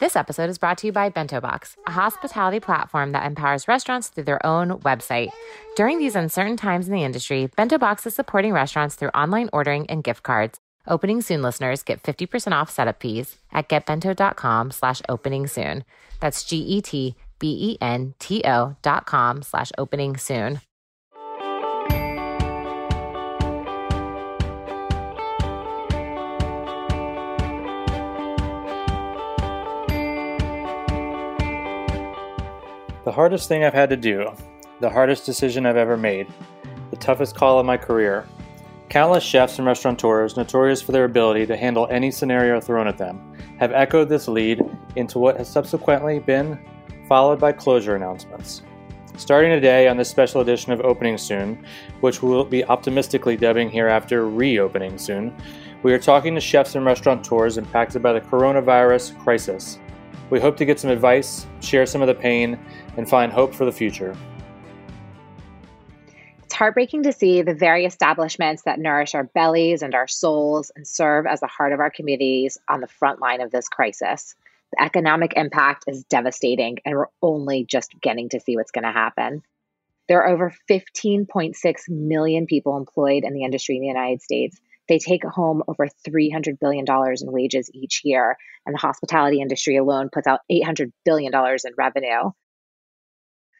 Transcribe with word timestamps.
This 0.00 0.14
episode 0.14 0.48
is 0.48 0.58
brought 0.58 0.78
to 0.78 0.86
you 0.86 0.92
by 0.92 1.08
Bento 1.08 1.40
Box, 1.40 1.74
a 1.84 1.90
hospitality 1.90 2.60
platform 2.60 3.10
that 3.10 3.26
empowers 3.26 3.66
restaurants 3.66 4.06
through 4.06 4.22
their 4.24 4.46
own 4.46 4.78
website. 4.82 5.30
During 5.74 5.98
these 5.98 6.14
uncertain 6.14 6.56
times 6.56 6.86
in 6.86 6.94
the 6.94 7.02
industry, 7.02 7.46
Bento 7.56 7.78
Box 7.78 8.06
is 8.06 8.14
supporting 8.14 8.52
restaurants 8.52 8.94
through 8.94 9.08
online 9.08 9.50
ordering 9.52 9.90
and 9.90 10.04
gift 10.04 10.22
cards. 10.22 10.60
Opening 10.86 11.20
Soon 11.20 11.42
listeners 11.42 11.82
get 11.82 12.00
50% 12.04 12.52
off 12.52 12.70
setup 12.70 13.00
fees 13.02 13.38
at 13.52 13.68
getbento.com 13.68 14.70
slash 14.70 15.02
opening 15.08 15.48
soon. 15.48 15.82
That's 16.20 16.44
G-E-T-B-E-N-T-O 16.44 17.16
dot 18.80 19.04
com 19.04 19.42
slash 19.42 19.72
opening 19.78 20.16
soon. 20.16 20.60
The 33.08 33.14
hardest 33.14 33.48
thing 33.48 33.64
I've 33.64 33.72
had 33.72 33.88
to 33.88 33.96
do, 33.96 34.30
the 34.80 34.90
hardest 34.90 35.24
decision 35.24 35.64
I've 35.64 35.78
ever 35.78 35.96
made, 35.96 36.26
the 36.90 36.96
toughest 36.98 37.34
call 37.34 37.58
of 37.58 37.64
my 37.64 37.78
career. 37.78 38.28
Countless 38.90 39.24
chefs 39.24 39.58
and 39.58 39.66
restaurateurs, 39.66 40.36
notorious 40.36 40.82
for 40.82 40.92
their 40.92 41.06
ability 41.06 41.46
to 41.46 41.56
handle 41.56 41.88
any 41.90 42.10
scenario 42.10 42.60
thrown 42.60 42.86
at 42.86 42.98
them, 42.98 43.34
have 43.58 43.72
echoed 43.72 44.10
this 44.10 44.28
lead 44.28 44.62
into 44.96 45.18
what 45.18 45.38
has 45.38 45.48
subsequently 45.48 46.18
been 46.18 46.60
followed 47.08 47.40
by 47.40 47.50
closure 47.50 47.96
announcements. 47.96 48.60
Starting 49.16 49.52
today 49.52 49.88
on 49.88 49.96
this 49.96 50.10
special 50.10 50.42
edition 50.42 50.72
of 50.72 50.82
Opening 50.82 51.16
Soon, 51.16 51.64
which 52.02 52.22
we'll 52.22 52.44
be 52.44 52.62
optimistically 52.66 53.38
dubbing 53.38 53.70
hereafter 53.70 54.28
Reopening 54.28 54.98
Soon, 54.98 55.34
we 55.82 55.94
are 55.94 55.98
talking 55.98 56.34
to 56.34 56.42
chefs 56.42 56.74
and 56.74 56.84
restaurateurs 56.84 57.56
impacted 57.56 58.02
by 58.02 58.12
the 58.12 58.20
coronavirus 58.20 59.18
crisis. 59.20 59.78
We 60.30 60.40
hope 60.40 60.58
to 60.58 60.66
get 60.66 60.78
some 60.78 60.90
advice, 60.90 61.46
share 61.60 61.86
some 61.86 62.02
of 62.02 62.06
the 62.06 62.14
pain, 62.14 62.58
and 62.96 63.08
find 63.08 63.32
hope 63.32 63.54
for 63.54 63.64
the 63.64 63.72
future. 63.72 64.16
It's 66.44 66.54
heartbreaking 66.54 67.02
to 67.02 67.12
see 67.12 67.42
the 67.42 67.54
very 67.54 67.84
establishments 67.84 68.62
that 68.62 68.78
nourish 68.78 69.14
our 69.14 69.24
bellies 69.24 69.82
and 69.82 69.94
our 69.94 70.08
souls 70.08 70.72
and 70.74 70.86
serve 70.86 71.26
as 71.26 71.40
the 71.40 71.46
heart 71.46 71.72
of 71.72 71.80
our 71.80 71.90
communities 71.90 72.58
on 72.68 72.80
the 72.80 72.86
front 72.86 73.20
line 73.20 73.40
of 73.40 73.50
this 73.50 73.68
crisis. 73.68 74.34
The 74.72 74.82
economic 74.82 75.34
impact 75.36 75.84
is 75.86 76.04
devastating, 76.04 76.78
and 76.84 76.94
we're 76.94 77.08
only 77.22 77.64
just 77.64 77.92
getting 78.00 78.28
to 78.30 78.40
see 78.40 78.56
what's 78.56 78.70
going 78.70 78.84
to 78.84 78.92
happen. 78.92 79.42
There 80.08 80.22
are 80.22 80.28
over 80.28 80.54
15.6 80.70 81.54
million 81.88 82.46
people 82.46 82.76
employed 82.76 83.24
in 83.24 83.34
the 83.34 83.44
industry 83.44 83.76
in 83.76 83.82
the 83.82 83.88
United 83.88 84.22
States. 84.22 84.58
They 84.88 84.98
take 84.98 85.24
home 85.24 85.62
over 85.68 85.86
$300 86.06 86.58
billion 86.58 86.86
in 86.88 87.32
wages 87.32 87.70
each 87.74 88.00
year, 88.04 88.36
and 88.64 88.74
the 88.74 88.78
hospitality 88.78 89.42
industry 89.42 89.76
alone 89.76 90.08
puts 90.10 90.26
out 90.26 90.40
$800 90.50 90.92
billion 91.04 91.32
in 91.34 91.72
revenue. 91.76 92.30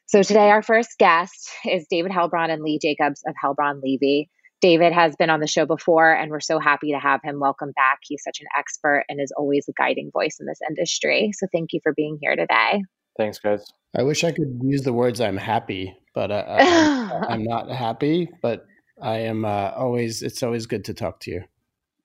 So 0.09 0.23
today, 0.23 0.48
our 0.48 0.62
first 0.62 0.97
guest 0.98 1.51
is 1.67 1.87
David 1.91 2.12
Helbraun 2.12 2.51
and 2.51 2.62
Lee 2.62 2.78
Jacobs 2.81 3.23
of 3.27 3.34
Helbraun 3.45 3.83
Levy. 3.83 4.31
David 4.62 4.91
has 4.95 5.15
been 5.17 5.28
on 5.28 5.41
the 5.41 5.47
show 5.47 5.67
before, 5.67 6.11
and 6.11 6.31
we're 6.31 6.41
so 6.41 6.59
happy 6.59 6.92
to 6.92 6.98
have 6.98 7.20
him. 7.23 7.39
Welcome 7.41 7.73
back. 7.73 7.98
He's 8.05 8.23
such 8.25 8.41
an 8.41 8.47
expert 8.59 9.05
and 9.11 9.20
is 9.20 9.34
always 9.37 9.69
a 9.69 9.73
guiding 9.77 10.11
voice 10.11 10.39
in 10.41 10.47
this 10.47 10.61
industry. 10.67 11.33
So 11.34 11.47
thank 11.53 11.75
you 11.75 11.81
for 11.83 11.92
being 11.92 12.17
here 12.23 12.37
today. 12.37 12.84
Thanks, 13.19 13.39
guys. 13.39 13.70
I 13.98 14.03
wish 14.03 14.25
I 14.25 14.33
could 14.33 14.59
use 14.62 14.81
the 14.81 14.95
words 14.95 15.20
"I'm 15.20 15.37
happy," 15.37 15.95
but 16.15 16.31
uh, 16.31 16.43
I'm, 16.48 17.25
I'm, 17.25 17.45
not 17.45 17.70
happy. 17.70 18.31
But 18.41 18.65
I 19.03 19.19
am 19.19 19.45
uh, 19.45 19.72
always. 19.77 20.22
It's 20.22 20.43
always 20.43 20.65
good 20.65 20.87
to 20.87 20.95
talk 20.95 21.20
to 21.20 21.33
you. 21.33 21.45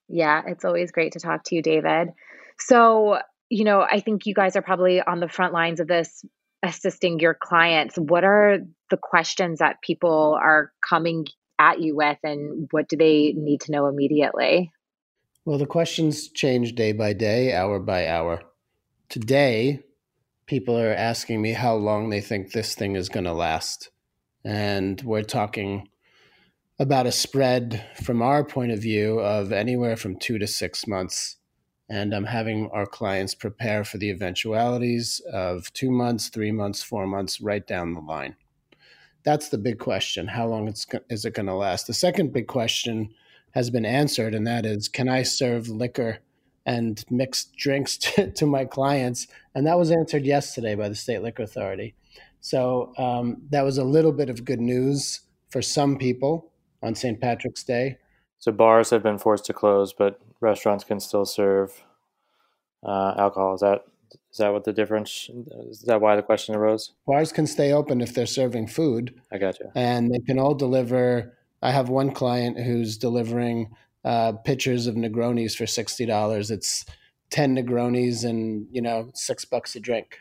Yeah, 0.09 0.41
it's 0.45 0.65
always 0.65 0.91
great 0.91 1.13
to 1.13 1.21
talk 1.21 1.45
to 1.45 1.55
you, 1.55 1.61
David. 1.61 2.09
So 2.59 3.19
you 3.49 3.63
know, 3.63 3.79
I 3.79 4.01
think 4.01 4.25
you 4.25 4.33
guys 4.33 4.57
are 4.57 4.61
probably 4.61 5.01
on 5.01 5.21
the 5.21 5.29
front 5.29 5.53
lines 5.53 5.79
of 5.79 5.87
this 5.87 6.25
assisting 6.63 7.19
your 7.19 7.37
clients, 7.39 7.95
what 7.97 8.23
are 8.23 8.59
the 8.89 8.97
questions 8.97 9.59
that 9.59 9.81
people 9.81 10.37
are 10.41 10.71
coming 10.87 11.25
at 11.59 11.81
you 11.81 11.95
with 11.95 12.17
and 12.23 12.67
what 12.71 12.87
do 12.87 12.97
they 12.97 13.33
need 13.35 13.61
to 13.61 13.71
know 13.71 13.87
immediately? 13.87 14.71
Well, 15.45 15.57
the 15.57 15.65
questions 15.65 16.29
change 16.29 16.73
day 16.73 16.93
by 16.93 17.13
day, 17.13 17.53
hour 17.53 17.79
by 17.79 18.07
hour. 18.07 18.41
Today, 19.09 19.81
people 20.45 20.79
are 20.79 20.93
asking 20.93 21.41
me 21.41 21.51
how 21.51 21.75
long 21.75 22.09
they 22.09 22.21
think 22.21 22.51
this 22.51 22.75
thing 22.75 22.95
is 22.95 23.09
going 23.09 23.25
to 23.25 23.33
last. 23.33 23.89
And 24.45 25.01
we're 25.01 25.23
talking 25.23 25.89
about 26.79 27.05
a 27.05 27.11
spread 27.11 27.85
from 28.01 28.21
our 28.21 28.43
point 28.43 28.71
of 28.71 28.79
view 28.79 29.19
of 29.19 29.51
anywhere 29.51 29.95
from 29.95 30.17
two 30.17 30.37
to 30.39 30.47
six 30.47 30.87
months 30.87 31.37
and 31.93 32.11
I'm 32.11 32.25
having 32.25 32.71
our 32.71 32.87
clients 32.87 33.35
prepare 33.35 33.83
for 33.83 33.99
the 33.99 34.09
eventualities 34.09 35.21
of 35.31 35.71
two 35.73 35.91
months, 35.91 36.27
three 36.29 36.51
months, 36.51 36.81
four 36.81 37.05
months, 37.05 37.39
right 37.39 37.65
down 37.67 37.93
the 37.93 37.99
line. 37.99 38.35
That's 39.23 39.49
the 39.49 39.59
big 39.59 39.77
question. 39.77 40.27
How 40.27 40.47
long 40.47 40.67
is 40.67 41.25
it 41.25 41.35
going 41.35 41.45
to 41.45 41.53
last? 41.53 41.85
The 41.85 41.93
second 41.93 42.33
big 42.33 42.47
question 42.47 43.13
has 43.51 43.69
been 43.69 43.85
answered, 43.85 44.33
and 44.33 44.47
that 44.47 44.65
is 44.65 44.87
can 44.87 45.07
I 45.07 45.21
serve 45.21 45.69
liquor 45.69 46.17
and 46.65 47.05
mixed 47.11 47.55
drinks 47.57 47.95
to, 48.05 48.31
to 48.31 48.47
my 48.47 48.65
clients? 48.65 49.27
And 49.53 49.67
that 49.67 49.77
was 49.77 49.91
answered 49.91 50.25
yesterday 50.25 50.73
by 50.73 50.89
the 50.89 50.95
State 50.95 51.21
Liquor 51.21 51.43
Authority. 51.43 51.93
So 52.41 52.91
um, 52.97 53.43
that 53.51 53.61
was 53.61 53.77
a 53.77 53.83
little 53.83 54.13
bit 54.13 54.31
of 54.31 54.45
good 54.45 54.59
news 54.59 55.21
for 55.51 55.61
some 55.61 55.99
people 55.99 56.51
on 56.81 56.95
St. 56.95 57.21
Patrick's 57.21 57.63
Day. 57.63 57.99
So 58.39 58.51
bars 58.51 58.89
have 58.89 59.03
been 59.03 59.19
forced 59.19 59.45
to 59.45 59.53
close, 59.53 59.93
but 59.93 60.19
restaurants 60.43 60.83
can 60.83 60.99
still 60.99 61.25
serve 61.25 61.83
uh, 62.85 63.15
alcohol. 63.17 63.55
Is 63.55 63.61
that 63.61 63.85
is 64.31 64.37
that 64.37 64.53
what 64.53 64.63
the 64.63 64.73
difference? 64.73 65.29
Is 65.69 65.81
that 65.81 66.01
why 66.01 66.15
the 66.15 66.21
question 66.21 66.55
arose? 66.55 66.91
Bars 67.07 67.31
can 67.31 67.47
stay 67.47 67.71
open 67.71 68.01
if 68.01 68.13
they're 68.13 68.25
serving 68.25 68.67
food. 68.67 69.19
I 69.31 69.37
got 69.37 69.59
you. 69.59 69.71
And 69.75 70.13
they 70.13 70.19
can 70.19 70.39
all 70.39 70.53
deliver. 70.53 71.37
I 71.61 71.71
have 71.71 71.89
one 71.89 72.11
client 72.11 72.59
who's 72.59 72.97
delivering 72.97 73.73
uh, 74.03 74.33
pitchers 74.43 74.87
of 74.87 74.95
Negronis 74.95 75.55
for 75.55 75.65
sixty 75.65 76.05
dollars. 76.05 76.51
It's 76.51 76.85
ten 77.29 77.55
Negronis 77.55 78.23
and 78.23 78.67
you 78.71 78.81
know 78.81 79.11
six 79.13 79.45
bucks 79.45 79.75
a 79.75 79.79
drink. 79.79 80.19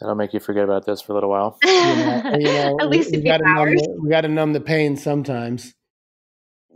That'll 0.00 0.16
make 0.16 0.34
you 0.34 0.40
forget 0.40 0.64
about 0.64 0.86
this 0.86 1.00
for 1.00 1.12
a 1.12 1.14
little 1.14 1.30
while. 1.30 1.56
you 1.62 1.70
know, 1.70 2.36
you 2.38 2.44
know, 2.44 2.76
At 2.80 2.88
least 2.90 3.12
we, 3.12 3.18
we 3.18 3.24
got 3.24 3.38
to 3.38 3.44
numb 3.44 3.74
the, 3.76 3.96
we 4.02 4.10
got 4.10 4.22
to 4.22 4.28
numb 4.28 4.52
the 4.52 4.60
pain 4.60 4.96
sometimes 4.96 5.72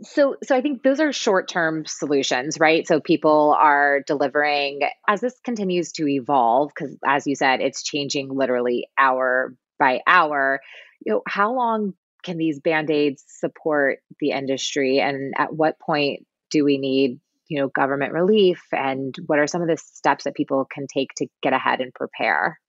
so 0.01 0.35
so 0.43 0.55
i 0.55 0.61
think 0.61 0.83
those 0.83 0.99
are 0.99 1.11
short-term 1.11 1.85
solutions 1.85 2.57
right? 2.59 2.87
So 2.87 2.99
people 2.99 3.55
are 3.57 4.01
delivering 4.05 4.81
as 5.07 5.21
this 5.21 5.39
continues 5.43 5.91
to 5.93 6.07
evolve 6.07 6.71
because 6.75 6.97
as 7.05 7.27
you 7.27 7.35
said 7.35 7.61
it's 7.61 7.83
changing 7.83 8.29
literally 8.29 8.87
hour 8.97 9.55
by 9.77 10.01
hour 10.07 10.61
you 11.05 11.13
know 11.13 11.21
how 11.27 11.53
long 11.53 11.93
can 12.23 12.37
these 12.37 12.59
band-aids 12.59 13.23
support 13.27 13.99
the 14.19 14.31
industry? 14.31 14.99
And 14.99 15.33
at 15.37 15.53
what 15.53 15.79
point 15.79 16.25
do 16.49 16.63
we 16.63 16.77
need 16.77 17.19
you 17.47 17.59
know 17.59 17.67
government 17.67 18.13
relief? 18.13 18.61
And 18.71 19.15
what 19.25 19.39
are 19.39 19.47
some 19.47 19.61
of 19.61 19.67
the 19.67 19.77
steps 19.77 20.25
that 20.25 20.35
people 20.35 20.65
can 20.69 20.87
take 20.87 21.13
to 21.17 21.27
get 21.41 21.53
ahead 21.53 21.81
and 21.81 21.93
prepare? 21.93 22.59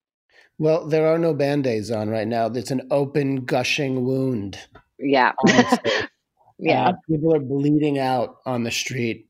Well 0.58 0.86
there 0.86 1.06
are 1.06 1.18
no 1.18 1.34
band-aids 1.34 1.90
on 1.90 2.08
right 2.08 2.28
now. 2.28 2.46
It's 2.46 2.70
an 2.70 2.88
open 2.90 3.44
gushing 3.44 4.04
wound. 4.04 4.58
Yeah 4.98 5.32
Yeah. 6.60 6.88
Uh, 6.88 6.92
people 7.08 7.34
are 7.34 7.40
bleeding 7.40 7.98
out 7.98 8.36
on 8.44 8.64
the 8.64 8.70
street. 8.70 9.26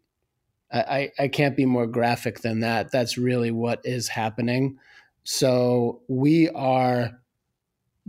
I, 0.72 1.10
I 1.18 1.28
can't 1.28 1.56
be 1.56 1.66
more 1.66 1.86
graphic 1.86 2.40
than 2.40 2.60
that. 2.60 2.92
That's 2.92 3.18
really 3.18 3.50
what 3.50 3.80
is 3.84 4.06
happening. 4.06 4.78
So 5.24 6.02
we 6.08 6.48
are 6.50 7.10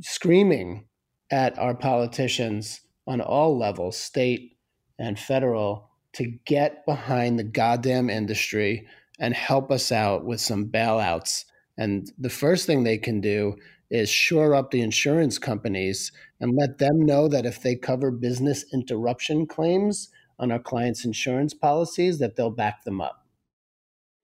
screaming 0.01 0.85
at 1.31 1.57
our 1.57 1.73
politicians 1.73 2.81
on 3.07 3.19
all 3.19 3.57
levels, 3.57 3.97
state 3.97 4.57
and 4.99 5.17
federal, 5.17 5.89
to 6.13 6.25
get 6.45 6.85
behind 6.85 7.39
the 7.39 7.43
goddamn 7.43 8.09
industry 8.09 8.87
and 9.19 9.33
help 9.33 9.71
us 9.71 9.91
out 9.91 10.25
with 10.25 10.39
some 10.39 10.65
bailouts. 10.65 11.45
And 11.77 12.11
the 12.19 12.29
first 12.29 12.67
thing 12.67 12.83
they 12.83 12.97
can 12.97 13.21
do 13.21 13.55
is 13.91 14.09
shore 14.09 14.55
up 14.55 14.71
the 14.71 14.81
insurance 14.81 15.37
companies 15.37 16.11
and 16.39 16.57
let 16.57 16.79
them 16.79 17.05
know 17.05 17.27
that 17.27 17.45
if 17.45 17.61
they 17.61 17.75
cover 17.75 18.09
business 18.09 18.65
interruption 18.73 19.45
claims 19.45 20.09
on 20.39 20.51
our 20.51 20.59
clients' 20.59 21.05
insurance 21.05 21.53
policies, 21.53 22.17
that 22.17 22.35
they'll 22.35 22.49
back 22.49 22.83
them 22.83 23.01
up. 23.01 23.17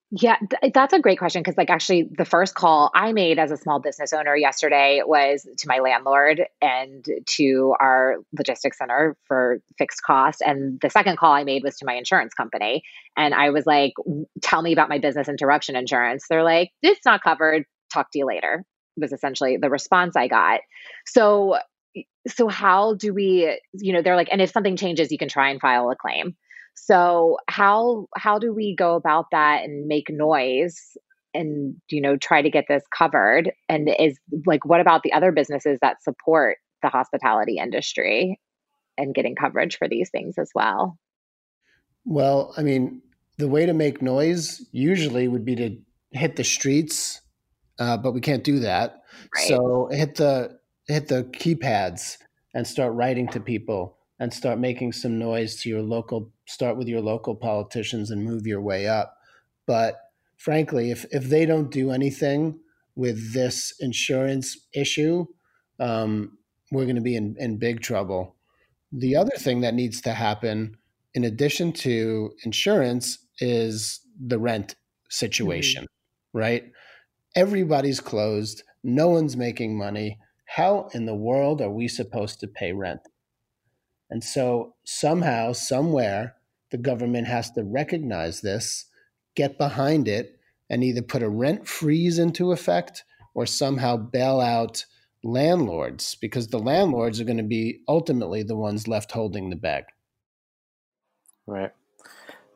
Yeah, 0.09 0.37
th- 0.37 0.71
that's 0.73 0.93
a 0.93 0.99
great 0.99 1.19
question 1.19 1.41
because, 1.41 1.57
like, 1.57 1.69
actually, 1.69 2.09
the 2.17 2.23
first 2.23 2.55
call 2.55 2.89
I 2.95 3.11
made 3.11 3.39
as 3.39 3.51
a 3.51 3.57
small 3.57 3.79
business 3.81 4.13
owner 4.13 4.37
yesterday 4.37 5.01
was 5.05 5.45
to 5.57 5.67
my 5.67 5.79
landlord 5.79 6.43
and 6.61 7.05
to 7.25 7.75
our 7.77 8.15
logistics 8.31 8.77
center 8.77 9.17
for 9.25 9.59
fixed 9.77 10.01
costs. 10.03 10.41
And 10.41 10.79
the 10.81 10.89
second 10.89 11.17
call 11.17 11.33
I 11.33 11.43
made 11.43 11.61
was 11.61 11.75
to 11.79 11.85
my 11.85 11.95
insurance 11.95 12.33
company. 12.33 12.83
And 13.17 13.33
I 13.33 13.49
was 13.49 13.65
like, 13.65 13.91
tell 14.41 14.61
me 14.61 14.71
about 14.71 14.87
my 14.87 14.97
business 14.97 15.27
interruption 15.27 15.75
insurance. 15.75 16.25
They're 16.29 16.41
like, 16.41 16.71
it's 16.81 17.05
not 17.05 17.21
covered. 17.21 17.65
Talk 17.91 18.09
to 18.13 18.19
you 18.19 18.25
later 18.25 18.63
was 18.97 19.13
essentially 19.13 19.57
the 19.57 19.69
response 19.69 20.15
I 20.15 20.27
got. 20.27 20.61
So 21.05 21.57
so 22.27 22.47
how 22.47 22.93
do 22.95 23.13
we 23.13 23.59
you 23.73 23.93
know 23.93 24.01
they're 24.01 24.15
like 24.15 24.29
and 24.31 24.41
if 24.41 24.51
something 24.51 24.75
changes 24.75 25.11
you 25.11 25.17
can 25.17 25.29
try 25.29 25.49
and 25.49 25.61
file 25.61 25.89
a 25.89 25.95
claim. 25.95 26.35
So 26.75 27.37
how 27.47 28.07
how 28.15 28.39
do 28.39 28.53
we 28.53 28.75
go 28.75 28.95
about 28.95 29.25
that 29.31 29.63
and 29.63 29.87
make 29.87 30.09
noise 30.09 30.95
and 31.33 31.75
you 31.89 32.01
know 32.01 32.17
try 32.17 32.41
to 32.41 32.49
get 32.49 32.65
this 32.67 32.83
covered 32.95 33.51
and 33.69 33.89
is 33.99 34.17
like 34.45 34.65
what 34.65 34.81
about 34.81 35.03
the 35.03 35.13
other 35.13 35.31
businesses 35.31 35.77
that 35.81 36.03
support 36.03 36.57
the 36.81 36.89
hospitality 36.89 37.57
industry 37.57 38.39
and 38.97 39.13
getting 39.13 39.35
coverage 39.35 39.77
for 39.77 39.87
these 39.87 40.09
things 40.09 40.37
as 40.37 40.49
well 40.55 40.97
well 42.05 42.53
i 42.57 42.63
mean 42.63 43.01
the 43.37 43.47
way 43.47 43.65
to 43.65 43.73
make 43.73 44.01
noise 44.01 44.65
usually 44.71 45.27
would 45.27 45.45
be 45.45 45.55
to 45.55 45.77
hit 46.11 46.35
the 46.35 46.43
streets 46.43 47.21
uh, 47.79 47.97
but 47.97 48.13
we 48.13 48.21
can't 48.21 48.43
do 48.43 48.59
that 48.59 49.03
right. 49.35 49.47
so 49.47 49.89
hit 49.91 50.15
the 50.15 50.57
hit 50.87 51.07
the 51.07 51.23
keypads 51.25 52.17
and 52.53 52.65
start 52.65 52.93
writing 52.93 53.27
to 53.27 53.39
people 53.39 53.97
and 54.19 54.33
start 54.33 54.57
making 54.57 54.91
some 54.91 55.19
noise 55.19 55.61
to 55.61 55.69
your 55.69 55.81
local 55.81 56.31
start 56.47 56.77
with 56.77 56.87
your 56.87 57.01
local 57.01 57.35
politicians 57.35 58.11
and 58.11 58.23
move 58.23 58.47
your 58.47 58.61
way 58.61 58.87
up 58.87 59.17
but 59.67 59.99
frankly, 60.37 60.89
if 60.91 61.05
if 61.11 61.25
they 61.25 61.45
don't 61.45 61.69
do 61.69 61.91
anything 61.91 62.59
with 62.95 63.33
this 63.33 63.73
insurance 63.79 64.57
issue, 64.73 65.25
um, 65.79 66.37
we're 66.71 66.85
going 66.85 66.95
to 66.95 67.01
be 67.01 67.15
in, 67.15 67.35
in 67.37 67.57
big 67.57 67.81
trouble. 67.81 68.35
The 68.91 69.15
other 69.15 69.35
thing 69.37 69.61
that 69.61 69.75
needs 69.75 70.01
to 70.01 70.13
happen, 70.13 70.77
in 71.13 71.23
addition 71.23 71.73
to 71.73 72.31
insurance, 72.43 73.19
is 73.39 73.99
the 74.19 74.39
rent 74.39 74.75
situation, 75.09 75.83
mm-hmm. 75.83 76.37
right? 76.37 76.71
Everybody's 77.37 77.99
closed, 77.99 78.63
no 78.83 79.09
one's 79.09 79.37
making 79.37 79.77
money. 79.77 80.17
How 80.47 80.89
in 80.95 81.05
the 81.05 81.13
world 81.13 81.61
are 81.61 81.69
we 81.69 81.87
supposed 81.87 82.39
to 82.39 82.47
pay 82.47 82.73
rent? 82.73 83.01
And 84.09 84.23
so, 84.23 84.73
somehow, 84.83 85.53
somewhere, 85.53 86.33
the 86.71 86.79
government 86.79 87.27
has 87.27 87.51
to 87.51 87.63
recognize 87.63 88.41
this 88.41 88.85
get 89.35 89.59
behind 89.59 90.07
it 90.07 90.39
and 90.67 90.83
either 90.83 91.03
put 91.03 91.21
a 91.21 91.29
rent 91.29 91.67
freeze 91.67 92.17
into 92.17 92.51
effect 92.51 93.03
or 93.35 93.45
somehow 93.45 93.97
bail 93.97 94.41
out 94.41 94.83
landlords 95.23 96.15
because 96.15 96.47
the 96.47 96.57
landlords 96.57 97.21
are 97.21 97.23
going 97.23 97.37
to 97.37 97.43
be 97.43 97.81
ultimately 97.87 98.41
the 98.41 98.55
ones 98.55 98.87
left 98.87 99.11
holding 99.11 99.51
the 99.51 99.55
bag. 99.55 99.83
Right. 101.45 101.71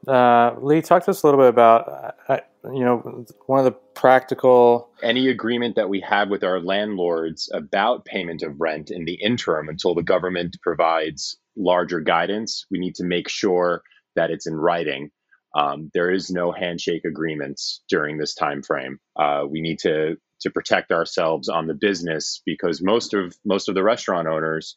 Uh, 0.07 0.55
Lee, 0.59 0.81
talk 0.81 1.03
to 1.03 1.11
us 1.11 1.21
a 1.21 1.27
little 1.27 1.39
bit 1.39 1.49
about, 1.49 2.15
uh, 2.27 2.39
you 2.63 2.83
know, 2.83 3.25
one 3.47 3.59
of 3.59 3.65
the 3.65 3.71
practical. 3.71 4.89
Any 5.01 5.29
agreement 5.29 5.75
that 5.75 5.89
we 5.89 6.01
have 6.01 6.29
with 6.29 6.43
our 6.43 6.59
landlords 6.59 7.49
about 7.53 8.05
payment 8.05 8.43
of 8.43 8.59
rent 8.59 8.91
in 8.91 9.05
the 9.05 9.15
interim 9.15 9.69
until 9.69 9.95
the 9.95 10.03
government 10.03 10.57
provides 10.61 11.37
larger 11.55 11.99
guidance, 11.99 12.65
we 12.71 12.79
need 12.79 12.95
to 12.95 13.03
make 13.03 13.29
sure 13.29 13.81
that 14.15 14.31
it's 14.31 14.47
in 14.47 14.55
writing. 14.55 15.11
Um, 15.55 15.91
there 15.93 16.11
is 16.11 16.29
no 16.29 16.51
handshake 16.51 17.03
agreements 17.05 17.81
during 17.89 18.17
this 18.17 18.33
time 18.33 18.63
frame. 18.63 18.99
Uh, 19.15 19.43
we 19.49 19.61
need 19.61 19.79
to 19.79 20.17
to 20.41 20.49
protect 20.49 20.91
ourselves 20.91 21.49
on 21.49 21.67
the 21.67 21.73
business 21.73 22.41
because 22.45 22.81
most 22.81 23.13
of 23.13 23.35
most 23.45 23.69
of 23.69 23.75
the 23.75 23.83
restaurant 23.83 24.27
owners 24.27 24.75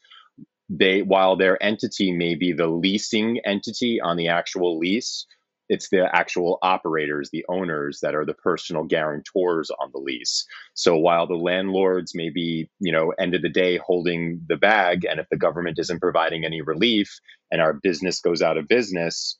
they 0.69 1.03
while 1.03 1.37
their 1.37 1.63
entity 1.63 2.13
may 2.13 2.35
be 2.35 2.53
the 2.53 2.67
leasing 2.67 3.41
entity 3.45 4.01
on 4.01 4.17
the 4.17 4.29
actual 4.29 4.79
lease 4.79 5.27
it's 5.69 5.89
the 5.91 6.09
actual 6.15 6.59
operators 6.63 7.31
the 7.31 7.45
owners 7.49 8.01
that 8.01 8.15
are 8.15 8.25
the 8.25 8.35
personal 8.35 8.85
guarantors 8.85 9.71
on 9.81 9.91
the 9.93 10.01
lease 10.01 10.47
so 10.75 10.97
while 10.97 11.27
the 11.27 11.35
landlords 11.35 12.15
may 12.15 12.31
be 12.31 12.69
you 12.81 12.93
know 12.93 13.13
end 13.19 13.35
of 13.35 13.43
the 13.43 13.49
day 13.49 13.79
holding 13.79 14.41
the 14.49 14.57
bag 14.57 15.05
and 15.05 15.21
if 15.21 15.27
the 15.31 15.37
government 15.37 15.79
isn't 15.79 16.01
providing 16.01 16.45
any 16.45 16.61
relief 16.61 17.19
and 17.51 17.61
our 17.61 17.73
business 17.73 18.21
goes 18.21 18.43
out 18.43 18.57
of 18.57 18.69
business 18.69 19.39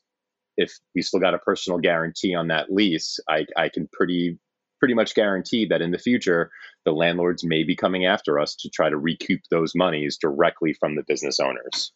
if 0.57 0.73
we 0.93 1.01
still 1.01 1.19
got 1.19 1.33
a 1.33 1.39
personal 1.39 1.79
guarantee 1.79 2.33
on 2.35 2.47
that 2.47 2.71
lease, 2.71 3.19
I, 3.29 3.45
I 3.57 3.69
can 3.69 3.89
pretty 3.91 4.39
pretty 4.79 4.93
much 4.93 5.15
guarantee 5.15 5.65
that 5.65 5.81
in 5.81 5.91
the 5.91 5.97
future 5.97 6.51
the 6.83 6.91
landlords 6.91 7.45
may 7.45 7.63
be 7.63 7.75
coming 7.75 8.05
after 8.05 8.37
us 8.39 8.55
to 8.55 8.69
try 8.69 8.89
to 8.89 8.97
recoup 8.97 9.39
those 9.49 9.73
monies 9.73 10.17
directly 10.17 10.73
from 10.73 10.95
the 10.95 11.03
business 11.07 11.39
owners. 11.39 11.91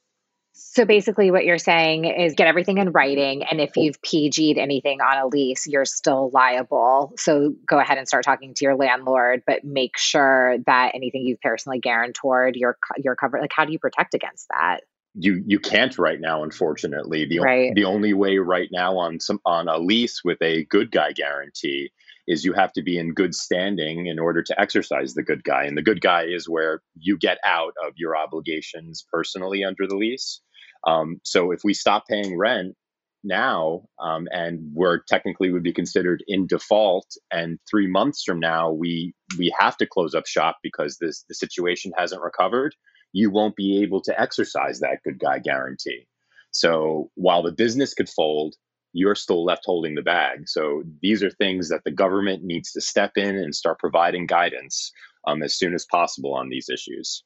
So 0.54 0.86
basically, 0.86 1.32
what 1.32 1.46
you're 1.46 1.58
saying 1.58 2.06
is 2.06 2.34
get 2.34 2.48
everything 2.48 2.78
in 2.78 2.92
writing, 2.92 3.44
and 3.44 3.60
if 3.62 3.76
you've 3.76 4.02
PG'd 4.02 4.58
anything 4.58 5.02
on 5.02 5.18
a 5.18 5.28
lease, 5.28 5.68
you're 5.68 5.86
still 5.86 6.30
liable. 6.34 7.14
So 7.18 7.56
go 7.66 7.80
ahead 7.80 7.98
and 7.98 8.08
start 8.08 8.24
talking 8.24 8.54
to 8.54 8.66
your 8.66 8.76
landlord, 8.76 9.44
but 9.48 9.64
make 9.64 9.98
sure 9.98 10.58
that 10.66 10.92
anything 10.96 11.22
you've 11.26 11.42
personally 11.42 11.80
guarantored, 11.80 12.54
you're 12.56 12.78
you're 12.98 13.16
covered. 13.16 13.42
Like, 13.42 13.54
how 13.54 13.66
do 13.66 13.72
you 13.72 13.80
protect 13.80 14.14
against 14.14 14.48
that? 14.50 14.82
you 15.16 15.44
you 15.46 15.60
can't 15.60 15.98
right 15.98 16.20
now 16.20 16.44
unfortunately 16.44 17.26
the, 17.26 17.40
right. 17.40 17.74
the 17.74 17.86
only 17.86 18.14
way 18.14 18.38
right 18.38 18.70
now 18.72 18.98
on 18.98 19.20
some 19.20 19.40
on 19.46 19.68
a 19.68 19.78
lease 19.78 20.24
with 20.24 20.38
a 20.42 20.66
good 20.66 20.92
guy 20.92 21.12
guarantee 21.12 21.92
is 22.30 22.46
you 22.46 22.54
have 22.54 22.72
to 22.74 22.82
be 22.82 22.98
in 22.98 23.14
good 23.14 23.36
standing 23.36 24.08
in 24.08 24.20
order 24.20 24.42
to 24.42 24.62
exercise 24.62 25.14
the 25.14 25.24
good 25.24 25.44
guy 25.44 25.66
and 25.66 25.78
the 25.78 25.82
good 25.82 26.00
guy 26.00 26.24
is 26.24 26.48
where 26.48 26.82
you 26.96 27.18
get 27.18 27.38
out 27.46 27.74
of 27.86 27.94
your 27.98 28.16
obligations 28.16 29.06
personally 29.12 29.64
under 29.64 29.88
the 29.88 29.98
lease 29.98 30.42
um, 30.88 31.20
so 31.24 31.52
if 31.52 31.62
we 31.64 31.74
stop 31.74 32.06
paying 32.08 32.38
rent 32.38 32.76
now 33.22 33.82
um, 34.02 34.30
and 34.32 34.72
we're 34.74 35.00
technically 35.10 35.52
would 35.52 35.64
be 35.64 35.74
considered 35.74 36.24
in 36.28 36.48
default 36.48 37.08
and 37.32 37.60
three 37.70 37.88
months 37.88 38.24
from 38.24 38.40
now 38.40 38.72
we 38.72 39.14
we 39.38 39.54
have 39.60 39.76
to 39.76 39.86
close 39.86 40.16
up 40.16 40.26
shop 40.26 40.58
because 40.64 40.98
this 41.02 41.26
the 41.28 41.36
situation 41.36 41.92
hasn't 41.98 42.22
recovered 42.22 42.74
you 43.12 43.32
won't 43.32 43.56
be 43.56 43.82
able 43.82 44.02
to 44.02 44.20
exercise 44.20 44.80
that 44.80 45.00
good 45.04 45.20
guy 45.20 45.40
guarantee. 45.40 46.08
So 46.52 47.12
while 47.16 47.44
the 47.44 47.52
business 47.52 47.94
could 47.94 48.10
fold, 48.10 48.56
you're 48.94 49.16
still 49.16 49.44
left 49.46 49.64
holding 49.66 49.96
the 49.96 50.02
bag. 50.02 50.48
So 50.48 50.84
these 51.02 51.24
are 51.24 51.30
things 51.30 51.70
that 51.70 51.84
the 51.84 51.92
government 51.92 52.44
needs 52.44 52.72
to 52.74 52.82
step 52.82 53.12
in 53.16 53.36
and 53.36 53.54
start 53.54 53.80
providing 53.80 54.26
guidance 54.26 54.92
um, 55.28 55.44
as 55.44 55.56
soon 55.56 55.74
as 55.74 55.86
possible 55.86 56.34
on 56.34 56.50
these 56.50 56.70
issues. 56.70 57.24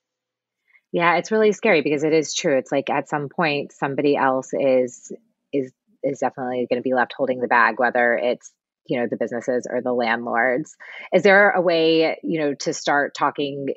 Yeah, 0.92 1.15
it's 1.15 1.31
really 1.31 1.54
scary 1.54 1.81
because 1.81 2.04
it 2.04 2.13
is 2.13 2.33
true. 2.33 2.57
It's 2.57 2.71
like 2.71 2.89
at 2.89 3.10
some 3.10 3.30
point 3.30 3.71
somebody 3.71 4.15
else 4.15 4.50
is 4.54 5.12
is 5.51 5.71
is 6.04 6.19
definitely 6.19 6.68
going 6.69 6.81
to 6.81 6.88
be 6.88 6.94
left 6.94 7.13
holding 7.18 7.39
the 7.39 7.48
bag, 7.48 7.80
whether 7.80 8.13
it's 8.13 8.51
you 8.86 9.00
know 9.00 9.07
the 9.09 9.18
businesses 9.18 9.68
or 9.69 9.81
the 9.81 9.94
landlords 9.94 10.75
is 11.13 11.24
there 11.24 11.51
a 11.51 11.62
way 11.62 12.18
you 12.21 12.39
know 12.39 12.54
to 12.54 12.74
start 12.74 13.16
talking 13.16 13.68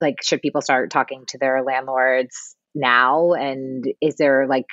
like 0.00 0.22
should 0.22 0.40
people 0.40 0.62
start 0.62 0.90
talking 0.90 1.24
to 1.28 1.38
their 1.38 1.62
landlords 1.62 2.53
now? 2.74 3.32
And 3.32 3.84
is 4.00 4.16
there 4.16 4.46
like 4.46 4.66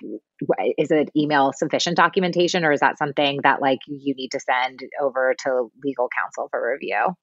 is 0.78 0.92
it 0.92 1.10
email 1.16 1.54
sufficient 1.54 1.98
documentation 1.98 2.66
or 2.66 2.72
is 2.72 2.80
that 2.80 2.98
something 2.98 3.40
that 3.44 3.62
like 3.62 3.80
you 3.88 4.16
need 4.16 4.30
to 4.30 4.40
send 4.40 4.80
over 5.00 5.36
to 5.44 5.72
legal 5.84 6.10
counsel 6.16 6.48
for 6.50 6.72
review? 6.72 7.16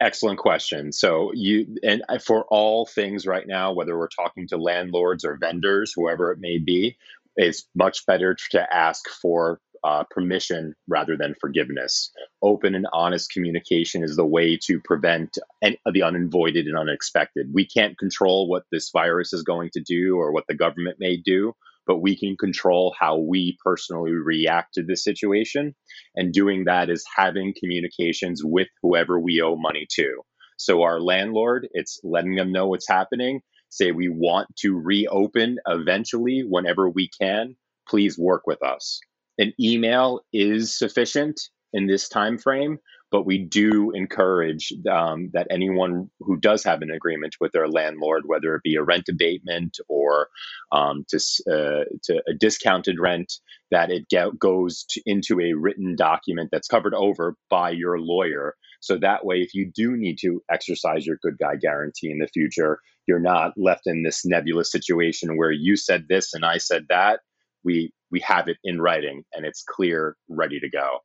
Excellent 0.00 0.38
question. 0.38 0.92
So 0.92 1.32
you 1.34 1.76
and 1.82 2.02
for 2.22 2.44
all 2.48 2.86
things 2.86 3.26
right 3.26 3.46
now 3.46 3.72
whether 3.72 3.98
we're 3.98 4.08
talking 4.08 4.46
to 4.48 4.56
landlords 4.56 5.24
or 5.24 5.36
vendors 5.36 5.92
whoever 5.94 6.32
it 6.32 6.38
may 6.40 6.58
be 6.58 6.96
it's 7.36 7.66
much 7.74 8.04
better 8.06 8.36
to 8.50 8.74
ask 8.74 9.08
for 9.08 9.60
uh, 9.84 10.04
permission 10.10 10.74
rather 10.88 11.16
than 11.16 11.34
forgiveness. 11.40 12.10
Open 12.42 12.74
and 12.74 12.86
honest 12.92 13.30
communication 13.32 14.02
is 14.02 14.16
the 14.16 14.26
way 14.26 14.58
to 14.64 14.80
prevent 14.84 15.38
any, 15.62 15.78
the 15.92 16.02
unavoided 16.02 16.66
and 16.66 16.76
unexpected. 16.76 17.48
We 17.52 17.66
can't 17.66 17.98
control 17.98 18.48
what 18.48 18.64
this 18.70 18.90
virus 18.92 19.32
is 19.32 19.42
going 19.42 19.70
to 19.74 19.80
do 19.80 20.16
or 20.16 20.32
what 20.32 20.44
the 20.48 20.54
government 20.54 20.96
may 21.00 21.16
do, 21.16 21.54
but 21.86 21.98
we 21.98 22.16
can 22.16 22.36
control 22.36 22.94
how 22.98 23.18
we 23.18 23.56
personally 23.64 24.12
react 24.12 24.74
to 24.74 24.82
this 24.82 25.04
situation. 25.04 25.74
And 26.14 26.32
doing 26.32 26.64
that 26.64 26.90
is 26.90 27.04
having 27.16 27.54
communications 27.58 28.42
with 28.44 28.68
whoever 28.82 29.18
we 29.18 29.40
owe 29.40 29.56
money 29.56 29.86
to. 29.94 30.22
So, 30.58 30.82
our 30.82 31.00
landlord, 31.00 31.68
it's 31.72 32.00
letting 32.04 32.34
them 32.34 32.52
know 32.52 32.68
what's 32.68 32.88
happening. 32.88 33.40
Say 33.70 33.92
we 33.92 34.08
want 34.10 34.48
to 34.58 34.78
reopen 34.78 35.58
eventually 35.66 36.42
whenever 36.46 36.90
we 36.90 37.08
can. 37.18 37.56
Please 37.88 38.18
work 38.18 38.42
with 38.46 38.62
us 38.62 39.00
an 39.40 39.54
email 39.60 40.22
is 40.34 40.78
sufficient 40.78 41.40
in 41.74 41.88
this 41.88 42.08
time 42.08 42.38
frame 42.38 42.78
but 43.12 43.26
we 43.26 43.38
do 43.38 43.92
encourage 43.92 44.72
um, 44.90 45.30
that 45.34 45.48
anyone 45.50 46.10
who 46.20 46.38
does 46.38 46.64
have 46.64 46.82
an 46.82 46.92
agreement 46.92 47.36
with 47.40 47.52
their 47.52 47.68
landlord, 47.68 48.24
whether 48.26 48.54
it 48.56 48.64
be 48.64 48.76
a 48.76 48.84
rent 48.84 49.08
abatement 49.10 49.78
or 49.88 50.28
um, 50.72 51.06
to, 51.10 51.18
uh, 51.50 51.84
to, 52.04 52.22
a 52.28 52.34
discounted 52.38 53.00
rent, 53.00 53.32
that 53.72 53.90
it 53.90 54.08
get, 54.10 54.38
goes 54.38 54.84
to, 54.90 55.02
into 55.06 55.40
a 55.40 55.54
written 55.54 55.96
document 55.96 56.50
that's 56.52 56.68
covered 56.68 56.94
over 56.94 57.36
by 57.50 57.70
your 57.70 58.00
lawyer. 58.00 58.56
So 58.82 58.98
that 58.98 59.26
way, 59.26 59.38
if 59.38 59.54
you 59.54 59.72
do 59.74 59.96
need 59.96 60.18
to 60.22 60.42
exercise 60.52 61.06
your 61.06 61.18
good 61.22 61.38
guy 61.40 61.56
guarantee 61.56 62.12
in 62.12 62.20
the 62.20 62.28
future, 62.28 62.80
you're 63.08 63.20
not 63.20 63.54
left 63.56 63.82
in 63.86 64.04
this 64.04 64.24
nebulous 64.26 64.70
situation 64.70 65.38
where 65.38 65.52
you 65.52 65.76
said 65.76 66.06
this 66.08 66.34
and 66.34 66.44
I 66.44 66.58
said 66.58 66.86
that 66.90 67.20
we 67.64 67.92
we 68.10 68.20
have 68.20 68.48
it 68.48 68.56
in 68.64 68.80
writing 68.80 69.22
and 69.32 69.46
it's 69.46 69.62
clear, 69.62 70.16
ready 70.28 70.60
to 70.60 70.68
go. 70.70 70.98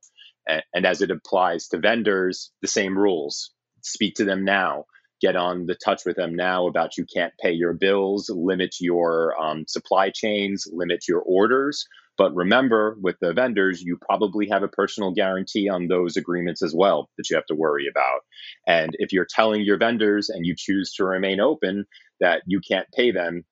And, 0.48 0.62
and 0.74 0.86
as 0.86 1.02
it 1.02 1.10
applies 1.10 1.68
to 1.68 1.78
vendors, 1.78 2.50
the 2.62 2.68
same 2.68 2.98
rules. 2.98 3.52
Speak 3.82 4.14
to 4.16 4.24
them 4.24 4.44
now. 4.44 4.84
Get 5.20 5.36
on 5.36 5.66
the 5.66 5.76
touch 5.76 6.02
with 6.04 6.16
them 6.16 6.34
now 6.34 6.66
about 6.66 6.98
you 6.98 7.06
can't 7.12 7.32
pay 7.40 7.52
your 7.52 7.72
bills, 7.72 8.28
limit 8.28 8.76
your 8.80 9.34
um, 9.40 9.64
supply 9.66 10.10
chains, 10.10 10.66
limit 10.70 11.04
your 11.08 11.20
orders. 11.20 11.86
But 12.18 12.34
remember, 12.34 12.96
with 13.00 13.16
the 13.20 13.32
vendors, 13.32 13.82
you 13.82 13.98
probably 14.00 14.48
have 14.50 14.62
a 14.62 14.68
personal 14.68 15.12
guarantee 15.12 15.68
on 15.68 15.88
those 15.88 16.16
agreements 16.16 16.62
as 16.62 16.74
well 16.74 17.08
that 17.16 17.28
you 17.30 17.36
have 17.36 17.46
to 17.46 17.54
worry 17.54 17.86
about. 17.90 18.20
And 18.66 18.90
if 18.98 19.12
you're 19.12 19.26
telling 19.28 19.62
your 19.62 19.78
vendors 19.78 20.28
and 20.30 20.46
you 20.46 20.54
choose 20.56 20.94
to 20.94 21.04
remain 21.04 21.40
open 21.40 21.84
that 22.20 22.42
you 22.46 22.60
can't 22.66 22.86
pay 22.94 23.10
them, 23.10 23.44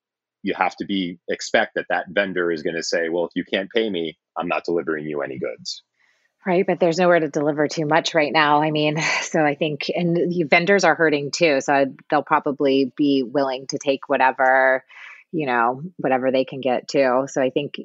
you 0.45 0.55
have 0.55 0.77
to 0.77 0.85
be 0.85 1.19
expect 1.27 1.73
that 1.75 1.87
that 1.89 2.05
vendor 2.09 2.53
is 2.53 2.63
going 2.63 2.77
to 2.77 2.83
say, 2.83 3.09
well, 3.09 3.25
if 3.25 3.31
you 3.35 3.45
can't 3.45 3.71
pay 3.71 3.89
me, 3.89 4.19
I'm 4.37 4.47
not 4.47 4.65
delivering 4.65 5.07
you 5.07 5.23
any 5.23 5.39
goods. 5.39 5.83
Right, 6.47 6.67
but 6.67 6.79
there's 6.79 6.99
nowhere 6.99 7.21
to 7.21 7.29
deliver 7.29 7.67
too 7.69 7.87
much 7.87 8.15
right 8.15 8.31
now. 8.31 8.61
I 8.61 8.71
mean, 8.71 8.99
so 9.23 9.43
I 9.43 9.55
think, 9.55 9.91
and 9.95 10.15
the 10.15 10.45
vendors 10.45 10.85
are 10.85 10.95
hurting 10.95 11.31
too. 11.31 11.63
So 11.63 11.87
they'll 12.11 12.23
probably 12.23 12.93
be 12.95 13.23
willing 13.23 13.67
to 13.69 13.79
take 13.79 14.07
whatever, 14.07 14.85
you 15.33 15.47
know, 15.47 15.81
whatever 15.97 16.31
they 16.31 16.45
can 16.45 16.61
get 16.61 16.87
too. 16.89 17.25
So 17.29 17.41
I 17.41 17.49
think, 17.49 17.77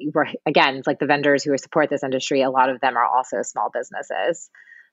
again, 0.44 0.76
it's 0.76 0.86
like 0.86 0.98
the 0.98 1.06
vendors 1.06 1.42
who 1.42 1.56
support 1.56 1.88
this 1.88 2.04
industry, 2.04 2.42
a 2.42 2.50
lot 2.50 2.68
of 2.68 2.80
them 2.80 2.98
are 2.98 3.06
also 3.06 3.40
small 3.40 3.70
businesses. 3.72 4.50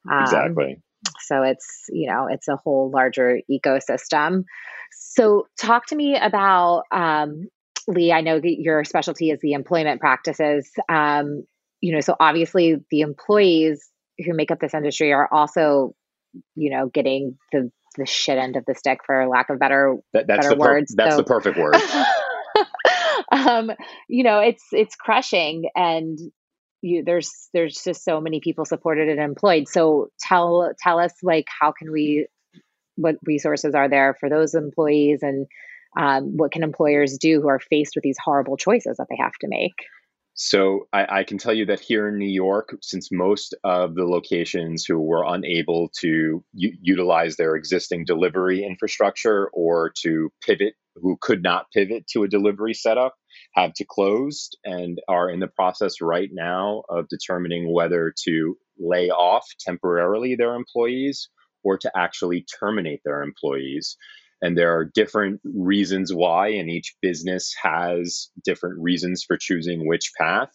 Um, 0.10 0.22
exactly. 0.22 0.82
So 1.20 1.44
it's, 1.44 1.88
you 1.90 2.10
know, 2.10 2.28
it's 2.32 2.48
a 2.48 2.56
whole 2.56 2.90
larger 2.90 3.42
ecosystem. 3.52 4.46
So 4.94 5.48
talk 5.60 5.88
to 5.88 5.96
me 5.96 6.18
about, 6.18 6.84
um, 6.92 7.50
Lee, 7.88 8.12
I 8.12 8.22
know 8.22 8.40
that 8.40 8.60
your 8.60 8.84
specialty 8.84 9.32
is 9.32 9.40
the 9.42 9.54
employment 9.54 10.02
practices. 10.02 10.70
Um, 10.90 11.46
you 11.80 11.94
know, 11.94 12.02
so 12.02 12.16
obviously 12.20 12.78
the 12.92 13.02
employees 13.02 13.90
who 14.26 14.34
make 14.34 14.52
up 14.52 14.60
this 14.60 14.74
industry 14.74 15.14
are 15.14 15.30
also, 15.32 15.96
you 16.56 16.72
know, 16.72 16.88
getting 16.88 17.38
the 17.52 17.72
the 17.98 18.06
shit 18.06 18.38
end 18.38 18.56
of 18.56 18.66
the 18.66 18.76
stick 18.76 19.00
for 19.06 19.28
lack 19.28 19.50
of 19.50 19.58
better 19.58 19.98
that, 20.14 20.28
that's 20.28 20.46
better 20.46 20.56
the 20.56 20.60
words. 20.60 20.94
that's 20.96 21.16
so, 21.16 21.18
the 21.18 21.24
perfect 21.24 21.58
word. 21.58 21.76
um, 23.32 23.72
you 24.08 24.24
know, 24.24 24.40
it's 24.40 24.66
it's 24.72 24.96
crushing 24.96 25.70
and 25.76 26.20
you 26.82 27.04
there's 27.04 27.50
there's 27.54 27.82
just 27.84 28.04
so 28.04 28.22
many 28.22 28.40
people 28.40 28.66
supported 28.66 29.10
and 29.10 29.20
employed. 29.20 29.68
So 29.68 30.10
tell 30.20 30.72
tell 30.80 31.00
us 31.00 31.14
like 31.24 31.46
how 31.60 31.72
can 31.72 31.92
we 31.92 32.28
what 32.96 33.16
resources 33.26 33.76
are 33.76 33.90
there 33.90 34.16
for 34.20 34.30
those 34.30 34.54
employees 34.54 35.20
and 35.22 35.48
um, 35.98 36.38
what 36.38 36.52
can 36.52 36.64
employers 36.64 37.18
do 37.18 37.42
who 37.42 37.48
are 37.48 37.60
faced 37.60 37.96
with 37.96 38.04
these 38.04 38.18
horrible 38.24 38.56
choices 38.56 38.98
that 38.98 39.08
they 39.10 39.18
have 39.20 39.34
to 39.42 39.48
make? 39.48 39.74
So 40.40 40.88
I, 40.94 41.22
I, 41.22 41.24
can 41.24 41.40
tell 41.40 41.54
you 41.54 41.66
that 41.66 41.80
here 41.80 42.08
in 42.08 42.20
New 42.20 42.30
York, 42.30 42.78
since 42.84 43.10
most 43.12 43.56
of 43.64 43.96
the 43.96 44.06
locations 44.06 44.86
who 44.86 45.00
were 45.00 45.26
unable 45.28 45.90
to 46.02 46.44
u- 46.54 46.78
utilize 46.80 47.38
their 47.38 47.56
existing 47.56 48.06
delivery 48.06 48.64
infrastructure 48.64 49.50
or 49.52 49.92
to 50.04 50.30
pivot, 50.46 50.76
who 50.96 51.18
could 51.22 51.42
not 51.42 51.66
pivot 51.74 52.06
to 52.10 52.22
a 52.22 52.28
delivery 52.28 52.76
setup, 52.76 53.16
have 53.56 53.74
to 53.74 53.86
close 53.86 54.52
and 54.64 55.00
are 55.08 55.28
in 55.28 55.40
the 55.40 55.48
process 55.48 56.02
right 56.02 56.30
now 56.32 56.84
of 56.88 57.10
determining 57.10 57.74
whether 57.74 58.14
to 58.26 58.56
lay 58.78 59.10
off 59.10 59.48
temporarily 59.60 60.36
their 60.36 60.54
employees 60.54 61.30
or 61.64 61.80
to 61.80 61.92
actually 61.98 62.46
terminate 62.60 63.02
their 63.04 63.24
employees 63.24 63.98
and 64.42 64.58
there 64.58 64.78
are 64.78 64.86
different 64.86 65.42
reasons 65.44 66.14
why 66.14 66.50
and 66.50 66.70
each 66.70 66.96
business 67.02 67.56
has 67.62 68.30
different 68.44 68.80
reasons 68.80 69.24
for 69.24 69.38
choosing 69.38 69.88
which 69.88 70.12
path. 70.20 70.52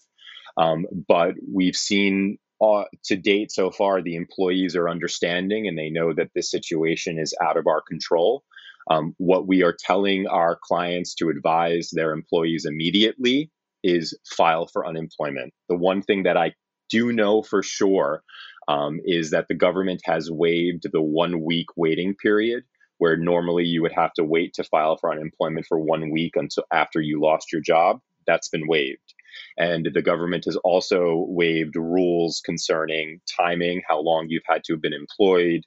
Um, 0.56 0.86
but 1.08 1.34
we've 1.52 1.76
seen 1.76 2.38
uh, 2.62 2.84
to 3.04 3.16
date 3.16 3.50
so 3.50 3.70
far 3.70 4.00
the 4.02 4.14
employees 4.14 4.76
are 4.76 4.88
understanding 4.88 5.66
and 5.66 5.76
they 5.76 5.90
know 5.90 6.12
that 6.12 6.30
this 6.34 6.50
situation 6.50 7.18
is 7.18 7.34
out 7.42 7.56
of 7.56 7.66
our 7.66 7.82
control. 7.82 8.44
Um, 8.90 9.14
what 9.18 9.46
we 9.46 9.62
are 9.62 9.76
telling 9.76 10.26
our 10.26 10.58
clients 10.62 11.14
to 11.16 11.28
advise 11.28 11.90
their 11.92 12.12
employees 12.12 12.66
immediately 12.66 13.50
is 13.82 14.16
file 14.36 14.66
for 14.66 14.86
unemployment. 14.86 15.52
The 15.68 15.76
one 15.76 16.02
thing 16.02 16.24
that 16.24 16.36
i 16.36 16.52
do 16.88 17.10
know 17.10 17.42
for 17.42 17.62
sure 17.62 18.22
um, 18.68 19.00
is 19.04 19.30
that 19.30 19.48
the 19.48 19.54
government 19.54 20.02
has 20.04 20.30
waived 20.30 20.86
the 20.92 21.02
one 21.02 21.42
week 21.42 21.66
waiting 21.76 22.14
period 22.14 22.62
where 23.02 23.16
normally 23.16 23.64
you 23.64 23.82
would 23.82 23.90
have 23.90 24.12
to 24.12 24.22
wait 24.22 24.54
to 24.54 24.62
file 24.62 24.96
for 24.96 25.10
unemployment 25.10 25.66
for 25.66 25.76
one 25.76 26.12
week 26.12 26.36
until 26.36 26.62
after 26.72 27.00
you 27.00 27.20
lost 27.20 27.50
your 27.52 27.60
job. 27.60 27.98
That's 28.28 28.48
been 28.48 28.68
waived. 28.68 29.14
And 29.58 29.88
the 29.92 30.02
government 30.02 30.44
has 30.44 30.54
also 30.54 31.24
waived 31.26 31.74
rules 31.74 32.40
concerning 32.44 33.20
timing, 33.36 33.82
how 33.88 33.98
long 34.02 34.26
you've 34.28 34.44
had 34.48 34.62
to 34.66 34.74
have 34.74 34.82
been 34.82 34.92
employed, 34.92 35.62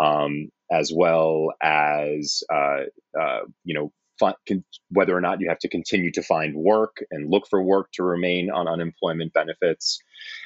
um, 0.00 0.48
as 0.68 0.92
well 0.92 1.52
as 1.62 2.42
uh, 2.52 2.80
uh, 3.16 3.42
you 3.62 3.74
know 3.74 3.92
whether 4.90 5.16
or 5.16 5.20
not 5.20 5.40
you 5.40 5.48
have 5.48 5.58
to 5.60 5.68
continue 5.68 6.10
to 6.12 6.22
find 6.22 6.54
work 6.54 6.98
and 7.10 7.30
look 7.30 7.46
for 7.48 7.62
work 7.62 7.90
to 7.92 8.02
remain 8.02 8.50
on 8.50 8.68
unemployment 8.68 9.32
benefits. 9.32 9.98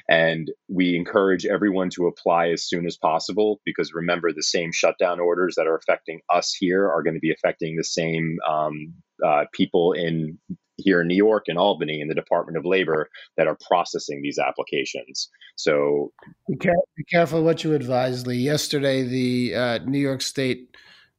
And 0.09 0.51
we 0.69 0.95
encourage 0.95 1.45
everyone 1.45 1.89
to 1.91 2.07
apply 2.07 2.49
as 2.49 2.63
soon 2.63 2.85
as 2.85 2.97
possible 2.97 3.59
because 3.65 3.93
remember, 3.93 4.31
the 4.31 4.43
same 4.43 4.71
shutdown 4.71 5.19
orders 5.19 5.55
that 5.55 5.67
are 5.67 5.75
affecting 5.75 6.21
us 6.29 6.53
here 6.53 6.89
are 6.89 7.03
going 7.03 7.15
to 7.15 7.19
be 7.19 7.31
affecting 7.31 7.75
the 7.75 7.83
same 7.83 8.37
um, 8.47 8.93
uh, 9.25 9.45
people 9.53 9.93
in 9.93 10.37
here 10.77 11.01
in 11.01 11.07
New 11.07 11.15
York 11.15 11.45
and 11.47 11.57
Albany 11.57 12.01
in 12.01 12.07
the 12.07 12.15
Department 12.15 12.57
of 12.57 12.65
Labor 12.65 13.09
that 13.37 13.47
are 13.47 13.57
processing 13.67 14.21
these 14.21 14.37
applications. 14.37 15.29
So 15.55 16.11
be, 16.49 16.57
care- 16.57 16.73
be 16.97 17.03
careful 17.05 17.43
what 17.43 17.63
you 17.63 17.73
advise, 17.73 18.27
Lee. 18.27 18.37
Yesterday, 18.37 19.03
the 19.03 19.55
uh, 19.55 19.77
New 19.85 19.99
York 19.99 20.21
State 20.21 20.75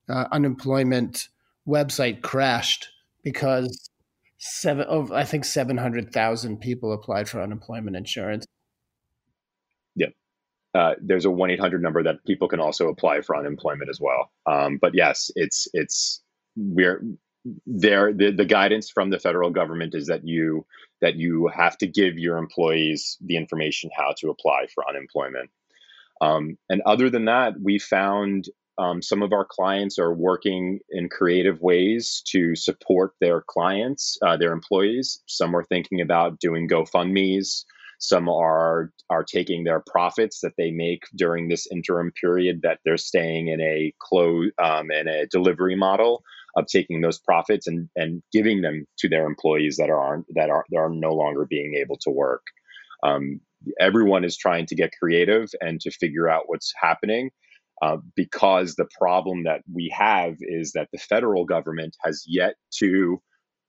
uh, 0.08 0.26
unemployment 0.30 1.28
website 1.66 2.22
crashed 2.22 2.88
because 3.24 3.90
seven 4.38 4.86
oh, 4.88 5.08
I 5.12 5.24
think 5.24 5.44
seven 5.44 5.76
hundred 5.76 6.12
thousand 6.12 6.60
people 6.60 6.92
applied 6.92 7.28
for 7.28 7.40
unemployment 7.40 7.96
insurance. 7.96 8.46
Yeah. 9.94 10.08
Uh, 10.74 10.94
there's 11.02 11.24
a 11.24 11.30
one 11.30 11.50
eight 11.50 11.60
hundred 11.60 11.82
number 11.82 12.02
that 12.02 12.24
people 12.26 12.48
can 12.48 12.60
also 12.60 12.88
apply 12.88 13.22
for 13.22 13.36
unemployment 13.36 13.90
as 13.90 14.00
well. 14.00 14.30
Um, 14.46 14.78
but 14.80 14.94
yes, 14.94 15.30
it's 15.34 15.68
it's 15.72 16.22
we're 16.56 17.02
there. 17.66 18.12
The, 18.12 18.30
the 18.30 18.44
guidance 18.44 18.90
from 18.90 19.10
the 19.10 19.18
federal 19.18 19.50
government 19.50 19.94
is 19.94 20.06
that 20.06 20.26
you 20.26 20.66
that 21.00 21.16
you 21.16 21.48
have 21.48 21.76
to 21.78 21.86
give 21.86 22.18
your 22.18 22.38
employees 22.38 23.18
the 23.20 23.36
information 23.36 23.90
how 23.96 24.14
to 24.20 24.30
apply 24.30 24.66
for 24.74 24.88
unemployment. 24.88 25.50
Um, 26.20 26.56
and 26.70 26.80
other 26.86 27.10
than 27.10 27.26
that, 27.26 27.54
we 27.62 27.78
found 27.78 28.48
um, 28.78 29.00
some 29.00 29.22
of 29.22 29.32
our 29.32 29.46
clients 29.48 29.98
are 29.98 30.12
working 30.12 30.80
in 30.90 31.08
creative 31.08 31.60
ways 31.60 32.22
to 32.28 32.54
support 32.54 33.12
their 33.20 33.42
clients, 33.46 34.18
uh, 34.22 34.36
their 34.36 34.52
employees. 34.52 35.22
Some 35.26 35.56
are 35.56 35.64
thinking 35.64 36.00
about 36.00 36.40
doing 36.40 36.68
GoFundMe's. 36.68 37.64
Some 37.98 38.28
are 38.28 38.92
are 39.08 39.24
taking 39.24 39.64
their 39.64 39.82
profits 39.86 40.40
that 40.42 40.52
they 40.58 40.70
make 40.70 41.04
during 41.14 41.48
this 41.48 41.66
interim 41.72 42.12
period 42.12 42.60
that 42.62 42.80
they're 42.84 42.98
staying 42.98 43.48
in 43.48 43.62
a 43.62 43.94
close 43.98 44.50
um, 44.62 44.90
in 44.90 45.08
a 45.08 45.26
delivery 45.26 45.76
model 45.76 46.22
of 46.56 46.66
taking 46.66 47.00
those 47.00 47.18
profits 47.18 47.66
and 47.66 47.88
and 47.96 48.22
giving 48.32 48.60
them 48.60 48.86
to 48.98 49.08
their 49.08 49.24
employees 49.24 49.78
that 49.78 49.88
are 49.88 50.22
that 50.34 50.50
are 50.50 50.66
that 50.70 50.78
are 50.78 50.90
no 50.90 51.14
longer 51.14 51.46
being 51.46 51.74
able 51.74 51.96
to 52.02 52.10
work. 52.10 52.42
Um, 53.02 53.40
everyone 53.80 54.24
is 54.24 54.36
trying 54.36 54.66
to 54.66 54.74
get 54.74 54.92
creative 55.00 55.48
and 55.62 55.80
to 55.80 55.90
figure 55.90 56.28
out 56.28 56.44
what's 56.50 56.74
happening 56.78 57.30
uh, 57.82 57.98
because 58.14 58.74
the 58.74 58.88
problem 58.98 59.44
that 59.44 59.62
we 59.72 59.92
have 59.96 60.36
is 60.40 60.72
that 60.72 60.88
the 60.92 60.98
federal 60.98 61.44
government 61.44 61.96
has 62.02 62.24
yet 62.26 62.54
to 62.78 63.20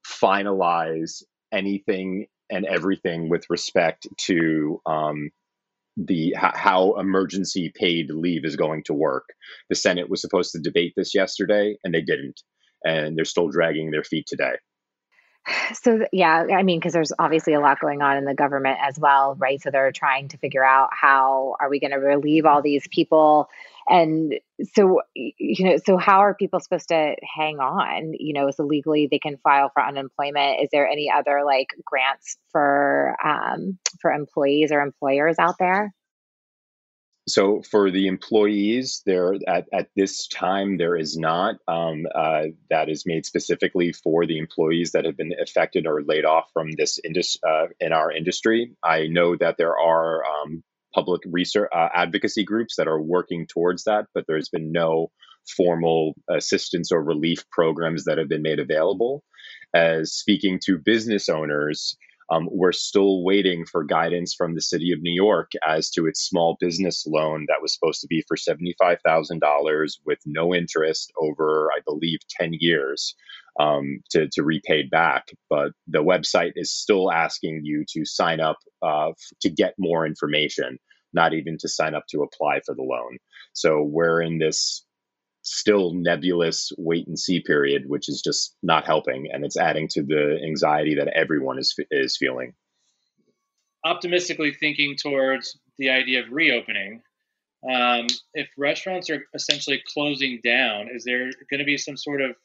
finalize 0.06 1.24
anything 1.52 2.28
and 2.50 2.66
everything 2.66 3.30
with 3.30 3.46
respect 3.50 4.08
to 4.18 4.82
um, 4.86 5.30
the 5.98 6.34
how 6.38 6.96
emergency 7.00 7.72
paid 7.76 8.12
leave 8.12 8.46
is 8.46 8.56
going 8.56 8.84
to 8.84 8.94
work. 8.94 9.26
The 9.70 9.76
Senate 9.76 10.10
was 10.10 10.22
supposed 10.22 10.52
to 10.54 10.60
debate 10.60 10.94
this 10.96 11.14
yesterday, 11.16 11.76
and 11.84 11.94
they 11.94 12.02
didn't, 12.02 12.42
and 12.86 13.18
they're 13.18 13.26
still 13.26 13.50
dragging 13.50 13.92
their 13.92 14.04
feet 14.04 14.26
today. 14.28 14.56
So 15.74 16.06
yeah, 16.12 16.46
I 16.54 16.64
mean, 16.64 16.80
because 16.80 16.94
there's 16.94 17.12
obviously 17.18 17.54
a 17.54 17.60
lot 17.60 17.80
going 17.80 18.02
on 18.02 18.18
in 18.18 18.26
the 18.26 18.34
government 18.34 18.80
as 18.82 19.00
well, 19.00 19.36
right? 19.38 19.62
So 19.62 19.70
they're 19.72 19.92
trying 19.92 20.30
to 20.30 20.38
figure 20.38 20.66
out 20.66 20.90
how 20.92 21.56
are 21.60 21.70
we 21.70 21.80
going 21.80 21.92
to 21.92 21.98
relieve 21.98 22.46
all 22.46 22.62
these 22.62 22.88
people, 22.90 23.48
and 23.88 24.34
so 24.74 25.02
you 25.14 25.66
know, 25.66 25.78
so 25.86 25.98
how 25.98 26.20
are 26.20 26.34
people 26.36 26.60
supposed 26.60 26.90
to 26.90 27.16
hang 27.36 27.60
on? 27.60 28.14
You 28.20 28.34
know, 28.34 28.52
so 28.52 28.64
legally 28.64 29.08
they 29.10 29.20
can 29.20 29.38
file 29.38 29.70
for 29.74 29.84
unemployment. 29.84 30.62
Is 30.64 30.70
there 30.72 30.88
any 30.88 31.10
other 31.10 31.44
like 31.46 31.68
grants 31.86 32.38
for 32.52 33.16
um, 33.24 33.78
for 34.02 34.12
employees 34.12 34.72
or 34.72 34.82
employers 34.82 35.36
out 35.40 35.56
there? 35.60 35.94
So 37.28 37.62
for 37.62 37.92
the 37.92 38.08
employees, 38.08 39.02
there 39.06 39.36
at, 39.48 39.66
at 39.74 39.90
this 39.98 40.28
time 40.28 40.78
there 40.78 40.96
is 40.96 41.18
not 41.18 41.56
um, 41.68 42.06
uh, 42.16 42.44
that 42.70 42.90
is 42.90 43.06
made 43.06 43.26
specifically 43.26 43.92
for 43.92 44.26
the 44.26 44.38
employees 44.38 44.94
that 44.94 45.04
have 45.04 45.18
been 45.18 45.34
affected 45.42 45.86
or 45.86 46.04
laid 46.04 46.24
off 46.24 46.50
from 46.54 46.72
this 46.72 47.00
indus- 47.04 47.38
uh, 47.46 47.68
in 47.82 47.92
our 47.92 48.12
industry. 48.12 48.72
I 48.82 49.08
know 49.08 49.36
that 49.36 49.58
there 49.58 49.78
are 49.78 50.24
um, 50.26 50.64
public 50.96 51.22
research 51.26 51.70
uh, 51.76 51.90
advocacy 51.94 52.46
groups 52.46 52.78
that 52.78 52.88
are 52.88 53.02
working 53.02 53.46
towards 53.46 53.84
that, 53.84 54.06
but 54.14 54.24
there's 54.28 54.50
been 54.50 54.72
no 54.72 55.12
formal 55.56 56.14
assistance 56.30 56.92
or 56.94 57.04
relief 57.04 57.44
programs 57.52 58.06
that 58.06 58.18
have 58.18 58.30
been 58.30 58.42
made 58.42 58.60
available. 58.60 59.24
As 59.74 60.14
speaking 60.14 60.60
to 60.66 60.78
business 60.78 61.28
owners, 61.28 61.98
Um, 62.30 62.50
we're 62.52 62.74
still 62.74 63.24
waiting 63.24 63.66
for 63.66 63.84
guidance 63.84 64.34
from 64.34 64.56
the 64.56 64.62
city 64.62 64.92
of 64.92 65.02
New 65.02 65.14
York 65.14 65.52
as 65.66 65.90
to 65.92 66.08
its 66.08 66.22
small 66.22 66.58
business 66.60 67.06
loan 67.08 67.46
that 67.48 67.62
was 67.62 67.74
supposed 67.74 68.02
to 68.02 68.08
be 68.08 68.24
for 68.28 68.36
$75,000 68.36 69.92
with 70.06 70.20
no 70.26 70.54
interest 70.54 71.12
over, 71.20 71.70
I 71.76 71.80
believe, 71.86 72.20
10 72.40 72.52
years 72.60 73.16
um, 73.60 74.02
to, 74.12 74.28
to 74.34 74.44
repaid 74.44 74.90
back. 74.90 75.28
But 75.50 75.72
the 75.88 76.04
website 76.04 76.54
is 76.56 76.72
still 76.72 77.12
asking 77.12 77.62
you 77.64 77.86
to 77.94 78.06
sign 78.06 78.40
up 78.40 78.58
uh, 78.82 79.12
to 79.42 79.50
get 79.50 79.74
more 79.78 80.06
information, 80.06 80.78
not 81.14 81.34
even 81.34 81.58
to 81.60 81.70
sign 81.70 81.96
up 81.96 82.04
to 82.10 82.24
apply 82.24 82.60
for 82.66 82.76
the 82.76 82.84
loan. 82.84 83.18
So 83.54 83.82
we're 83.82 84.22
in 84.22 84.38
this 84.38 84.86
still 85.48 85.94
nebulous 85.94 86.72
wait 86.78 87.08
and 87.08 87.18
see 87.18 87.42
period, 87.42 87.84
which 87.88 88.10
is 88.10 88.22
just 88.22 88.56
not 88.62 88.86
helping, 88.86 89.28
and 89.32 89.46
it's 89.46 89.58
adding 89.58 89.88
to 89.90 90.04
the 90.04 90.40
anxiety 90.46 90.96
that 90.96 91.08
everyone 91.08 91.58
is 91.60 91.76
is 91.92 92.18
feeling. 92.18 92.54
Optimistically 93.86 94.54
thinking 94.54 94.96
towards 94.98 95.58
the 95.78 95.90
idea 95.90 96.22
of 96.22 96.32
reopening, 96.32 97.02
um, 97.72 98.08
if 98.34 98.50
restaurants 98.58 99.10
are 99.10 99.26
essentially 99.34 99.82
closing 99.94 100.40
down, 100.44 100.90
is 100.94 101.04
there 101.04 101.30
going 101.50 101.60
to 101.60 101.66
be 101.66 101.78
some 101.78 101.98
sort 101.98 102.22
of 102.22 102.36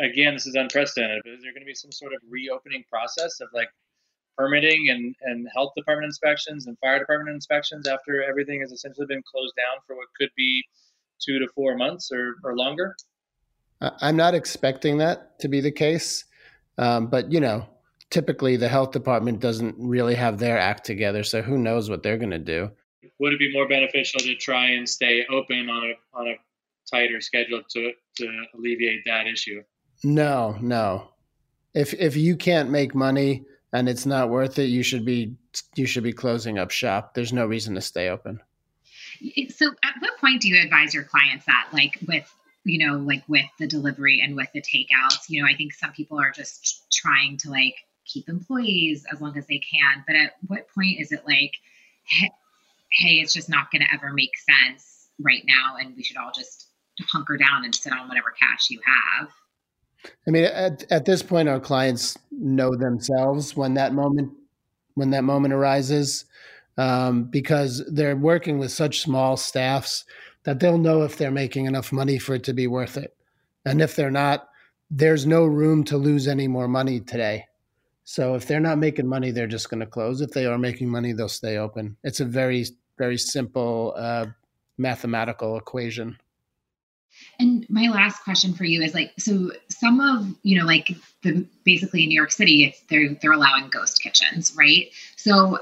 again, 0.00 0.34
this 0.34 0.46
is 0.46 0.54
unprecedented, 0.54 1.22
but 1.24 1.32
is 1.32 1.42
there 1.42 1.52
going 1.52 1.62
to 1.62 1.66
be 1.66 1.74
some 1.74 1.90
sort 1.90 2.12
of 2.12 2.20
reopening 2.28 2.84
process 2.88 3.40
of 3.40 3.48
like 3.52 3.68
permitting 4.36 4.88
and, 4.90 5.14
and 5.22 5.48
health 5.54 5.72
department 5.76 6.06
inspections 6.06 6.66
and 6.66 6.78
fire 6.78 6.98
department 6.98 7.34
inspections 7.34 7.88
after 7.88 8.22
everything 8.22 8.60
has 8.60 8.72
essentially 8.72 9.06
been 9.06 9.22
closed 9.30 9.54
down 9.56 9.82
for 9.86 9.96
what 9.96 10.06
could 10.18 10.30
be 10.36 10.62
two 11.24 11.38
to 11.38 11.46
four 11.54 11.76
months 11.76 12.10
or, 12.12 12.36
or 12.44 12.56
longer? 12.56 12.96
I'm 13.80 14.16
not 14.16 14.34
expecting 14.34 14.98
that 14.98 15.38
to 15.40 15.48
be 15.48 15.60
the 15.60 15.72
case. 15.72 16.24
Um, 16.78 17.06
but, 17.08 17.30
you 17.32 17.40
know, 17.40 17.66
typically 18.10 18.56
the 18.56 18.68
health 18.68 18.90
department 18.90 19.40
doesn't 19.40 19.74
really 19.78 20.14
have 20.14 20.38
their 20.38 20.58
act 20.58 20.84
together. 20.84 21.22
So 21.22 21.42
who 21.42 21.58
knows 21.58 21.88
what 21.88 22.02
they're 22.02 22.18
going 22.18 22.30
to 22.30 22.38
do. 22.38 22.70
Would 23.18 23.34
it 23.34 23.38
be 23.38 23.52
more 23.52 23.68
beneficial 23.68 24.20
to 24.20 24.34
try 24.34 24.70
and 24.70 24.88
stay 24.88 25.24
open 25.30 25.68
on 25.68 25.90
a, 25.90 26.18
on 26.18 26.28
a 26.28 26.34
tighter 26.90 27.20
schedule 27.20 27.62
to, 27.70 27.92
to 28.16 28.44
alleviate 28.54 29.02
that 29.06 29.26
issue? 29.26 29.62
No, 30.02 30.56
no. 30.60 31.08
If 31.74 31.94
if 31.94 32.16
you 32.16 32.36
can't 32.36 32.70
make 32.70 32.94
money 32.94 33.44
and 33.72 33.88
it's 33.88 34.06
not 34.06 34.30
worth 34.30 34.58
it, 34.58 34.70
you 34.70 34.82
should 34.82 35.04
be 35.04 35.36
you 35.76 35.86
should 35.86 36.02
be 36.02 36.12
closing 36.12 36.58
up 36.58 36.70
shop. 36.70 37.14
There's 37.14 37.32
no 37.32 37.46
reason 37.46 37.74
to 37.74 37.80
stay 37.80 38.08
open. 38.08 38.40
So, 39.50 39.68
at 39.82 39.94
what 40.00 40.18
point 40.18 40.42
do 40.42 40.48
you 40.48 40.62
advise 40.62 40.94
your 40.94 41.04
clients 41.04 41.46
that, 41.46 41.68
like 41.72 41.98
with 42.06 42.32
you 42.64 42.86
know, 42.86 42.98
like 42.98 43.22
with 43.26 43.46
the 43.58 43.66
delivery 43.66 44.20
and 44.22 44.36
with 44.36 44.48
the 44.52 44.62
takeouts? 44.62 45.28
You 45.28 45.42
know, 45.42 45.48
I 45.48 45.56
think 45.56 45.72
some 45.72 45.92
people 45.92 46.18
are 46.20 46.30
just 46.30 46.90
trying 46.92 47.36
to 47.38 47.50
like 47.50 47.76
keep 48.04 48.28
employees 48.28 49.04
as 49.12 49.20
long 49.20 49.36
as 49.36 49.46
they 49.46 49.58
can, 49.58 50.04
but 50.06 50.16
at 50.16 50.32
what 50.46 50.68
point 50.74 51.00
is 51.00 51.12
it 51.12 51.26
like, 51.26 51.52
hey, 52.04 53.14
it's 53.14 53.32
just 53.32 53.48
not 53.48 53.70
going 53.70 53.82
to 53.82 53.94
ever 53.94 54.12
make 54.12 54.32
sense 54.36 55.08
right 55.20 55.44
now, 55.46 55.76
and 55.78 55.96
we 55.96 56.02
should 56.02 56.16
all 56.16 56.32
just 56.34 56.66
hunker 57.08 57.36
down 57.36 57.64
and 57.64 57.74
sit 57.74 57.92
on 57.92 58.08
whatever 58.08 58.32
cash 58.38 58.68
you 58.70 58.80
have? 58.84 59.30
I 60.26 60.30
mean, 60.30 60.44
at, 60.44 60.90
at 60.90 61.04
this 61.04 61.22
point, 61.22 61.48
our 61.48 61.60
clients 61.60 62.16
know 62.30 62.74
themselves 62.74 63.56
when 63.56 63.74
that 63.74 63.92
moment 63.92 64.32
when 64.94 65.10
that 65.10 65.24
moment 65.24 65.54
arises, 65.54 66.24
um, 66.80 67.24
because 67.24 67.84
they're 67.92 68.16
working 68.16 68.58
with 68.58 68.72
such 68.72 69.02
small 69.02 69.36
staffs 69.36 70.04
that 70.44 70.60
they'll 70.60 70.78
know 70.78 71.02
if 71.02 71.18
they're 71.18 71.30
making 71.30 71.66
enough 71.66 71.92
money 71.92 72.18
for 72.18 72.34
it 72.34 72.44
to 72.44 72.54
be 72.54 72.66
worth 72.66 72.96
it, 72.96 73.14
and 73.66 73.82
if 73.82 73.94
they're 73.94 74.10
not, 74.10 74.48
there's 74.90 75.26
no 75.26 75.44
room 75.44 75.84
to 75.84 75.98
lose 75.98 76.26
any 76.26 76.48
more 76.48 76.68
money 76.68 76.98
today. 76.98 77.44
So 78.04 78.34
if 78.34 78.46
they're 78.46 78.60
not 78.60 78.78
making 78.78 79.06
money, 79.06 79.30
they're 79.30 79.46
just 79.46 79.68
going 79.68 79.80
to 79.80 79.86
close. 79.86 80.22
If 80.22 80.30
they 80.30 80.46
are 80.46 80.58
making 80.58 80.88
money, 80.88 81.12
they'll 81.12 81.28
stay 81.28 81.58
open. 81.58 81.96
It's 82.02 82.20
a 82.20 82.24
very 82.24 82.64
very 82.96 83.18
simple 83.18 83.94
uh, 83.96 84.26
mathematical 84.78 85.56
equation. 85.58 86.18
And 87.38 87.66
my 87.68 87.88
last 87.88 88.22
question 88.24 88.54
for 88.54 88.64
you 88.64 88.82
is 88.82 88.94
like, 88.94 89.12
so 89.18 89.52
some 89.68 90.00
of 90.00 90.34
you 90.42 90.58
know, 90.58 90.66
like 90.66 90.88
the 91.22 91.46
basically 91.64 92.04
in 92.04 92.08
New 92.08 92.14
York 92.14 92.32
City, 92.32 92.64
it's 92.64 92.80
they're 92.88 93.14
they're 93.20 93.32
allowing 93.32 93.68
ghost 93.68 94.02
kitchens, 94.02 94.54
right? 94.56 94.90
So 95.16 95.58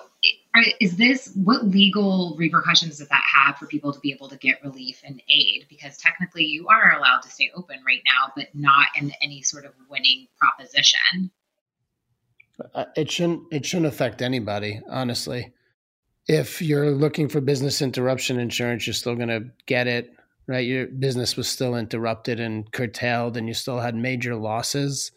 is 0.81 0.97
this 0.97 1.33
what 1.35 1.67
legal 1.67 2.35
repercussions 2.37 2.99
does 2.99 3.09
that 3.09 3.23
have 3.35 3.57
for 3.59 3.67
people 3.67 3.93
to 3.93 4.01
be 4.01 4.13
able 4.13 4.29
to 4.29 4.37
get 4.37 4.63
relief 4.65 5.03
and 5.05 5.23
aid? 5.29 5.67
Because 5.69 5.97
technically, 5.99 6.45
you 6.45 6.69
are 6.69 6.97
allowed 6.97 7.21
to 7.23 7.31
stay 7.31 7.51
open 7.55 7.77
right 7.87 8.03
now, 8.05 8.33
but 8.35 8.49
not 8.55 8.89
in 9.01 9.13
any 9.23 9.43
sort 9.43 9.65
of 9.65 9.73
winning 9.89 10.27
proposition. 10.39 11.31
Uh, 12.75 12.87
it 12.97 13.11
shouldn't. 13.11 13.43
It 13.53 13.65
shouldn't 13.65 13.87
affect 13.87 14.23
anybody, 14.23 14.81
honestly. 14.89 15.53
If 16.27 16.61
you're 16.61 16.91
looking 16.91 17.29
for 17.29 17.41
business 17.41 17.81
interruption 17.81 18.39
insurance, 18.39 18.87
you're 18.87 18.95
still 18.95 19.15
going 19.15 19.29
to 19.29 19.47
get 19.67 19.87
it 19.87 20.13
right? 20.49 20.67
Your 20.67 20.87
business 20.87 21.37
was 21.37 21.47
still 21.47 21.77
interrupted 21.77 22.41
and 22.41 22.73
curtailed, 22.73 23.37
and 23.37 23.47
you 23.47 23.55
still 23.55 23.79
had 23.79 23.95
major 23.95 24.35
losses. 24.35 25.13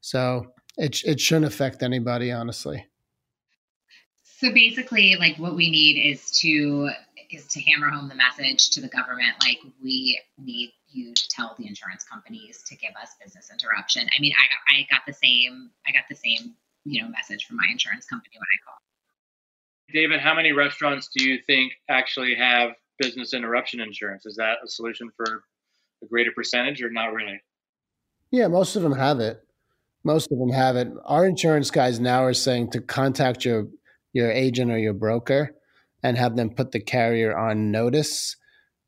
So 0.00 0.46
it 0.78 1.04
it 1.04 1.20
shouldn't 1.20 1.52
affect 1.52 1.82
anybody, 1.82 2.32
honestly. 2.32 2.86
So 4.40 4.52
basically, 4.52 5.16
like 5.18 5.36
what 5.36 5.54
we 5.54 5.70
need 5.70 6.00
is 6.00 6.30
to 6.40 6.90
is 7.30 7.46
to 7.48 7.60
hammer 7.60 7.90
home 7.90 8.08
the 8.08 8.14
message 8.14 8.70
to 8.70 8.80
the 8.80 8.88
government, 8.88 9.34
like 9.42 9.58
we 9.82 10.20
need 10.38 10.72
you 10.90 11.12
to 11.12 11.28
tell 11.28 11.54
the 11.58 11.66
insurance 11.66 12.04
companies 12.04 12.62
to 12.68 12.76
give 12.76 12.92
us 13.02 13.10
business 13.22 13.50
interruption. 13.52 14.08
I 14.16 14.20
mean, 14.20 14.32
I 14.38 14.46
got, 14.48 14.94
I 14.94 14.96
got 14.96 15.06
the 15.06 15.12
same 15.12 15.70
I 15.86 15.92
got 15.92 16.04
the 16.08 16.14
same 16.14 16.54
you 16.84 17.02
know 17.02 17.08
message 17.08 17.46
from 17.46 17.56
my 17.56 17.66
insurance 17.70 18.06
company 18.06 18.34
when 18.36 18.42
I 18.42 18.58
called. 18.64 18.78
David, 19.92 20.20
how 20.20 20.34
many 20.34 20.52
restaurants 20.52 21.08
do 21.14 21.24
you 21.24 21.38
think 21.46 21.72
actually 21.88 22.34
have 22.34 22.72
business 22.98 23.32
interruption 23.32 23.80
insurance. 23.80 24.26
Is 24.26 24.36
that 24.36 24.58
a 24.64 24.68
solution 24.68 25.10
for 25.16 25.44
a 26.02 26.06
greater 26.06 26.32
percentage 26.32 26.82
or 26.82 26.90
not 26.90 27.12
really? 27.12 27.40
Yeah, 28.30 28.48
most 28.48 28.76
of 28.76 28.82
them 28.82 28.92
have 28.92 29.20
it. 29.20 29.42
Most 30.04 30.30
of 30.30 30.38
them 30.38 30.50
have 30.50 30.76
it. 30.76 30.88
Our 31.04 31.26
insurance 31.26 31.70
guys 31.70 31.98
now 31.98 32.24
are 32.24 32.34
saying 32.34 32.70
to 32.72 32.80
contact 32.80 33.44
your 33.44 33.68
your 34.12 34.30
agent 34.30 34.70
or 34.70 34.78
your 34.78 34.94
broker 34.94 35.54
and 36.02 36.16
have 36.16 36.36
them 36.36 36.50
put 36.50 36.72
the 36.72 36.80
carrier 36.80 37.36
on 37.36 37.70
notice 37.70 38.36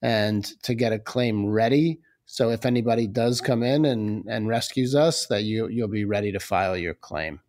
and 0.02 0.44
to 0.62 0.74
get 0.74 0.92
a 0.92 0.98
claim 0.98 1.46
ready. 1.46 1.98
So 2.26 2.50
if 2.50 2.64
anybody 2.64 3.06
does 3.06 3.40
come 3.40 3.62
in 3.62 3.84
and, 3.84 4.24
and 4.26 4.48
rescues 4.48 4.94
us, 4.94 5.26
that 5.26 5.42
you 5.42 5.68
you'll 5.68 5.88
be 5.88 6.04
ready 6.04 6.30
to 6.32 6.40
file 6.40 6.76
your 6.76 6.94
claim. 6.94 7.40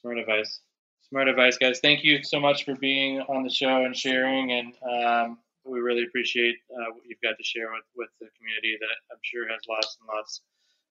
Smart 0.00 0.18
advice. 0.18 0.60
Smart 1.08 1.28
advice, 1.28 1.56
guys. 1.58 1.78
Thank 1.80 2.02
you 2.02 2.22
so 2.24 2.40
much 2.40 2.64
for 2.64 2.74
being 2.76 3.20
on 3.20 3.44
the 3.44 3.50
show 3.50 3.84
and 3.84 3.94
sharing. 3.96 4.52
And 4.52 4.74
um, 4.82 5.38
we 5.64 5.80
really 5.80 6.04
appreciate 6.04 6.56
uh, 6.70 6.92
what 6.92 7.02
you've 7.06 7.20
got 7.22 7.36
to 7.36 7.44
share 7.44 7.70
with, 7.72 7.84
with 7.94 8.08
the 8.20 8.28
community 8.38 8.76
that 8.80 8.96
I'm 9.12 9.20
sure 9.22 9.46
has 9.48 9.60
lots 9.68 9.98
and 10.00 10.08
lots 10.08 10.40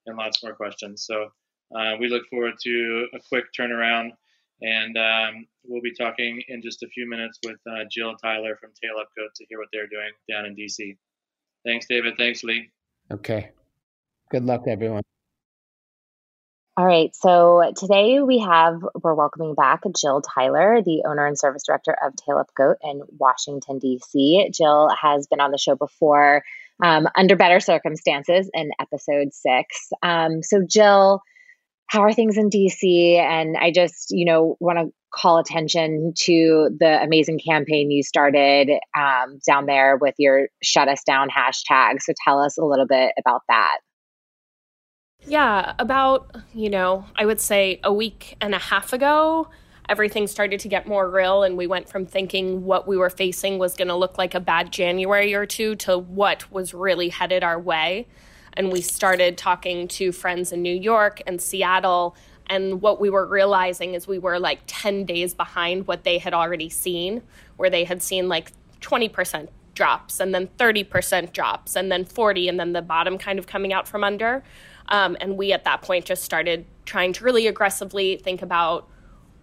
and 0.05 0.17
lots 0.17 0.43
more 0.43 0.53
questions. 0.53 1.05
So 1.05 1.29
uh, 1.75 1.95
we 1.99 2.07
look 2.07 2.23
forward 2.29 2.53
to 2.63 3.07
a 3.13 3.19
quick 3.27 3.45
turnaround. 3.57 4.11
And 4.61 4.97
um, 4.97 5.45
we'll 5.65 5.81
be 5.81 5.93
talking 5.93 6.41
in 6.47 6.61
just 6.61 6.83
a 6.83 6.87
few 6.87 7.09
minutes 7.09 7.39
with 7.45 7.57
uh, 7.69 7.83
Jill 7.91 8.15
Tyler 8.15 8.57
from 8.59 8.71
Tail 8.81 8.93
Up 8.99 9.09
Goat 9.17 9.29
to 9.35 9.45
hear 9.49 9.59
what 9.59 9.67
they're 9.73 9.87
doing 9.87 10.11
down 10.29 10.45
in 10.45 10.55
DC. 10.55 10.97
Thanks, 11.65 11.87
David. 11.87 12.13
Thanks, 12.17 12.43
Lee. 12.43 12.71
Okay. 13.11 13.51
Good 14.31 14.45
luck, 14.45 14.63
everyone. 14.67 15.03
All 16.77 16.85
right. 16.85 17.15
So 17.15 17.71
today 17.77 18.19
we 18.19 18.39
have, 18.39 18.81
we're 19.01 19.13
welcoming 19.13 19.55
back 19.55 19.83
Jill 19.97 20.21
Tyler, 20.21 20.81
the 20.83 21.03
owner 21.07 21.25
and 21.25 21.39
service 21.39 21.63
director 21.65 21.95
of 22.05 22.13
Tail 22.17 22.37
Up 22.37 22.53
Goat 22.53 22.77
in 22.83 23.01
Washington, 23.17 23.79
D.C. 23.79 24.49
Jill 24.53 24.89
has 25.01 25.25
been 25.27 25.39
on 25.39 25.51
the 25.51 25.57
show 25.57 25.75
before 25.75 26.43
um, 26.83 27.07
under 27.15 27.37
better 27.37 27.61
circumstances 27.61 28.49
in 28.53 28.71
episode 28.77 29.33
six. 29.33 29.89
Um, 30.03 30.43
so, 30.43 30.65
Jill, 30.67 31.21
how 31.87 32.01
are 32.01 32.13
things 32.13 32.37
in 32.37 32.49
DC? 32.49 33.17
And 33.17 33.55
I 33.57 33.71
just, 33.71 34.07
you 34.09 34.25
know, 34.25 34.57
want 34.59 34.79
to 34.79 34.93
call 35.13 35.37
attention 35.37 36.13
to 36.15 36.69
the 36.79 37.01
amazing 37.01 37.39
campaign 37.39 37.91
you 37.91 38.03
started 38.03 38.69
um, 38.97 39.39
down 39.45 39.65
there 39.65 39.97
with 39.97 40.15
your 40.17 40.49
shut 40.61 40.87
us 40.87 41.03
down 41.05 41.29
hashtag. 41.29 42.01
So, 42.01 42.13
tell 42.25 42.41
us 42.41 42.57
a 42.57 42.65
little 42.65 42.87
bit 42.87 43.13
about 43.19 43.41
that. 43.49 43.77
Yeah, 45.27 45.73
about, 45.79 46.35
you 46.53 46.69
know, 46.69 47.05
I 47.15 47.25
would 47.25 47.41
say 47.41 47.79
a 47.83 47.91
week 47.91 48.37
and 48.41 48.53
a 48.53 48.59
half 48.59 48.93
ago, 48.93 49.47
everything 49.89 50.27
started 50.27 50.59
to 50.59 50.67
get 50.67 50.87
more 50.87 51.09
real, 51.09 51.43
and 51.43 51.57
we 51.57 51.65
went 51.65 51.89
from 51.89 52.05
thinking 52.05 52.63
what 52.63 52.87
we 52.87 52.95
were 52.95 53.09
facing 53.09 53.57
was 53.57 53.75
going 53.75 53.87
to 53.87 53.95
look 53.95 54.17
like 54.17 54.35
a 54.35 54.39
bad 54.39 54.71
January 54.71 55.33
or 55.33 55.45
two 55.45 55.75
to 55.77 55.97
what 55.97 56.51
was 56.51 56.73
really 56.73 57.09
headed 57.09 57.43
our 57.43 57.59
way. 57.59 58.07
And 58.57 58.71
we 58.71 58.81
started 58.81 59.37
talking 59.37 59.87
to 59.89 60.11
friends 60.11 60.51
in 60.51 60.61
New 60.61 60.75
York 60.75 61.21
and 61.27 61.41
Seattle. 61.41 62.15
And 62.47 62.81
what 62.81 62.99
we 62.99 63.09
were 63.09 63.25
realizing 63.25 63.93
is 63.93 64.07
we 64.07 64.19
were 64.19 64.39
like 64.39 64.59
10 64.67 65.05
days 65.05 65.33
behind 65.33 65.87
what 65.87 66.03
they 66.03 66.17
had 66.17 66.33
already 66.33 66.69
seen, 66.69 67.21
where 67.57 67.69
they 67.69 67.83
had 67.83 68.01
seen 68.01 68.29
like 68.29 68.51
20% 68.81 69.49
drops 69.73 70.19
and 70.19 70.33
then 70.33 70.47
30% 70.57 71.33
drops 71.33 71.75
and 71.75 71.91
then 71.91 72.05
40 72.05 72.47
and 72.47 72.59
then 72.59 72.73
the 72.73 72.81
bottom 72.81 73.17
kind 73.17 73.37
of 73.37 73.45
coming 73.45 73.73
out 73.73 73.87
from 73.87 74.03
under 74.03 74.43
um, 74.87 75.17
and 75.19 75.37
we 75.37 75.51
at 75.51 75.63
that 75.65 75.81
point 75.81 76.05
just 76.05 76.23
started 76.23 76.65
trying 76.85 77.13
to 77.13 77.23
really 77.23 77.47
aggressively 77.47 78.17
think 78.17 78.41
about 78.41 78.87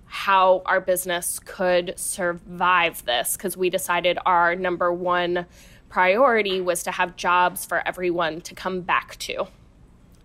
how 0.06 0.62
our 0.66 0.80
business 0.80 1.38
could 1.38 1.94
survive 1.96 3.04
this 3.04 3.36
because 3.36 3.56
we 3.56 3.70
decided 3.70 4.18
our 4.26 4.54
number 4.54 4.92
one 4.92 5.46
priority 5.92 6.58
was 6.58 6.82
to 6.82 6.90
have 6.90 7.16
jobs 7.16 7.66
for 7.66 7.86
everyone 7.86 8.40
to 8.40 8.54
come 8.54 8.80
back 8.80 9.14
to. 9.18 9.46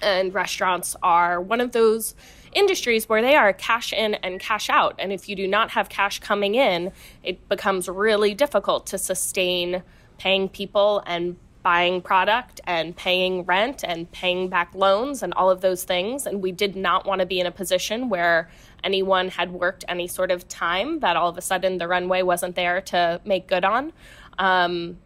And 0.02 0.34
restaurants 0.34 0.96
are 1.04 1.42
one 1.42 1.60
of 1.60 1.74
those 1.74 2.16
industries 2.54 3.10
where 3.10 3.22
they 3.22 3.36
are 3.36 3.52
cash 3.52 3.92
in 3.92 4.14
and 4.16 4.40
cash 4.40 4.70
out. 4.70 4.96
And 4.98 5.12
if 5.12 5.28
you 5.28 5.36
do 5.36 5.46
not 5.46 5.72
have 5.72 5.90
cash 5.90 6.20
coming 6.20 6.56
in, 6.56 6.94
it 7.22 7.50
becomes 7.50 7.90
really 7.90 8.34
difficult 8.34 8.88
to 8.88 8.98
sustain 8.98 9.84
paying 10.18 10.48
people 10.48 11.04
and 11.06 11.36
buying 11.64 12.02
product 12.02 12.62
and 12.64 12.96
paying 12.96 13.44
rent 13.44 13.84
and 13.86 14.10
paying 14.14 14.48
back 14.48 14.74
loans 14.74 15.22
and 15.22 15.34
all 15.34 15.50
of 15.50 15.60
those 15.60 15.84
things. 15.84 16.26
And 16.26 16.42
we 16.42 16.54
did 16.54 16.78
not 16.78 17.06
want 17.06 17.20
to 17.20 17.26
be 17.26 17.42
in 17.42 17.46
a 17.46 17.52
position 17.52 18.08
where 18.08 18.50
anyone 18.86 19.28
had 19.28 19.52
worked 19.52 19.84
any 19.90 20.08
sort 20.08 20.32
of 20.32 20.48
time 20.48 21.02
that 21.02 21.18
all 21.18 21.28
of 21.28 21.38
a 21.38 21.42
sudden 21.42 21.78
the 21.78 21.90
runway 21.90 22.22
wasn't 22.22 22.56
there 22.56 22.80
to 22.84 23.20
make 23.26 23.48
good 23.48 23.66
on. 23.66 23.92
Um, 24.40 25.00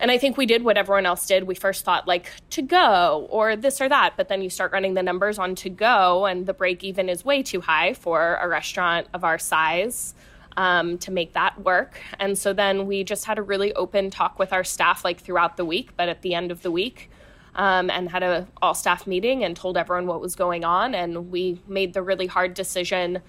and 0.00 0.10
I 0.10 0.18
think 0.18 0.36
we 0.36 0.46
did 0.46 0.64
what 0.64 0.76
everyone 0.76 1.06
else 1.06 1.26
did. 1.26 1.44
We 1.44 1.54
first 1.54 1.84
thought 1.84 2.08
like 2.08 2.30
to 2.50 2.62
go 2.62 3.28
or 3.30 3.56
this 3.56 3.80
or 3.80 3.88
that, 3.88 4.14
but 4.16 4.28
then 4.28 4.42
you 4.42 4.50
start 4.50 4.72
running 4.72 4.94
the 4.94 5.02
numbers 5.02 5.38
on 5.38 5.54
to 5.56 5.70
go, 5.70 6.26
and 6.26 6.46
the 6.46 6.54
break 6.54 6.82
even 6.82 7.08
is 7.08 7.24
way 7.24 7.42
too 7.42 7.60
high 7.60 7.94
for 7.94 8.36
a 8.36 8.48
restaurant 8.48 9.06
of 9.14 9.24
our 9.24 9.38
size 9.38 10.14
um, 10.56 10.98
to 10.98 11.10
make 11.10 11.32
that 11.34 11.60
work. 11.60 12.00
And 12.18 12.36
so 12.36 12.52
then 12.52 12.86
we 12.86 13.04
just 13.04 13.24
had 13.24 13.38
a 13.38 13.42
really 13.42 13.72
open 13.74 14.10
talk 14.10 14.38
with 14.38 14.52
our 14.52 14.64
staff 14.64 15.04
like 15.04 15.20
throughout 15.20 15.56
the 15.56 15.64
week, 15.64 15.96
but 15.96 16.08
at 16.08 16.22
the 16.22 16.34
end 16.34 16.50
of 16.50 16.62
the 16.62 16.70
week, 16.70 17.10
um, 17.54 17.88
and 17.88 18.10
had 18.10 18.24
a 18.24 18.48
all 18.60 18.74
staff 18.74 19.06
meeting 19.06 19.44
and 19.44 19.56
told 19.56 19.76
everyone 19.76 20.06
what 20.06 20.20
was 20.20 20.34
going 20.34 20.64
on. 20.64 20.94
And 20.94 21.30
we 21.30 21.60
made 21.68 21.94
the 21.94 22.02
really 22.02 22.26
hard 22.26 22.54
decision 22.54 23.22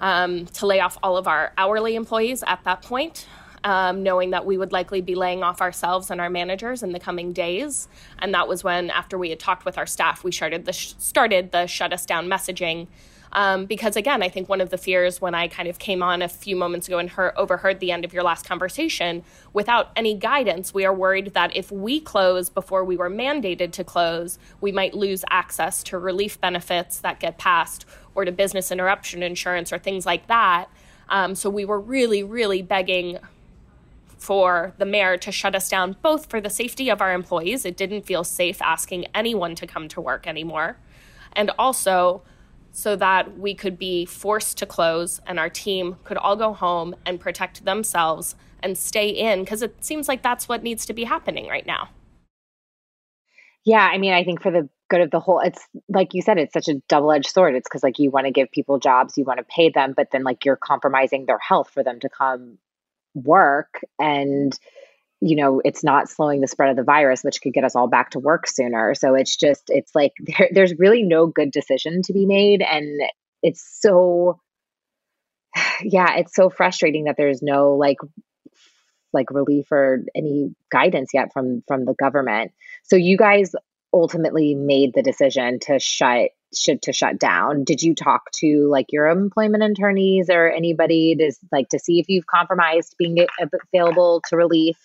um, 0.00 0.46
to 0.46 0.66
lay 0.66 0.80
off 0.80 0.98
all 1.02 1.16
of 1.16 1.28
our 1.28 1.52
hourly 1.56 1.94
employees 1.94 2.42
at 2.46 2.64
that 2.64 2.82
point 2.82 3.26
um, 3.64 4.02
knowing 4.02 4.30
that 4.30 4.44
we 4.44 4.58
would 4.58 4.72
likely 4.72 5.00
be 5.00 5.14
laying 5.14 5.42
off 5.42 5.60
ourselves 5.60 6.10
and 6.10 6.20
our 6.20 6.30
managers 6.30 6.82
in 6.82 6.92
the 6.92 7.00
coming 7.00 7.32
days. 7.32 7.88
And 8.18 8.34
that 8.34 8.48
was 8.48 8.64
when, 8.64 8.90
after 8.90 9.16
we 9.18 9.30
had 9.30 9.40
talked 9.40 9.64
with 9.64 9.78
our 9.78 9.86
staff, 9.86 10.24
we 10.24 10.32
started 10.32 10.64
the 10.64 10.72
sh- 10.72 10.94
started 10.98 11.52
the 11.52 11.66
shut 11.66 11.92
us 11.92 12.04
down 12.06 12.28
messaging. 12.28 12.88
Um, 13.34 13.64
because 13.64 13.96
again, 13.96 14.22
I 14.22 14.28
think 14.28 14.48
one 14.48 14.60
of 14.60 14.68
the 14.68 14.76
fears 14.76 15.20
when 15.20 15.34
I 15.34 15.48
kind 15.48 15.66
of 15.66 15.78
came 15.78 16.02
on 16.02 16.20
a 16.20 16.28
few 16.28 16.54
moments 16.54 16.86
ago 16.86 16.98
and 16.98 17.08
heard, 17.08 17.32
overheard 17.36 17.80
the 17.80 17.90
end 17.90 18.04
of 18.04 18.12
your 18.12 18.22
last 18.22 18.46
conversation, 18.46 19.24
without 19.54 19.90
any 19.96 20.14
guidance, 20.14 20.74
we 20.74 20.84
are 20.84 20.92
worried 20.92 21.32
that 21.32 21.56
if 21.56 21.72
we 21.72 21.98
close 21.98 22.50
before 22.50 22.84
we 22.84 22.96
were 22.96 23.08
mandated 23.08 23.72
to 23.72 23.84
close, 23.84 24.38
we 24.60 24.70
might 24.70 24.92
lose 24.92 25.24
access 25.30 25.82
to 25.84 25.98
relief 25.98 26.38
benefits 26.40 26.98
that 26.98 27.20
get 27.20 27.38
passed 27.38 27.86
or 28.14 28.26
to 28.26 28.32
business 28.32 28.70
interruption 28.70 29.22
insurance 29.22 29.72
or 29.72 29.78
things 29.78 30.04
like 30.04 30.26
that. 30.26 30.66
Um, 31.08 31.34
so 31.34 31.48
we 31.48 31.64
were 31.64 31.80
really, 31.80 32.22
really 32.22 32.60
begging 32.60 33.18
for 34.22 34.72
the 34.78 34.86
mayor 34.86 35.16
to 35.16 35.32
shut 35.32 35.56
us 35.56 35.68
down, 35.68 35.96
both 36.00 36.26
for 36.26 36.40
the 36.40 36.48
safety 36.48 36.88
of 36.88 37.00
our 37.00 37.12
employees. 37.12 37.64
It 37.64 37.76
didn't 37.76 38.06
feel 38.06 38.22
safe 38.22 38.62
asking 38.62 39.06
anyone 39.14 39.56
to 39.56 39.66
come 39.66 39.88
to 39.88 40.00
work 40.00 40.28
anymore. 40.28 40.78
And 41.32 41.50
also 41.58 42.22
so 42.70 42.94
that 42.96 43.36
we 43.36 43.52
could 43.54 43.78
be 43.78 44.06
forced 44.06 44.56
to 44.58 44.66
close 44.66 45.20
and 45.26 45.38
our 45.38 45.50
team 45.50 45.96
could 46.04 46.16
all 46.16 46.36
go 46.36 46.52
home 46.52 46.94
and 47.04 47.20
protect 47.20 47.64
themselves 47.64 48.36
and 48.62 48.78
stay 48.78 49.08
in 49.08 49.40
because 49.40 49.60
it 49.60 49.84
seems 49.84 50.06
like 50.06 50.22
that's 50.22 50.48
what 50.48 50.62
needs 50.62 50.86
to 50.86 50.92
be 50.92 51.04
happening 51.04 51.48
right 51.48 51.66
now. 51.66 51.88
Yeah, 53.64 53.88
I 53.92 53.98
mean, 53.98 54.12
I 54.12 54.24
think 54.24 54.40
for 54.40 54.50
the 54.50 54.68
good 54.88 55.00
of 55.00 55.10
the 55.10 55.20
whole, 55.20 55.40
it's 55.40 55.66
like 55.88 56.14
you 56.14 56.22
said, 56.22 56.38
it's 56.38 56.52
such 56.52 56.68
a 56.68 56.80
double 56.88 57.12
edged 57.12 57.30
sword. 57.30 57.54
It's 57.54 57.68
because, 57.68 57.82
like, 57.84 57.98
you 57.98 58.10
want 58.10 58.26
to 58.26 58.32
give 58.32 58.50
people 58.50 58.78
jobs, 58.78 59.16
you 59.16 59.24
want 59.24 59.38
to 59.38 59.44
pay 59.44 59.68
them, 59.68 59.94
but 59.96 60.08
then, 60.10 60.24
like, 60.24 60.44
you're 60.44 60.56
compromising 60.56 61.26
their 61.26 61.38
health 61.38 61.70
for 61.70 61.84
them 61.84 62.00
to 62.00 62.08
come 62.08 62.58
work 63.14 63.80
and 63.98 64.58
you 65.20 65.36
know 65.36 65.60
it's 65.64 65.84
not 65.84 66.08
slowing 66.08 66.40
the 66.40 66.48
spread 66.48 66.70
of 66.70 66.76
the 66.76 66.82
virus 66.82 67.22
which 67.22 67.40
could 67.40 67.52
get 67.52 67.64
us 67.64 67.76
all 67.76 67.88
back 67.88 68.10
to 68.10 68.18
work 68.18 68.46
sooner. 68.46 68.94
So 68.94 69.14
it's 69.14 69.36
just 69.36 69.64
it's 69.68 69.94
like 69.94 70.12
there, 70.20 70.48
there's 70.52 70.74
really 70.78 71.02
no 71.02 71.26
good 71.26 71.50
decision 71.50 72.02
to 72.02 72.12
be 72.12 72.26
made. 72.26 72.62
And 72.62 73.00
it's 73.42 73.78
so 73.80 74.40
yeah 75.82 76.16
it's 76.16 76.34
so 76.34 76.50
frustrating 76.50 77.04
that 77.04 77.16
there's 77.16 77.42
no 77.42 77.74
like 77.74 77.98
like 79.12 79.30
relief 79.30 79.70
or 79.70 80.02
any 80.14 80.54
guidance 80.70 81.10
yet 81.12 81.32
from 81.32 81.62
from 81.68 81.84
the 81.84 81.94
government. 81.94 82.52
So 82.82 82.96
you 82.96 83.16
guys 83.16 83.54
ultimately 83.92 84.54
made 84.54 84.92
the 84.94 85.02
decision 85.02 85.58
to 85.60 85.78
shut 85.78 86.30
should 86.54 86.82
to 86.82 86.92
shut 86.92 87.18
down. 87.18 87.64
Did 87.64 87.82
you 87.82 87.94
talk 87.94 88.30
to 88.32 88.68
like 88.68 88.86
your 88.90 89.08
employment 89.08 89.62
attorneys 89.62 90.28
or 90.28 90.50
anybody 90.50 91.16
to 91.16 91.32
like 91.50 91.70
to 91.70 91.78
see 91.78 91.98
if 91.98 92.08
you've 92.08 92.26
compromised 92.26 92.94
being 92.98 93.26
available 93.72 94.22
to 94.28 94.36
relief? 94.36 94.76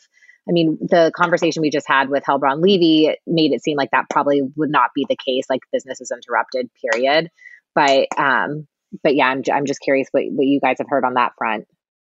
I 0.47 0.53
mean 0.53 0.77
the 0.79 1.11
conversation 1.13 1.61
we 1.61 1.69
just 1.69 1.87
had 1.87 2.09
with 2.09 2.23
Helbraun 2.23 2.61
levy 2.61 3.17
made 3.27 3.51
it 3.51 3.63
seem 3.63 3.75
like 3.75 3.91
that 3.91 4.09
probably 4.09 4.41
would 4.55 4.71
not 4.71 4.91
be 4.95 5.05
the 5.09 5.17
case 5.17 5.45
like 5.49 5.61
business 5.73 5.99
is 5.99 6.11
interrupted 6.11 6.69
period. 6.81 7.29
But 7.75 8.07
um 8.17 8.67
but 9.03 9.15
yeah 9.15 9.27
i'm, 9.27 9.41
I'm 9.53 9.65
just 9.65 9.81
curious 9.81 10.07
what, 10.11 10.23
what 10.29 10.45
you 10.45 10.59
guys 10.59 10.77
have 10.79 10.87
heard 10.89 11.03
on 11.03 11.15
that 11.15 11.33
front 11.37 11.67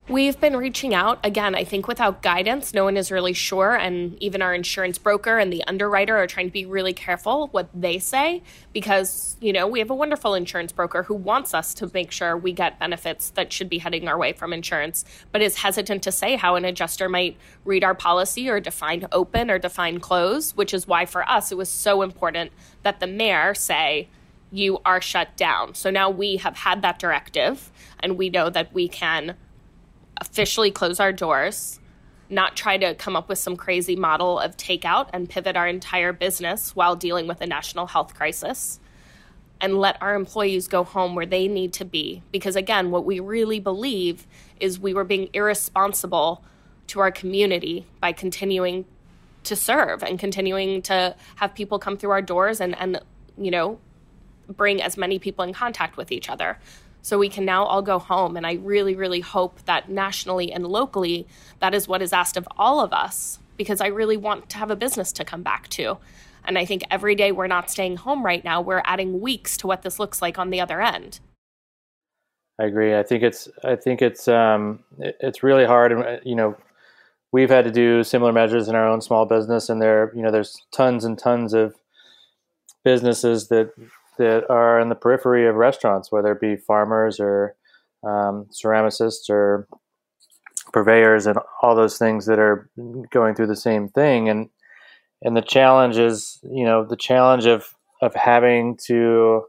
We've 0.07 0.39
been 0.39 0.59
reaching 0.59 0.93
out. 0.93 1.19
Again, 1.25 1.55
I 1.55 1.65
think 1.65 1.89
without 1.89 2.21
guidance, 2.21 2.75
no 2.75 2.85
one 2.85 2.99
is 2.99 3.11
really 3.11 3.33
sure. 3.33 3.75
And 3.75 4.23
even 4.23 4.43
our 4.43 4.53
insurance 4.53 4.99
broker 4.99 5.39
and 5.39 5.51
the 5.51 5.65
underwriter 5.67 6.15
are 6.19 6.27
trying 6.27 6.49
to 6.49 6.53
be 6.53 6.67
really 6.67 6.93
careful 6.93 7.49
what 7.53 7.71
they 7.73 7.99
say 7.99 8.43
because, 8.75 9.39
you 9.41 9.51
know, 9.51 9.67
we 9.67 9.79
have 9.79 9.89
a 9.89 9.95
wonderful 9.95 10.35
insurance 10.35 10.73
broker 10.73 11.05
who 11.05 11.15
wants 11.15 11.55
us 11.55 11.73
to 11.75 11.91
make 11.95 12.11
sure 12.11 12.37
we 12.37 12.53
get 12.53 12.79
benefits 12.79 13.31
that 13.31 13.51
should 13.51 13.71
be 13.71 13.79
heading 13.79 14.07
our 14.07 14.19
way 14.19 14.35
from 14.35 14.53
insurance, 14.53 15.07
but 15.33 15.41
is 15.41 15.57
hesitant 15.57 16.03
to 16.03 16.13
say 16.13 16.37
how 16.37 16.55
an 16.55 16.67
adjuster 16.67 17.09
might 17.09 17.39
read 17.65 17.83
our 17.83 17.95
policy 17.95 18.51
or 18.51 18.61
define 18.61 19.09
open 19.11 19.51
or 19.51 19.59
define 19.59 20.01
close, 20.01 20.55
which 20.55 20.75
is 20.75 20.87
why 20.87 21.07
for 21.07 21.27
us 21.27 21.51
it 21.51 21.57
was 21.57 21.71
so 21.71 22.03
important 22.03 22.53
that 22.83 23.01
the 23.01 23.07
mayor 23.07 23.55
say, 23.55 24.09
you 24.53 24.79
are 24.85 25.01
shut 25.01 25.35
down. 25.39 25.75
So 25.75 25.91
now 25.91 26.11
we 26.11 26.37
have 26.37 26.59
had 26.59 26.83
that 26.83 26.99
directive 26.99 27.73
and 28.01 28.19
we 28.19 28.29
know 28.29 28.51
that 28.51 28.75
we 28.75 28.87
can 28.87 29.37
officially 30.21 30.71
close 30.71 31.01
our 31.01 31.13
doors, 31.13 31.81
not 32.31 32.57
try 32.57 32.77
to 32.77 32.95
come 32.95 33.17
up 33.17 33.29
with 33.29 33.39
some 33.39 33.57
crazy 33.57 33.97
model 33.97 34.39
of 34.39 34.57
takeout 34.57 35.09
and 35.13 35.29
pivot 35.29 35.57
our 35.57 35.67
entire 35.67 36.13
business 36.13 36.75
while 36.75 36.97
dealing 36.97 37.27
with 37.27 37.41
a 37.41 37.47
national 37.47 37.87
health 37.87 38.15
crisis, 38.15 38.81
and 39.61 39.79
let 39.79 40.01
our 40.03 40.15
employees 40.15 40.69
go 40.69 40.85
home 40.85 41.15
where 41.15 41.27
they 41.27 41.49
need 41.49 41.73
to 41.73 41.85
be. 41.85 42.23
Because 42.33 42.57
again, 42.57 42.91
what 42.91 43.05
we 43.05 43.21
really 43.21 43.61
believe 43.61 44.27
is 44.61 44.79
we 44.79 44.95
were 44.95 45.05
being 45.05 45.29
irresponsible 45.33 46.45
to 46.89 47.01
our 47.01 47.11
community 47.11 47.87
by 48.01 48.13
continuing 48.13 48.85
to 49.45 49.57
serve 49.57 50.03
and 50.03 50.19
continuing 50.19 50.83
to 50.83 51.15
have 51.37 51.55
people 51.55 51.79
come 51.79 51.97
through 51.97 52.11
our 52.11 52.23
doors 52.23 52.61
and, 52.61 52.77
and 52.79 53.01
you 53.39 53.51
know, 53.51 53.79
bring 54.49 54.83
as 54.83 54.97
many 54.97 55.19
people 55.19 55.45
in 55.45 55.53
contact 55.53 55.97
with 55.97 56.13
each 56.13 56.29
other 56.29 56.59
so 57.05 57.19
we 57.19 57.29
can 57.29 57.45
now 57.45 57.65
all 57.65 57.83
go 57.83 57.99
home. 57.99 58.35
And 58.35 58.47
I 58.47 58.55
really, 58.55 58.97
really 58.97 59.21
hope 59.21 59.63
that 59.67 59.91
nationally 59.91 60.51
and 60.51 60.67
locally, 60.67 61.27
that 61.61 61.75
is 61.75 61.87
what 61.87 62.01
is 62.01 62.15
asked 62.15 62.39
of 62.39 62.49
all 62.57 62.81
of 62.81 62.95
us, 62.95 63.39
because 63.59 63.83
I 63.83 63.89
really 63.89 64.17
want 64.17 64.49
to 64.49 64.57
have 64.57 64.71
a 64.71 64.77
business 64.77 65.13
to 65.13 65.25
come 65.25 65.43
back 65.43 65.69
to. 65.69 65.99
And 66.47 66.57
I 66.57 66.65
think 66.65 66.83
every 66.91 67.15
day 67.15 67.31
we're 67.31 67.47
not 67.47 67.71
staying 67.71 67.99
home 67.99 68.25
right 68.25 68.43
now, 68.43 68.63
we're 68.63 68.81
adding 68.87 69.21
weeks 69.21 69.59
to 69.59 69.67
what 69.67 69.83
this 69.83 70.01
looks 70.01 70.23
like 70.23 70.39
on 70.39 70.49
the 70.49 70.63
other 70.63 70.81
end. 70.81 71.21
I 72.59 72.65
agree. 72.65 72.97
I 72.97 73.03
think 73.03 73.23
it's 73.23 73.49
I 73.63 73.77
think 73.77 74.01
it's 74.01 74.27
um, 74.27 74.83
it's 74.99 75.43
really 75.43 75.67
hard, 75.67 75.93
and 75.93 76.21
you 76.25 76.37
know, 76.37 76.57
we've 77.33 77.51
had 77.51 77.65
to 77.65 77.71
do 77.71 78.05
similar 78.05 78.33
measures 78.33 78.69
in 78.69 78.77
our 78.77 78.89
own 78.89 79.01
small 79.01 79.27
business, 79.27 79.69
and 79.69 79.83
there 79.83 80.13
you 80.15 80.23
know 80.23 80.31
there's 80.31 80.57
tons 80.73 81.05
and 81.05 81.19
tons 81.19 81.53
of 81.53 81.75
businesses 82.85 83.49
that 83.49 83.73
that 84.19 84.49
are 84.51 84.79
in 84.81 84.89
the 84.89 84.95
periphery 84.95 85.47
of 85.47 85.57
restaurants, 85.57 86.11
whether 86.11 86.33
it 86.33 86.41
be 86.41 86.57
farmers 86.57 87.19
or 87.21 87.57
um, 88.07 88.47
ceramicists 88.53 89.29
or 89.31 89.67
purveyors 90.73 91.27
and 91.27 91.39
all 91.63 91.75
those 91.75 91.99
things 91.99 92.27
that 92.27 92.39
are 92.39 92.69
going 93.11 93.35
through 93.35 93.47
the 93.47 93.57
same 93.57 93.89
thing. 93.89 94.29
And 94.29 94.49
and 95.23 95.37
the 95.37 95.43
challenge 95.43 95.97
is, 95.97 96.39
you 96.43 96.65
know, 96.65 96.85
the 96.85 96.97
challenge 96.97 97.47
of 97.47 97.75
of 98.03 98.15
having 98.15 98.77
to, 98.87 99.45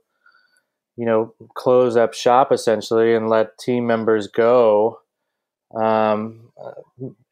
you 0.95 1.05
know, 1.05 1.33
close 1.55 1.97
up 1.97 2.13
shop 2.13 2.51
essentially 2.51 3.13
and 3.13 3.29
let 3.29 3.57
team 3.57 3.85
members 3.87 4.27
go. 4.27 4.99
Um, 5.75 6.41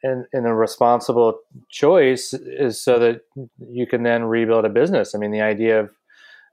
and, 0.02 0.26
and 0.34 0.48
a 0.48 0.54
responsible 0.54 1.40
choice 1.70 2.34
is 2.34 2.82
so 2.82 3.00
that 3.00 3.22
you 3.70 3.88
can 3.88 4.04
then 4.04 4.26
rebuild 4.26 4.66
a 4.66 4.70
business. 4.70 5.16
I 5.16 5.18
mean, 5.18 5.32
the 5.32 5.42
idea 5.42 5.80
of 5.80 5.92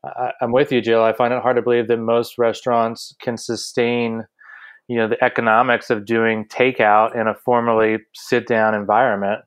I, 0.04 0.32
am 0.40 0.52
with 0.52 0.72
you, 0.72 0.80
Jill. 0.80 1.02
I 1.02 1.12
find 1.12 1.32
it 1.32 1.42
hard 1.42 1.56
to 1.56 1.62
believe 1.62 1.88
that 1.88 1.98
most 1.98 2.38
restaurants 2.38 3.14
can 3.20 3.36
sustain, 3.36 4.24
you 4.88 4.96
know, 4.96 5.08
the 5.08 5.22
economics 5.22 5.90
of 5.90 6.04
doing 6.04 6.46
takeout 6.46 7.14
in 7.14 7.26
a 7.26 7.34
formally 7.34 7.98
sit 8.14 8.46
down 8.46 8.74
environment 8.74 9.40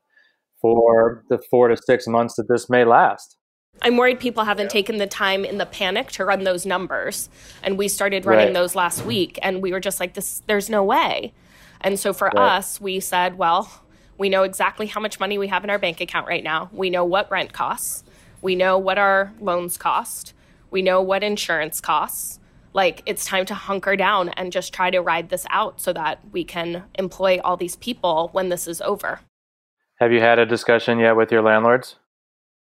for 0.61 1.23
the 1.29 1.39
four 1.49 1.67
to 1.67 1.77
six 1.77 2.07
months 2.07 2.35
that 2.35 2.47
this 2.47 2.69
may 2.69 2.85
last. 2.85 3.37
I'm 3.81 3.97
worried 3.97 4.19
people 4.19 4.43
haven't 4.43 4.69
taken 4.69 4.97
the 4.97 5.07
time 5.07 5.43
in 5.43 5.57
the 5.57 5.65
panic 5.65 6.11
to 6.11 6.25
run 6.25 6.43
those 6.43 6.65
numbers. 6.65 7.29
And 7.63 7.77
we 7.77 7.87
started 7.87 8.25
running 8.25 8.47
right. 8.47 8.53
those 8.53 8.75
last 8.75 9.03
week 9.05 9.39
and 9.41 9.61
we 9.61 9.71
were 9.71 9.79
just 9.79 9.99
like 9.99 10.13
this 10.13 10.41
there's 10.47 10.69
no 10.69 10.83
way. 10.83 11.33
And 11.81 11.99
so 11.99 12.13
for 12.13 12.27
right. 12.27 12.57
us, 12.57 12.79
we 12.79 12.99
said, 12.99 13.37
well, 13.37 13.81
we 14.17 14.29
know 14.29 14.43
exactly 14.43 14.85
how 14.85 15.01
much 15.01 15.19
money 15.19 15.37
we 15.37 15.47
have 15.47 15.63
in 15.63 15.69
our 15.69 15.79
bank 15.79 15.99
account 15.99 16.27
right 16.27 16.43
now. 16.43 16.69
We 16.71 16.89
know 16.89 17.03
what 17.03 17.29
rent 17.31 17.51
costs. 17.51 18.03
We 18.41 18.55
know 18.55 18.77
what 18.77 18.97
our 18.97 19.33
loans 19.41 19.77
cost. 19.77 20.33
We 20.73 20.81
know 20.81 21.03
what 21.03 21.21
insurance 21.23 21.79
costs. 21.79 22.39
Like 22.73 23.03
it's 23.05 23.25
time 23.25 23.45
to 23.45 23.53
hunker 23.53 23.95
down 23.95 24.29
and 24.29 24.51
just 24.51 24.73
try 24.73 24.89
to 24.89 25.01
ride 25.01 25.29
this 25.29 25.45
out 25.51 25.79
so 25.79 25.93
that 25.93 26.19
we 26.31 26.43
can 26.43 26.85
employ 26.95 27.39
all 27.43 27.55
these 27.55 27.75
people 27.75 28.29
when 28.31 28.49
this 28.49 28.67
is 28.67 28.81
over. 28.81 29.19
Have 29.99 30.11
you 30.11 30.19
had 30.19 30.39
a 30.39 30.47
discussion 30.47 30.97
yet 30.97 31.15
with 31.15 31.31
your 31.31 31.43
landlords? 31.43 31.97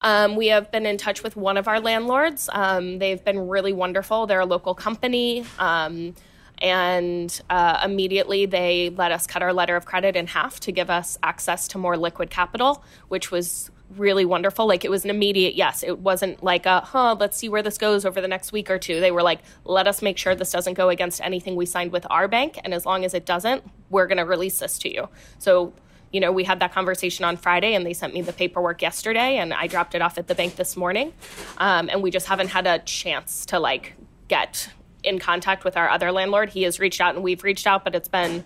Um, 0.03 0.37
we 0.37 0.49
have 0.49 0.71
been 0.71 0.85
in 0.85 0.99
touch 0.99 1.23
with 1.23 1.37
one 1.37 1.57
of 1.57 1.67
our 1.67 1.81
landlords. 1.81 2.51
Um, 2.53 2.99
they've 2.99 3.25
been 3.25 3.49
really 3.49 3.73
wonderful. 3.73 4.27
They're 4.27 4.41
a 4.41 4.47
local 4.47 4.75
company. 4.75 5.47
Um, 5.59 6.15
and 6.59 7.41
uh, 7.49 7.81
immediately 7.83 8.45
they 8.45 8.91
let 8.91 9.11
us 9.11 9.27
cut 9.27 9.43
our 9.43 9.55
letter 9.55 9.75
of 9.75 9.87
credit 9.87 10.17
in 10.17 10.27
half 10.27 10.61
to 10.61 10.73
give 10.73 10.91
us 10.91 11.17
access 11.23 11.67
to 11.69 11.79
more 11.79 11.97
liquid 11.97 12.29
capital, 12.29 12.85
which 13.09 13.31
was 13.31 13.71
really 13.91 14.25
wonderful. 14.25 14.67
Like 14.67 14.85
it 14.85 14.91
was 14.91 15.05
an 15.05 15.11
immediate 15.11 15.55
yes. 15.55 15.83
It 15.83 15.99
wasn't 15.99 16.43
like 16.43 16.67
a, 16.67 16.81
huh, 16.81 17.17
let's 17.19 17.37
see 17.37 17.49
where 17.49 17.63
this 17.63 17.79
goes 17.79 18.05
over 18.05 18.21
the 18.21 18.29
next 18.29 18.53
week 18.53 18.71
or 18.71 18.79
two. 18.79 19.01
They 19.01 19.11
were 19.11 19.23
like, 19.23 19.41
let 19.65 19.87
us 19.87 20.03
make 20.03 20.19
sure 20.19 20.35
this 20.35 20.51
doesn't 20.53 20.75
go 20.75 20.89
against 20.89 21.21
anything 21.21 21.57
we 21.57 21.67
signed 21.67 21.93
with 21.93 22.07
our 22.11 22.29
bank. 22.29 22.59
And 22.65 22.75
as 22.75 22.85
long 22.85 23.05
as 23.05 23.15
it 23.15 23.25
doesn't, 23.25 23.63
we're 23.91 24.07
going 24.07 24.19
to 24.19 24.25
release 24.25 24.59
this 24.59 24.79
to 24.81 24.93
you. 24.93 25.09
So 25.39 25.73
you 26.13 26.21
know, 26.21 26.33
we 26.33 26.45
had 26.45 26.61
that 26.61 26.73
conversation 26.73 27.25
on 27.25 27.37
Friday 27.37 27.75
and 27.75 27.85
they 27.85 27.93
sent 27.93 28.15
me 28.15 28.23
the 28.23 28.33
paperwork 28.33 28.81
yesterday 28.81 29.37
and 29.39 29.53
I 29.53 29.67
dropped 29.67 29.95
it 29.95 30.03
off 30.03 30.19
at 30.19 30.29
the 30.29 30.35
bank 30.35 30.57
this 30.57 30.77
morning. 30.77 31.13
Um, 31.59 31.91
and 31.91 32.03
we 32.03 32.11
just 32.11 32.27
haven't 32.27 32.49
had 32.49 32.67
a 32.67 32.79
chance 32.79 33.45
to 33.47 33.59
like 33.59 33.95
get 34.29 34.71
in 35.03 35.19
contact 35.19 35.65
with 35.65 35.77
our 35.77 35.89
other 35.89 36.13
landlord. 36.13 36.51
He 36.51 36.63
has 36.63 36.79
reached 36.79 37.01
out 37.01 37.15
and 37.15 37.25
we've 37.25 37.43
reached 37.43 37.67
out, 37.67 37.85
but 37.85 37.95
it's 37.95 38.09
been, 38.09 38.45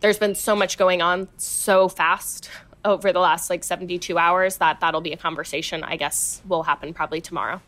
there's 0.00 0.18
been 0.18 0.34
so 0.34 0.54
much 0.54 0.76
going 0.78 1.02
on 1.02 1.28
so 1.36 1.88
fast 1.88 2.50
over 2.84 3.12
the 3.12 3.20
last 3.20 3.50
like 3.50 3.64
72 3.64 4.16
hours 4.18 4.58
that 4.58 4.80
that'll 4.80 5.00
be 5.00 5.12
a 5.12 5.16
conversation 5.16 5.82
I 5.82 5.96
guess 5.96 6.42
will 6.46 6.62
happen 6.62 6.94
probably 6.94 7.20
tomorrow. 7.20 7.60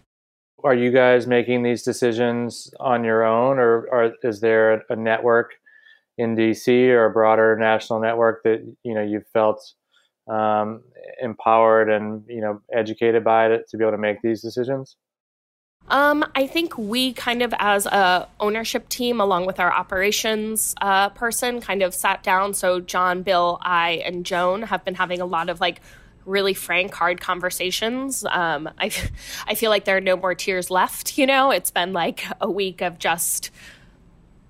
Are 0.64 0.74
you 0.74 0.90
guys 0.90 1.26
making 1.26 1.62
these 1.62 1.82
decisions 1.82 2.72
on 2.80 3.04
your 3.04 3.24
own 3.24 3.58
or, 3.58 4.14
is 4.22 4.40
there 4.40 4.82
a 4.88 4.96
network 4.96 5.54
in 6.18 6.34
DC 6.34 6.88
or 6.88 7.06
a 7.06 7.10
broader 7.10 7.56
national 7.56 8.00
network 8.00 8.42
that 8.44 8.66
you 8.82 8.94
know 8.94 9.02
you've 9.02 9.26
felt 9.32 9.74
um, 10.28 10.82
empowered 11.20 11.90
and 11.90 12.24
you 12.28 12.40
know 12.40 12.60
educated 12.72 13.22
by 13.22 13.48
it 13.48 13.68
to 13.68 13.76
be 13.76 13.84
able 13.84 13.92
to 13.92 13.98
make 13.98 14.22
these 14.22 14.42
decisions? 14.42 14.96
Um, 15.88 16.24
I 16.34 16.46
think 16.46 16.76
we 16.76 17.12
kind 17.12 17.42
of, 17.42 17.54
as 17.58 17.86
a 17.86 18.28
ownership 18.40 18.88
team, 18.88 19.20
along 19.20 19.46
with 19.46 19.60
our 19.60 19.72
operations 19.72 20.74
uh, 20.80 21.10
person, 21.10 21.60
kind 21.60 21.82
of 21.82 21.94
sat 21.94 22.22
down. 22.22 22.54
So 22.54 22.80
John, 22.80 23.22
Bill, 23.22 23.58
I, 23.62 24.02
and 24.04 24.26
Joan 24.26 24.62
have 24.62 24.84
been 24.84 24.96
having 24.96 25.20
a 25.20 25.26
lot 25.26 25.48
of 25.48 25.60
like 25.60 25.80
really 26.24 26.54
frank, 26.54 26.92
hard 26.92 27.20
conversations. 27.20 28.24
Um, 28.24 28.68
I 28.78 28.90
I 29.46 29.54
feel 29.54 29.70
like 29.70 29.84
there 29.84 29.96
are 29.96 30.00
no 30.00 30.16
more 30.16 30.34
tears 30.34 30.70
left. 30.70 31.16
You 31.16 31.26
know, 31.26 31.50
it's 31.50 31.70
been 31.70 31.92
like 31.92 32.24
a 32.40 32.50
week 32.50 32.82
of 32.82 32.98
just 32.98 33.50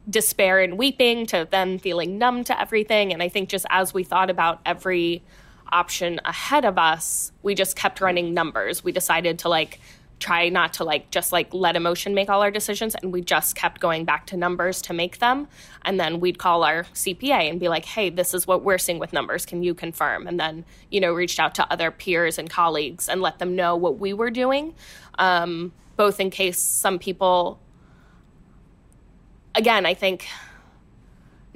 despair 0.08 0.60
and 0.60 0.78
weeping 0.78 1.26
to 1.26 1.46
then 1.50 1.78
feeling 1.78 2.18
numb 2.18 2.44
to 2.44 2.58
everything. 2.58 3.12
And 3.12 3.22
I 3.22 3.28
think 3.28 3.48
just 3.48 3.66
as 3.70 3.92
we 3.92 4.04
thought 4.04 4.30
about 4.30 4.60
every 4.64 5.22
option 5.70 6.20
ahead 6.24 6.64
of 6.64 6.78
us, 6.78 7.32
we 7.42 7.54
just 7.54 7.76
kept 7.76 8.00
running 8.00 8.32
numbers. 8.32 8.84
We 8.84 8.92
decided 8.92 9.40
to 9.40 9.48
like 9.48 9.80
try 10.18 10.48
not 10.48 10.72
to 10.72 10.84
like 10.84 11.10
just 11.10 11.30
like 11.30 11.52
let 11.52 11.76
emotion 11.76 12.14
make 12.14 12.30
all 12.30 12.42
our 12.42 12.50
decisions 12.50 12.94
and 12.94 13.12
we 13.12 13.20
just 13.20 13.54
kept 13.54 13.80
going 13.80 14.04
back 14.04 14.26
to 14.26 14.36
numbers 14.36 14.80
to 14.82 14.94
make 14.94 15.18
them. 15.18 15.46
And 15.84 16.00
then 16.00 16.20
we'd 16.20 16.38
call 16.38 16.64
our 16.64 16.84
CPA 16.84 17.50
and 17.50 17.60
be 17.60 17.68
like 17.68 17.84
hey 17.84 18.08
this 18.10 18.32
is 18.32 18.46
what 18.46 18.62
we're 18.62 18.78
seeing 18.78 18.98
with 18.98 19.12
numbers. 19.12 19.44
Can 19.44 19.62
you 19.62 19.74
confirm? 19.74 20.26
And 20.26 20.40
then 20.40 20.64
you 20.90 21.00
know 21.00 21.12
reached 21.12 21.38
out 21.38 21.54
to 21.56 21.70
other 21.70 21.90
peers 21.90 22.38
and 22.38 22.48
colleagues 22.48 23.08
and 23.08 23.20
let 23.20 23.38
them 23.38 23.54
know 23.54 23.76
what 23.76 23.98
we 23.98 24.12
were 24.12 24.30
doing. 24.30 24.74
Um, 25.18 25.72
both 25.96 26.20
in 26.20 26.30
case 26.30 26.58
some 26.58 26.98
people 26.98 27.60
again, 29.54 29.86
I 29.86 29.94
think 29.94 30.28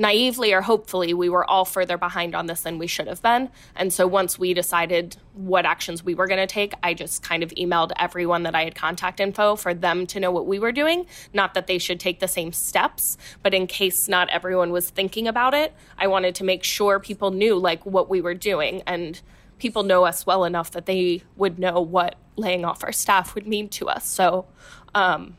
naively 0.00 0.54
or 0.54 0.62
hopefully 0.62 1.12
we 1.12 1.28
were 1.28 1.48
all 1.48 1.66
further 1.66 1.98
behind 1.98 2.34
on 2.34 2.46
this 2.46 2.62
than 2.62 2.78
we 2.78 2.86
should 2.86 3.06
have 3.06 3.20
been. 3.20 3.50
And 3.76 3.92
so 3.92 4.06
once 4.06 4.38
we 4.38 4.54
decided 4.54 5.18
what 5.34 5.66
actions 5.66 6.02
we 6.02 6.14
were 6.14 6.26
going 6.26 6.40
to 6.40 6.46
take, 6.46 6.72
I 6.82 6.94
just 6.94 7.22
kind 7.22 7.42
of 7.42 7.50
emailed 7.50 7.92
everyone 7.98 8.42
that 8.44 8.54
I 8.54 8.64
had 8.64 8.74
contact 8.74 9.20
info 9.20 9.56
for 9.56 9.74
them 9.74 10.06
to 10.06 10.18
know 10.18 10.30
what 10.30 10.46
we 10.46 10.58
were 10.58 10.72
doing. 10.72 11.04
Not 11.34 11.52
that 11.52 11.66
they 11.66 11.76
should 11.76 12.00
take 12.00 12.18
the 12.18 12.28
same 12.28 12.50
steps, 12.52 13.18
but 13.42 13.52
in 13.52 13.66
case 13.66 14.08
not 14.08 14.30
everyone 14.30 14.72
was 14.72 14.88
thinking 14.88 15.28
about 15.28 15.52
it, 15.52 15.74
I 15.98 16.06
wanted 16.06 16.34
to 16.36 16.44
make 16.44 16.64
sure 16.64 16.98
people 16.98 17.30
knew 17.30 17.56
like 17.56 17.84
what 17.84 18.08
we 18.08 18.22
were 18.22 18.34
doing 18.34 18.82
and 18.86 19.20
people 19.58 19.82
know 19.82 20.06
us 20.06 20.24
well 20.24 20.44
enough 20.44 20.70
that 20.70 20.86
they 20.86 21.22
would 21.36 21.58
know 21.58 21.78
what 21.78 22.14
laying 22.36 22.64
off 22.64 22.82
our 22.82 22.92
staff 22.92 23.34
would 23.34 23.46
mean 23.46 23.68
to 23.68 23.86
us. 23.90 24.06
So, 24.06 24.46
um, 24.94 25.36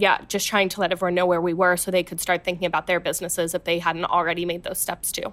yeah, 0.00 0.22
just 0.28 0.48
trying 0.48 0.70
to 0.70 0.80
let 0.80 0.92
everyone 0.92 1.14
know 1.14 1.26
where 1.26 1.40
we 1.40 1.52
were 1.52 1.76
so 1.76 1.90
they 1.90 2.02
could 2.02 2.20
start 2.20 2.42
thinking 2.42 2.66
about 2.66 2.86
their 2.86 3.00
businesses 3.00 3.54
if 3.54 3.64
they 3.64 3.78
hadn't 3.78 4.06
already 4.06 4.46
made 4.46 4.62
those 4.62 4.78
steps 4.78 5.12
too. 5.12 5.32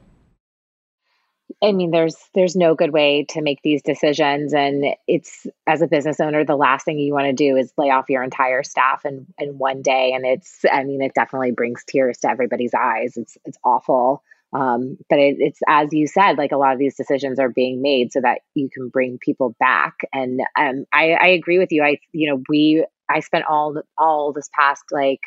I 1.64 1.72
mean, 1.72 1.92
there's 1.92 2.18
there's 2.36 2.58
no 2.58 2.76
good 2.76 2.92
way 2.92 3.26
to 3.30 3.42
make 3.42 3.62
these 3.64 3.82
decisions, 3.82 4.54
and 4.54 4.84
it's 5.08 5.48
as 5.66 5.82
a 5.82 5.88
business 5.88 6.20
owner, 6.20 6.44
the 6.44 6.58
last 6.58 6.84
thing 6.84 7.00
you 7.00 7.14
want 7.14 7.28
to 7.28 7.34
do 7.34 7.56
is 7.56 7.72
lay 7.78 7.90
off 7.90 8.10
your 8.10 8.24
entire 8.24 8.62
staff 8.62 9.06
in 9.06 9.26
in 9.40 9.58
one 9.58 9.82
day. 9.82 10.12
And 10.14 10.26
it's, 10.26 10.66
I 10.70 10.84
mean, 10.84 11.02
it 11.02 11.14
definitely 11.16 11.52
brings 11.52 11.86
tears 11.86 12.18
to 12.20 12.30
everybody's 12.30 12.74
eyes. 12.74 13.16
It's 13.16 13.38
it's 13.46 13.58
awful, 13.64 14.22
um, 14.52 14.98
but 15.10 15.20
it, 15.20 15.38
it's 15.40 15.60
as 15.68 15.94
you 15.94 16.08
said, 16.08 16.38
like 16.38 16.52
a 16.52 16.58
lot 16.58 16.74
of 16.74 16.80
these 16.80 16.96
decisions 16.96 17.40
are 17.40 17.50
being 17.50 17.82
made 17.82 18.12
so 18.12 18.20
that 18.20 18.42
you 18.54 18.70
can 18.70 18.90
bring 18.90 19.18
people 19.18 19.56
back. 19.58 19.96
And 20.12 20.42
um, 20.60 20.86
I, 20.94 21.14
I 21.14 21.28
agree 21.28 21.58
with 21.58 21.72
you. 21.72 21.82
I 21.84 22.00
you 22.12 22.30
know 22.30 22.44
we 22.50 22.86
I 23.10 23.22
spent 23.22 23.46
all 23.50 23.82
all 23.98 24.34
this 24.34 24.50
past 24.58 24.84
like 24.92 25.20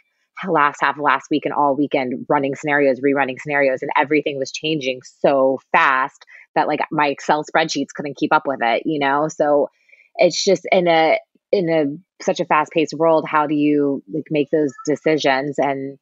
last 0.49 0.79
half 0.81 0.97
of 0.97 1.03
last 1.03 1.27
week 1.31 1.45
and 1.45 1.55
all 1.55 1.77
weekend 1.77 2.27
running 2.29 2.55
scenarios, 2.55 3.01
rerunning 3.01 3.41
scenarios, 3.41 3.83
and 3.83 3.91
everything 3.97 4.39
was 4.39 4.53
changing 4.53 5.01
so 5.21 5.59
fast 5.73 6.25
that 6.55 6.67
like 6.67 6.81
my 6.91 7.09
Excel 7.09 7.45
spreadsheets 7.45 7.93
couldn't 7.95 8.17
keep 8.17 8.33
up 8.33 8.45
with 8.47 8.61
it, 8.63 8.83
you 8.87 8.99
know? 8.99 9.29
So 9.29 9.69
it's 10.17 10.43
just 10.43 10.67
in 10.71 10.89
a 10.89 11.19
in 11.53 11.69
a 11.69 12.25
such 12.25 12.41
a 12.41 12.45
fast 12.45 12.73
paced 12.73 12.95
world, 12.95 13.27
how 13.29 13.47
do 13.47 13.55
you 13.55 14.03
like 14.13 14.27
make 14.31 14.51
those 14.51 14.73
decisions? 14.87 15.59
And 15.59 15.99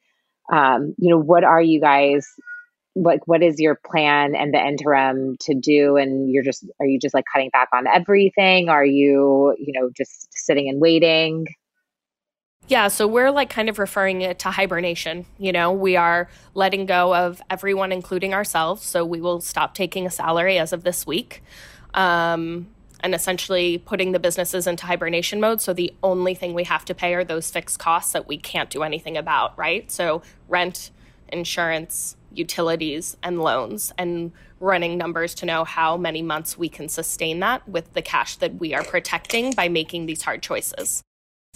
um, 0.52 0.94
you 0.98 1.10
know, 1.10 1.18
what 1.18 1.44
are 1.44 1.62
you 1.62 1.80
guys 1.80 2.26
like 2.94 3.20
what 3.26 3.42
is 3.42 3.60
your 3.60 3.78
plan 3.86 4.34
and 4.34 4.52
the 4.52 4.58
interim 4.58 5.36
to 5.40 5.54
do 5.54 5.96
and 5.96 6.30
you're 6.32 6.42
just 6.42 6.66
are 6.80 6.86
you 6.86 6.98
just 6.98 7.14
like 7.14 7.24
cutting 7.32 7.50
back 7.50 7.68
on 7.72 7.86
everything 7.86 8.68
are 8.68 8.84
you 8.84 9.54
you 9.58 9.72
know 9.78 9.88
just 9.96 10.26
sitting 10.32 10.68
and 10.68 10.80
waiting 10.80 11.46
yeah, 12.68 12.88
so 12.88 13.08
we're 13.08 13.30
like 13.30 13.50
kind 13.50 13.68
of 13.68 13.78
referring 13.78 14.20
it 14.20 14.38
to 14.40 14.50
hibernation. 14.50 15.24
You 15.38 15.52
know, 15.52 15.72
we 15.72 15.96
are 15.96 16.28
letting 16.54 16.86
go 16.86 17.14
of 17.14 17.40
everyone, 17.50 17.92
including 17.92 18.34
ourselves. 18.34 18.84
So 18.84 19.04
we 19.04 19.20
will 19.20 19.40
stop 19.40 19.74
taking 19.74 20.06
a 20.06 20.10
salary 20.10 20.58
as 20.58 20.72
of 20.72 20.84
this 20.84 21.06
week. 21.06 21.42
Um, 21.94 22.68
and 23.00 23.14
essentially 23.14 23.78
putting 23.78 24.12
the 24.12 24.18
businesses 24.18 24.66
into 24.66 24.84
hibernation 24.84 25.40
mode. 25.40 25.60
So 25.60 25.72
the 25.72 25.94
only 26.02 26.34
thing 26.34 26.52
we 26.52 26.64
have 26.64 26.84
to 26.86 26.94
pay 26.94 27.14
are 27.14 27.24
those 27.24 27.50
fixed 27.50 27.78
costs 27.78 28.12
that 28.12 28.26
we 28.26 28.36
can't 28.36 28.70
do 28.70 28.82
anything 28.82 29.16
about, 29.16 29.56
right? 29.56 29.90
So 29.90 30.22
rent, 30.48 30.90
insurance, 31.28 32.16
utilities, 32.32 33.16
and 33.22 33.40
loans, 33.40 33.92
and 33.96 34.32
running 34.60 34.98
numbers 34.98 35.34
to 35.36 35.46
know 35.46 35.64
how 35.64 35.96
many 35.96 36.22
months 36.22 36.58
we 36.58 36.68
can 36.68 36.88
sustain 36.88 37.38
that 37.40 37.68
with 37.68 37.92
the 37.94 38.02
cash 38.02 38.36
that 38.36 38.56
we 38.56 38.74
are 38.74 38.82
protecting 38.82 39.52
by 39.52 39.68
making 39.68 40.06
these 40.06 40.22
hard 40.22 40.42
choices. 40.42 41.02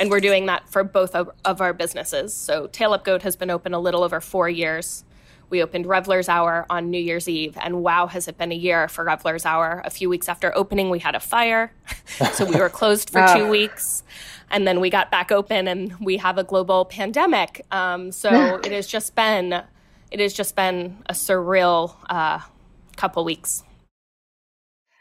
And 0.02 0.10
we're 0.10 0.18
doing 0.18 0.46
that 0.46 0.68
for 0.68 0.82
both 0.82 1.14
of, 1.14 1.30
of 1.44 1.60
our 1.60 1.72
businesses. 1.72 2.34
So 2.34 2.66
Tail 2.66 2.92
Up 2.92 3.04
Goat 3.04 3.22
has 3.22 3.36
been 3.36 3.50
open 3.50 3.72
a 3.72 3.78
little 3.78 4.02
over 4.02 4.20
four 4.20 4.48
years. 4.48 5.04
We 5.48 5.62
opened 5.62 5.86
Revelers 5.86 6.28
Hour 6.28 6.66
on 6.68 6.90
New 6.90 6.98
Year's 6.98 7.28
Eve, 7.28 7.56
and 7.60 7.84
wow, 7.84 8.08
has 8.08 8.26
it 8.26 8.36
been 8.36 8.50
a 8.50 8.56
year 8.56 8.88
for 8.88 9.04
Revelers 9.04 9.46
Hour. 9.46 9.80
A 9.84 9.90
few 9.90 10.08
weeks 10.08 10.28
after 10.28 10.52
opening, 10.58 10.90
we 10.90 10.98
had 10.98 11.14
a 11.14 11.20
fire. 11.20 11.72
so 12.32 12.44
we 12.44 12.56
were 12.56 12.68
closed 12.68 13.10
for 13.10 13.24
two 13.36 13.48
weeks. 13.48 14.02
And 14.50 14.66
then 14.66 14.80
we 14.80 14.90
got 14.90 15.12
back 15.12 15.30
open, 15.30 15.68
and 15.68 15.94
we 16.00 16.16
have 16.16 16.36
a 16.36 16.42
global 16.42 16.84
pandemic. 16.84 17.64
Um, 17.70 18.10
so 18.10 18.56
it 18.64 18.72
has 18.72 18.88
just 18.88 19.14
been, 19.14 19.62
it 20.10 20.18
has 20.18 20.32
just 20.32 20.56
been 20.56 20.96
a 21.06 21.12
surreal 21.12 21.94
uh, 22.10 22.40
couple 22.96 23.24
weeks. 23.24 23.62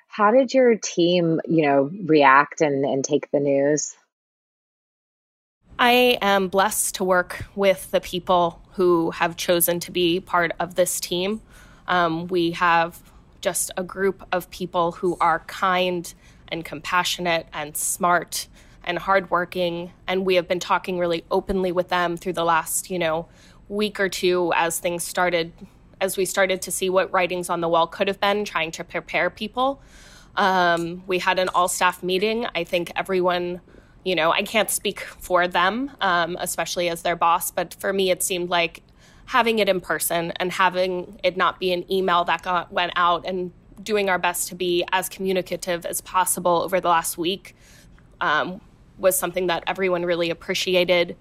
How 0.10 0.30
did 0.30 0.54
your 0.54 0.76
team, 0.76 1.42
you 1.48 1.66
know, 1.66 1.90
react 2.06 2.62
and, 2.62 2.86
and 2.86 3.04
take 3.04 3.32
the 3.32 3.40
news? 3.40 3.96
I 5.84 6.20
am 6.22 6.48
blessed 6.48 6.94
to 6.96 7.04
work 7.04 7.44
with 7.56 7.90
the 7.90 8.00
people 8.00 8.62
who 8.74 9.10
have 9.10 9.36
chosen 9.36 9.80
to 9.80 9.92
be 9.92 10.20
part 10.20 10.52
of 10.60 10.76
this 10.76 11.00
team. 11.00 11.42
Um, 11.88 12.28
we 12.28 12.52
have 12.52 13.02
just 13.42 13.72
a 13.76 13.84
group 13.84 14.24
of 14.32 14.52
people 14.52 14.92
who 14.92 15.18
are 15.20 15.40
kind 15.40 16.14
and 16.50 16.64
compassionate 16.64 17.48
and 17.52 17.76
smart 17.76 18.48
and 18.84 19.00
hardworking. 19.00 19.92
And 20.08 20.24
we 20.24 20.36
have 20.36 20.48
been 20.48 20.60
talking 20.60 21.00
really 21.00 21.26
openly 21.32 21.72
with 21.72 21.88
them 21.88 22.16
through 22.16 22.34
the 22.34 22.46
last, 22.46 22.92
you 22.92 23.00
know, 23.00 23.28
week 23.68 24.00
or 24.00 24.08
two 24.08 24.54
as 24.56 24.78
things 24.78 25.04
started, 25.04 25.52
as 26.00 26.16
we 26.16 26.26
started 26.26 26.62
to 26.62 26.72
see 26.72 26.92
what 26.92 27.12
writings 27.12 27.50
on 27.50 27.60
the 27.60 27.68
wall 27.68 27.88
could 27.88 28.08
have 28.08 28.20
been, 28.20 28.46
trying 28.46 28.70
to 28.70 28.84
prepare 28.84 29.32
people. 29.32 29.82
Um, 30.36 31.02
we 31.08 31.18
had 31.18 31.40
an 31.40 31.50
all 31.50 31.68
staff 31.68 32.04
meeting. 32.04 32.46
I 32.54 32.66
think 32.66 32.92
everyone, 32.96 33.62
you 34.04 34.16
know, 34.16 34.32
I 34.32 34.44
can't 34.44 34.70
speak 34.70 35.02
for 35.02 35.48
them, 35.48 35.92
um, 36.02 36.38
especially 36.40 36.90
as 36.90 37.04
their 37.04 37.16
boss, 37.16 37.52
but 37.52 37.76
for 37.76 37.94
me, 37.94 38.10
it 38.10 38.24
seemed 38.24 38.50
like 38.50 38.82
having 39.26 39.60
it 39.60 39.70
in 39.70 39.80
person 39.80 40.32
and 40.38 40.52
having 40.52 41.20
it 41.24 41.38
not 41.38 41.60
be 41.60 41.72
an 41.72 41.90
email 41.92 42.24
that 42.26 42.42
got, 42.42 42.72
went 42.72 42.92
out 42.96 43.26
and 43.26 43.52
doing 43.82 44.10
our 44.10 44.20
best 44.20 44.50
to 44.50 44.56
be 44.56 44.84
as 44.92 45.08
communicative 45.08 45.86
as 45.86 46.02
possible 46.02 46.62
over 46.64 46.80
the 46.80 46.90
last 46.90 47.18
week 47.18 47.56
um, 48.20 48.60
was 48.98 49.18
something 49.18 49.48
that 49.48 49.64
everyone 49.68 50.04
really 50.04 50.30
appreciated. 50.30 51.16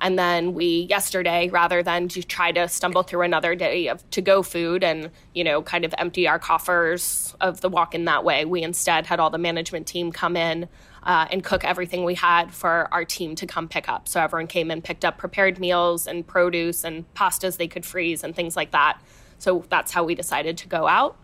And 0.00 0.16
then 0.16 0.54
we 0.54 0.86
yesterday, 0.88 1.48
rather 1.48 1.82
than 1.82 2.06
to 2.08 2.22
try 2.22 2.52
to 2.52 2.68
stumble 2.68 3.02
through 3.02 3.22
another 3.22 3.56
day 3.56 3.88
of 3.88 4.08
to 4.10 4.22
go 4.22 4.42
food 4.42 4.84
and, 4.84 5.10
you 5.34 5.42
know, 5.42 5.60
kind 5.60 5.84
of 5.84 5.92
empty 5.98 6.28
our 6.28 6.38
coffers 6.38 7.34
of 7.40 7.60
the 7.60 7.68
walk 7.68 7.94
in 7.94 8.04
that 8.04 8.22
way, 8.22 8.44
we 8.44 8.62
instead 8.62 9.06
had 9.06 9.18
all 9.18 9.30
the 9.30 9.38
management 9.38 9.88
team 9.88 10.12
come 10.12 10.36
in 10.36 10.68
uh, 11.08 11.26
and 11.30 11.42
cook 11.42 11.64
everything 11.64 12.04
we 12.04 12.14
had 12.14 12.52
for 12.52 12.86
our 12.92 13.02
team 13.02 13.34
to 13.34 13.46
come 13.46 13.66
pick 13.66 13.88
up. 13.88 14.06
So 14.06 14.20
everyone 14.20 14.46
came 14.46 14.70
and 14.70 14.84
picked 14.84 15.06
up 15.06 15.16
prepared 15.16 15.58
meals 15.58 16.06
and 16.06 16.24
produce 16.24 16.84
and 16.84 17.12
pastas 17.14 17.56
they 17.56 17.66
could 17.66 17.86
freeze 17.86 18.22
and 18.22 18.36
things 18.36 18.56
like 18.56 18.72
that. 18.72 19.00
So 19.38 19.64
that's 19.70 19.90
how 19.90 20.04
we 20.04 20.14
decided 20.14 20.58
to 20.58 20.68
go 20.68 20.86
out. 20.86 21.16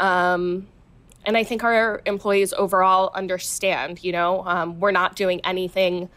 Um, 0.00 0.66
and 1.26 1.36
I 1.36 1.44
think 1.44 1.62
our 1.62 2.00
employees 2.06 2.54
overall 2.54 3.10
understand, 3.12 4.02
you 4.02 4.12
know, 4.12 4.46
um, 4.46 4.80
we're 4.80 4.92
not 4.92 5.14
doing 5.14 5.42
anything 5.44 6.08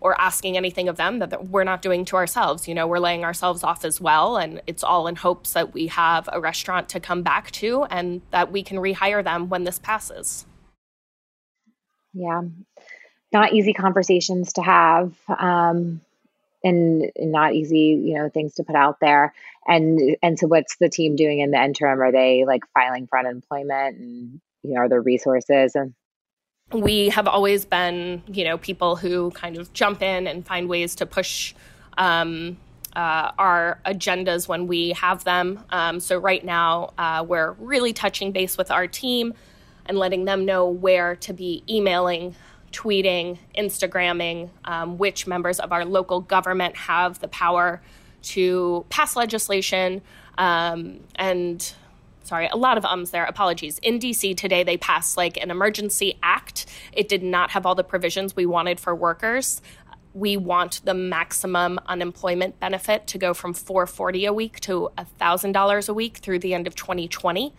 or 0.00 0.20
asking 0.20 0.58
anything 0.58 0.90
of 0.90 0.96
them 0.96 1.20
that 1.20 1.48
we're 1.48 1.64
not 1.64 1.80
doing 1.80 2.04
to 2.04 2.16
ourselves. 2.16 2.68
You 2.68 2.74
know, 2.74 2.86
we're 2.86 2.98
laying 2.98 3.24
ourselves 3.24 3.64
off 3.64 3.82
as 3.82 3.98
well. 3.98 4.36
And 4.36 4.60
it's 4.66 4.84
all 4.84 5.06
in 5.06 5.16
hopes 5.16 5.54
that 5.54 5.72
we 5.72 5.86
have 5.86 6.28
a 6.30 6.38
restaurant 6.38 6.90
to 6.90 7.00
come 7.00 7.22
back 7.22 7.50
to 7.52 7.84
and 7.84 8.20
that 8.30 8.52
we 8.52 8.62
can 8.62 8.76
rehire 8.76 9.24
them 9.24 9.48
when 9.48 9.64
this 9.64 9.78
passes. 9.78 10.44
Yeah. 12.12 12.42
Not 13.32 13.52
easy 13.52 13.72
conversations 13.72 14.54
to 14.54 14.62
have. 14.62 15.12
Um, 15.28 16.00
and, 16.64 17.10
not 17.16 17.54
easy, 17.54 18.00
you 18.02 18.14
know, 18.14 18.28
things 18.28 18.54
to 18.54 18.64
put 18.64 18.74
out 18.74 18.98
there. 19.00 19.34
And 19.66 20.16
and 20.22 20.38
so 20.38 20.46
what's 20.46 20.76
the 20.78 20.88
team 20.88 21.14
doing 21.14 21.40
in 21.40 21.50
the 21.50 21.62
interim? 21.62 22.00
Are 22.00 22.12
they 22.12 22.44
like 22.44 22.62
filing 22.74 23.06
for 23.06 23.18
unemployment 23.18 23.98
and 23.98 24.40
you 24.62 24.74
know, 24.74 24.80
are 24.80 24.88
there 24.88 25.00
resources 25.00 25.74
and 25.74 25.94
we 26.72 27.08
have 27.10 27.26
always 27.26 27.64
been, 27.64 28.22
you 28.26 28.44
know, 28.44 28.58
people 28.58 28.96
who 28.96 29.30
kind 29.30 29.56
of 29.56 29.72
jump 29.72 30.02
in 30.02 30.26
and 30.26 30.46
find 30.46 30.68
ways 30.68 30.94
to 30.96 31.06
push 31.06 31.54
um, 31.96 32.58
uh, 32.94 33.32
our 33.38 33.80
agendas 33.86 34.48
when 34.48 34.66
we 34.66 34.90
have 34.90 35.24
them. 35.24 35.64
Um, 35.70 36.00
so 36.00 36.18
right 36.18 36.44
now, 36.44 36.92
uh, 36.98 37.24
we're 37.26 37.52
really 37.52 37.92
touching 37.92 38.32
base 38.32 38.58
with 38.58 38.70
our 38.70 38.86
team 38.86 39.32
and 39.88 39.98
letting 39.98 40.26
them 40.26 40.44
know 40.44 40.68
where 40.68 41.16
to 41.16 41.32
be 41.32 41.64
emailing, 41.68 42.36
tweeting, 42.72 43.38
Instagramming, 43.56 44.50
um, 44.64 44.98
which 44.98 45.26
members 45.26 45.58
of 45.58 45.72
our 45.72 45.84
local 45.84 46.20
government 46.20 46.76
have 46.76 47.18
the 47.20 47.28
power 47.28 47.80
to 48.20 48.84
pass 48.90 49.16
legislation 49.16 50.02
um, 50.38 51.00
and 51.16 51.74
sorry, 52.22 52.46
a 52.46 52.56
lot 52.56 52.78
of 52.78 52.84
ums 52.84 53.10
there. 53.10 53.24
Apologies. 53.24 53.78
In 53.80 53.98
DC 53.98 54.36
today, 54.36 54.62
they 54.62 54.76
passed 54.76 55.16
like 55.16 55.36
an 55.42 55.50
emergency 55.50 56.18
act. 56.22 56.66
It 56.92 57.08
did 57.08 57.22
not 57.22 57.50
have 57.50 57.66
all 57.66 57.74
the 57.74 57.84
provisions 57.84 58.36
we 58.36 58.46
wanted 58.46 58.78
for 58.78 58.94
workers. 58.94 59.60
We 60.14 60.36
want 60.36 60.80
the 60.84 60.94
maximum 60.94 61.80
unemployment 61.86 62.60
benefit 62.60 63.06
to 63.08 63.18
go 63.18 63.34
from 63.34 63.54
440 63.54 64.26
a 64.26 64.32
week 64.32 64.60
to 64.60 64.90
$1,000 64.96 65.88
a 65.88 65.94
week 65.94 66.18
through 66.18 66.38
the 66.38 66.54
end 66.54 66.66
of 66.66 66.74
2020. 66.74 67.52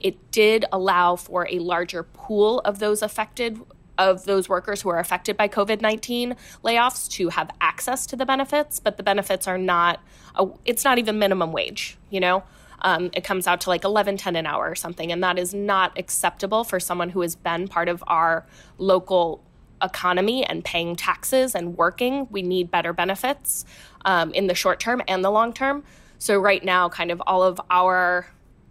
It 0.00 0.30
did 0.30 0.64
allow 0.72 1.16
for 1.16 1.46
a 1.50 1.58
larger 1.58 2.02
pool 2.02 2.60
of 2.60 2.78
those 2.78 3.02
affected 3.02 3.60
of 4.00 4.24
those 4.24 4.48
workers 4.48 4.80
who 4.80 4.88
are 4.88 4.98
affected 4.98 5.36
by 5.36 5.46
COVID 5.46 5.82
19 5.82 6.34
layoffs 6.64 7.08
to 7.10 7.28
have 7.28 7.50
access 7.60 8.06
to 8.06 8.16
the 8.16 8.24
benefits, 8.24 8.80
but 8.80 8.96
the 8.96 9.02
benefits 9.02 9.46
are 9.46 9.58
not, 9.58 10.00
a, 10.36 10.48
it's 10.64 10.84
not 10.84 10.98
even 10.98 11.18
minimum 11.18 11.52
wage, 11.52 11.98
you 12.08 12.18
know? 12.18 12.42
Um, 12.82 13.10
it 13.12 13.24
comes 13.24 13.46
out 13.46 13.60
to 13.62 13.68
like 13.68 13.84
11 13.84 14.16
10 14.16 14.36
an 14.36 14.46
hour 14.46 14.70
or 14.70 14.74
something 14.74 15.12
and 15.12 15.22
that 15.22 15.38
is 15.38 15.52
not 15.52 15.98
acceptable 15.98 16.64
for 16.64 16.80
someone 16.80 17.10
who 17.10 17.20
has 17.20 17.36
been 17.36 17.68
part 17.68 17.90
of 17.90 18.02
our 18.06 18.46
local 18.78 19.44
economy 19.82 20.46
and 20.46 20.64
paying 20.64 20.96
taxes 20.96 21.54
and 21.54 21.76
working 21.76 22.26
we 22.30 22.40
need 22.40 22.70
better 22.70 22.94
benefits 22.94 23.66
um, 24.06 24.32
in 24.32 24.46
the 24.46 24.54
short 24.54 24.80
term 24.80 25.02
and 25.08 25.22
the 25.22 25.30
long 25.30 25.52
term 25.52 25.84
so 26.16 26.38
right 26.38 26.64
now 26.64 26.88
kind 26.88 27.10
of 27.10 27.20
all 27.26 27.42
of 27.42 27.60
our 27.68 28.26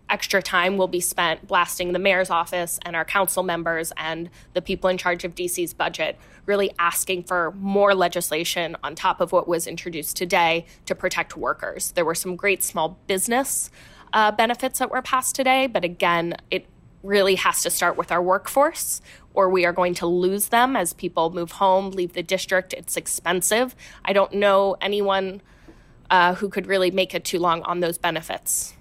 extra 0.10 0.42
time 0.42 0.78
will 0.78 0.88
be 0.88 1.00
spent 1.00 1.48
blasting 1.48 1.94
the 1.94 2.00
mayor's 2.00 2.30
office 2.30 2.80
and 2.84 2.96
our 2.96 3.06
council 3.06 3.44
members 3.44 3.92
and 3.98 4.30
the 4.54 4.62
people 4.62 4.90
in 4.90 4.98
charge 4.98 5.24
of 5.24 5.36
DC's 5.36 5.74
budget, 5.74 6.18
really 6.46 6.72
asking 6.80 7.24
for 7.24 7.52
more 7.52 7.94
legislation 7.94 8.76
on 8.84 8.96
top 8.96 9.22
of 9.22 9.32
what 9.32 9.48
was 9.48 9.68
introduced 9.68 10.18
today 10.18 10.66
to 10.86 10.96
protect 10.96 11.38
workers. 11.38 11.92
There 11.92 12.06
were 12.06 12.16
some 12.16 12.36
great 12.36 12.64
small 12.64 12.98
business 13.08 13.70
uh, 14.14 14.32
benefits 14.32 14.80
that 14.80 14.90
were 14.90 15.02
passed 15.02 15.36
today, 15.36 15.68
but 15.68 15.84
again, 15.84 16.36
it 16.50 16.66
really 17.04 17.36
has 17.36 17.62
to 17.64 17.70
start 17.70 17.96
with 17.96 18.12
our 18.12 18.22
workforce 18.22 19.02
or 19.34 19.50
we 19.50 19.66
are 19.66 19.72
going 19.72 19.94
to 19.94 20.06
lose 20.06 20.48
them 20.48 20.76
as 20.76 20.94
people 20.94 21.30
move 21.30 21.54
home, 21.54 21.92
leave 21.92 22.14
the 22.14 22.24
district. 22.24 22.74
It's 22.74 22.98
expensive. 22.98 23.76
I 24.04 24.12
don't 24.12 24.34
know 24.34 24.76
anyone 24.82 25.42
uh, 26.10 26.36
who 26.36 26.50
could 26.50 26.68
really 26.68 26.92
make 26.92 27.14
it 27.14 27.24
too 27.24 27.40
long 27.40 27.62
on 27.64 27.80
those 27.80 27.98
benefits. 27.98 28.74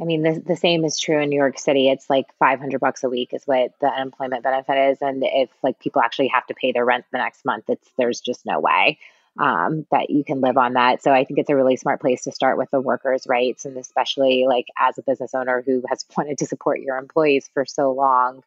I 0.00 0.04
mean, 0.04 0.22
the, 0.22 0.42
the 0.44 0.56
same 0.56 0.84
is 0.84 0.98
true 0.98 1.20
in 1.20 1.28
New 1.28 1.36
York 1.36 1.58
City. 1.58 1.90
It's 1.90 2.08
like 2.08 2.26
500 2.38 2.80
bucks 2.80 3.04
a 3.04 3.10
week 3.10 3.30
is 3.32 3.42
what 3.44 3.72
the 3.80 3.88
unemployment 3.88 4.42
benefit 4.42 4.92
is. 4.92 4.98
And 5.02 5.22
if 5.24 5.50
like 5.62 5.78
people 5.78 6.00
actually 6.00 6.28
have 6.28 6.46
to 6.46 6.54
pay 6.54 6.72
their 6.72 6.84
rent 6.84 7.04
the 7.12 7.18
next 7.18 7.44
month, 7.44 7.64
it's, 7.68 7.88
there's 7.98 8.20
just 8.20 8.46
no 8.46 8.60
way 8.60 8.98
um, 9.38 9.86
that 9.90 10.08
you 10.08 10.24
can 10.24 10.40
live 10.40 10.56
on 10.56 10.72
that. 10.74 11.02
So 11.02 11.12
I 11.12 11.24
think 11.24 11.38
it's 11.38 11.50
a 11.50 11.56
really 11.56 11.76
smart 11.76 12.00
place 12.00 12.24
to 12.24 12.32
start 12.32 12.56
with 12.56 12.70
the 12.70 12.80
workers' 12.80 13.26
rights. 13.28 13.66
And 13.66 13.76
especially 13.76 14.46
like 14.48 14.66
as 14.78 14.96
a 14.96 15.02
business 15.02 15.34
owner 15.34 15.62
who 15.66 15.82
has 15.88 16.04
wanted 16.16 16.38
to 16.38 16.46
support 16.46 16.80
your 16.80 16.96
employees 16.96 17.50
for 17.52 17.66
so 17.66 17.92
long, 17.92 18.42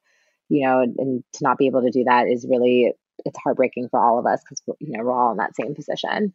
you 0.50 0.66
know, 0.66 0.82
and 0.82 1.24
to 1.34 1.44
not 1.44 1.60
be 1.60 1.68
able 1.68 1.84
to 1.84 1.92
do 1.92 2.06
that 2.06 2.28
is 2.28 2.48
really, 2.50 2.94
it's 3.26 3.38
heartbreaking 3.38 3.90
for 3.90 4.00
all 4.00 4.18
of 4.18 4.26
us 4.26 4.42
because, 4.42 4.62
you 4.80 4.98
know, 4.98 5.04
we're 5.04 5.12
all 5.12 5.32
in 5.32 5.38
that 5.38 5.56
same 5.56 5.76
position 5.76 6.34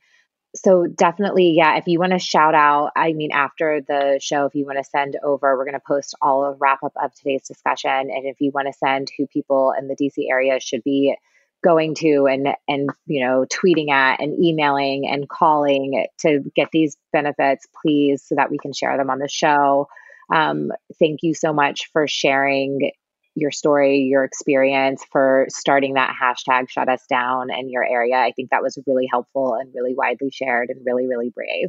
so 0.56 0.86
definitely 0.86 1.52
yeah 1.56 1.76
if 1.76 1.86
you 1.86 1.98
want 1.98 2.12
to 2.12 2.18
shout 2.18 2.54
out 2.54 2.90
i 2.96 3.12
mean 3.12 3.30
after 3.32 3.80
the 3.86 4.18
show 4.20 4.46
if 4.46 4.54
you 4.54 4.64
want 4.64 4.78
to 4.78 4.84
send 4.84 5.16
over 5.22 5.56
we're 5.56 5.64
going 5.64 5.74
to 5.74 5.80
post 5.86 6.14
all 6.22 6.44
of 6.44 6.56
wrap 6.60 6.82
up 6.82 6.92
of 7.02 7.14
today's 7.14 7.46
discussion 7.46 7.90
and 7.90 8.26
if 8.26 8.40
you 8.40 8.50
want 8.52 8.66
to 8.66 8.72
send 8.72 9.08
who 9.16 9.26
people 9.26 9.74
in 9.78 9.88
the 9.88 9.96
dc 9.96 10.14
area 10.30 10.58
should 10.58 10.82
be 10.82 11.14
going 11.62 11.94
to 11.94 12.26
and 12.26 12.48
and 12.68 12.90
you 13.06 13.24
know 13.24 13.44
tweeting 13.46 13.90
at 13.90 14.20
and 14.20 14.38
emailing 14.42 15.08
and 15.08 15.28
calling 15.28 16.06
to 16.18 16.40
get 16.54 16.68
these 16.72 16.96
benefits 17.12 17.66
please 17.82 18.22
so 18.24 18.34
that 18.36 18.50
we 18.50 18.58
can 18.58 18.72
share 18.72 18.96
them 18.96 19.10
on 19.10 19.18
the 19.18 19.28
show. 19.28 19.88
Um, 20.32 20.70
thank 20.98 21.20
you 21.22 21.34
so 21.34 21.52
much 21.52 21.90
for 21.92 22.06
sharing 22.06 22.90
your 23.38 23.50
story, 23.50 24.00
your 24.00 24.24
experience 24.24 25.04
for 25.10 25.46
starting 25.48 25.94
that 25.94 26.14
hashtag 26.20 26.68
shut 26.68 26.88
us 26.88 27.04
down 27.08 27.52
in 27.52 27.70
your 27.70 27.84
area. 27.84 28.16
I 28.16 28.32
think 28.32 28.50
that 28.50 28.62
was 28.62 28.78
really 28.86 29.08
helpful 29.10 29.54
and 29.54 29.72
really 29.74 29.94
widely 29.94 30.30
shared 30.30 30.70
and 30.70 30.80
really, 30.84 31.06
really 31.06 31.30
brave. 31.30 31.68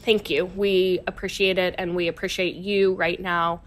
Thank 0.00 0.30
you. 0.30 0.46
We 0.46 1.00
appreciate 1.06 1.58
it 1.58 1.74
and 1.78 1.94
we 1.94 2.08
appreciate 2.08 2.54
you 2.56 2.94
right 2.94 3.20
now 3.20 3.62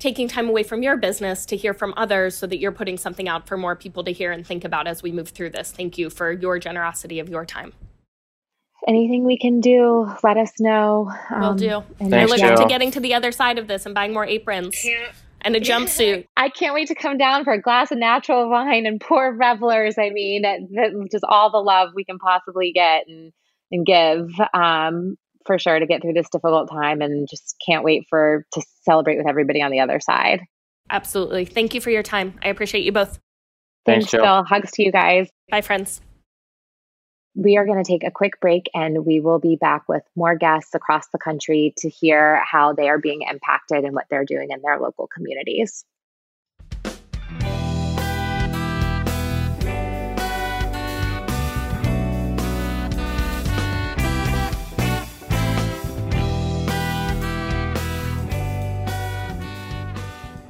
taking 0.00 0.26
time 0.26 0.48
away 0.48 0.62
from 0.62 0.82
your 0.82 0.96
business 0.96 1.44
to 1.46 1.56
hear 1.56 1.74
from 1.74 1.92
others 1.96 2.34
so 2.34 2.46
that 2.46 2.58
you're 2.58 2.72
putting 2.72 2.96
something 2.96 3.28
out 3.28 3.46
for 3.46 3.56
more 3.56 3.76
people 3.76 4.02
to 4.02 4.10
hear 4.10 4.32
and 4.32 4.46
think 4.46 4.64
about 4.64 4.86
as 4.86 5.02
we 5.02 5.12
move 5.12 5.28
through 5.28 5.50
this. 5.50 5.70
Thank 5.70 5.98
you 5.98 6.10
for 6.10 6.32
your 6.32 6.58
generosity 6.58 7.20
of 7.20 7.28
your 7.28 7.44
time. 7.44 7.74
Anything 8.88 9.24
we 9.24 9.38
can 9.38 9.60
do, 9.60 10.10
let 10.22 10.38
us 10.38 10.52
know. 10.58 11.12
We'll 11.30 11.50
um, 11.50 11.56
do. 11.58 11.84
And 12.00 12.14
I 12.14 12.24
look 12.24 12.40
forward 12.40 12.56
to 12.56 12.66
getting 12.66 12.90
to 12.92 13.00
the 13.00 13.12
other 13.12 13.30
side 13.30 13.58
of 13.58 13.68
this 13.68 13.84
and 13.84 13.94
buying 13.94 14.14
more 14.14 14.24
aprons. 14.24 14.80
Can't 14.80 15.12
and 15.42 15.56
a 15.56 15.60
jumpsuit. 15.60 16.26
I 16.36 16.48
can't 16.48 16.74
wait 16.74 16.88
to 16.88 16.94
come 16.94 17.18
down 17.18 17.44
for 17.44 17.52
a 17.52 17.60
glass 17.60 17.90
of 17.90 17.98
natural 17.98 18.50
wine 18.50 18.86
and 18.86 19.00
pour 19.00 19.34
revelers. 19.34 19.96
I 19.98 20.10
mean, 20.10 20.44
just 21.10 21.24
all 21.28 21.50
the 21.50 21.58
love 21.58 21.90
we 21.94 22.04
can 22.04 22.18
possibly 22.18 22.72
get 22.72 23.06
and 23.08 23.32
and 23.72 23.86
give 23.86 24.28
um, 24.52 25.16
for 25.46 25.58
sure 25.58 25.78
to 25.78 25.86
get 25.86 26.02
through 26.02 26.14
this 26.14 26.28
difficult 26.30 26.70
time, 26.70 27.00
and 27.00 27.28
just 27.28 27.54
can't 27.66 27.84
wait 27.84 28.04
for 28.08 28.44
to 28.52 28.62
celebrate 28.82 29.16
with 29.16 29.28
everybody 29.28 29.62
on 29.62 29.70
the 29.70 29.80
other 29.80 30.00
side. 30.00 30.40
Absolutely. 30.90 31.44
Thank 31.44 31.74
you 31.74 31.80
for 31.80 31.90
your 31.90 32.02
time. 32.02 32.38
I 32.42 32.48
appreciate 32.48 32.84
you 32.84 32.92
both. 32.92 33.18
Thanks, 33.86 34.10
Thanks 34.10 34.10
Phil. 34.10 34.44
Hugs 34.44 34.72
to 34.72 34.82
you 34.82 34.92
guys. 34.92 35.28
Bye, 35.50 35.62
friends. 35.62 36.00
We 37.36 37.56
are 37.56 37.64
going 37.64 37.82
to 37.82 37.88
take 37.88 38.02
a 38.02 38.10
quick 38.10 38.40
break 38.40 38.68
and 38.74 39.06
we 39.06 39.20
will 39.20 39.38
be 39.38 39.54
back 39.54 39.88
with 39.88 40.02
more 40.16 40.34
guests 40.34 40.74
across 40.74 41.06
the 41.12 41.18
country 41.18 41.72
to 41.78 41.88
hear 41.88 42.42
how 42.44 42.72
they 42.72 42.88
are 42.88 42.98
being 42.98 43.22
impacted 43.22 43.84
and 43.84 43.94
what 43.94 44.06
they're 44.10 44.24
doing 44.24 44.50
in 44.50 44.60
their 44.62 44.80
local 44.80 45.06
communities. 45.06 45.84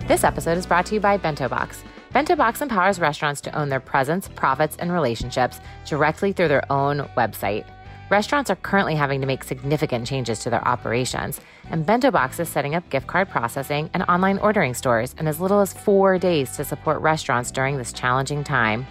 This 0.08 0.24
episode 0.24 0.56
is 0.56 0.66
brought 0.66 0.86
to 0.86 0.94
you 0.94 1.00
by 1.00 1.18
Bento 1.18 1.46
Box. 1.46 1.84
Bento 2.20 2.36
Box 2.36 2.60
empowers 2.60 3.00
restaurants 3.00 3.40
to 3.40 3.58
own 3.58 3.70
their 3.70 3.80
presence, 3.80 4.28
profits, 4.28 4.76
and 4.78 4.92
relationships 4.92 5.58
directly 5.86 6.34
through 6.34 6.48
their 6.48 6.70
own 6.70 7.08
website. 7.16 7.64
Restaurants 8.10 8.50
are 8.50 8.56
currently 8.56 8.94
having 8.94 9.22
to 9.22 9.26
make 9.26 9.42
significant 9.42 10.06
changes 10.06 10.40
to 10.40 10.50
their 10.50 10.62
operations, 10.68 11.40
and 11.70 11.86
Bento 11.86 12.10
Box 12.10 12.38
is 12.38 12.46
setting 12.46 12.74
up 12.74 12.86
gift 12.90 13.06
card 13.06 13.30
processing 13.30 13.88
and 13.94 14.02
online 14.02 14.36
ordering 14.36 14.74
stores 14.74 15.14
in 15.18 15.26
as 15.26 15.40
little 15.40 15.60
as 15.60 15.72
four 15.72 16.18
days 16.18 16.54
to 16.56 16.62
support 16.62 17.00
restaurants 17.00 17.50
during 17.50 17.78
this 17.78 17.90
challenging 17.90 18.44
time. 18.44 18.86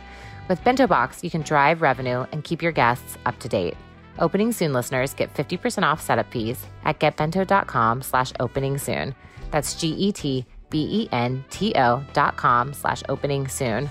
With 0.47 0.63
Bento 0.63 0.88
Box, 0.88 1.23
you 1.23 1.30
can 1.30 1.43
drive 1.43 1.84
revenue 1.84 2.25
and 2.32 2.43
keep 2.43 2.63
your 2.63 2.71
guests 2.71 3.15
up 3.27 3.38
to 3.41 3.47
date. 3.47 3.77
Opening 4.17 4.51
Soon 4.51 4.73
listeners 4.73 5.13
get 5.13 5.32
50% 5.36 5.84
off 5.84 6.01
setup 6.01 6.32
fees 6.32 6.65
at 6.84 6.99
getbento.com 6.99 8.01
slash 8.01 8.34
opening 8.39 8.80
soon. 8.80 9.13
That's 9.51 9.75
G-E-T 9.75 10.47
B-E-N-T-O 10.70 12.03
dot 12.13 12.36
com 12.38 12.74
slash 12.74 13.03
opening 13.09 13.47
soon. 13.47 13.89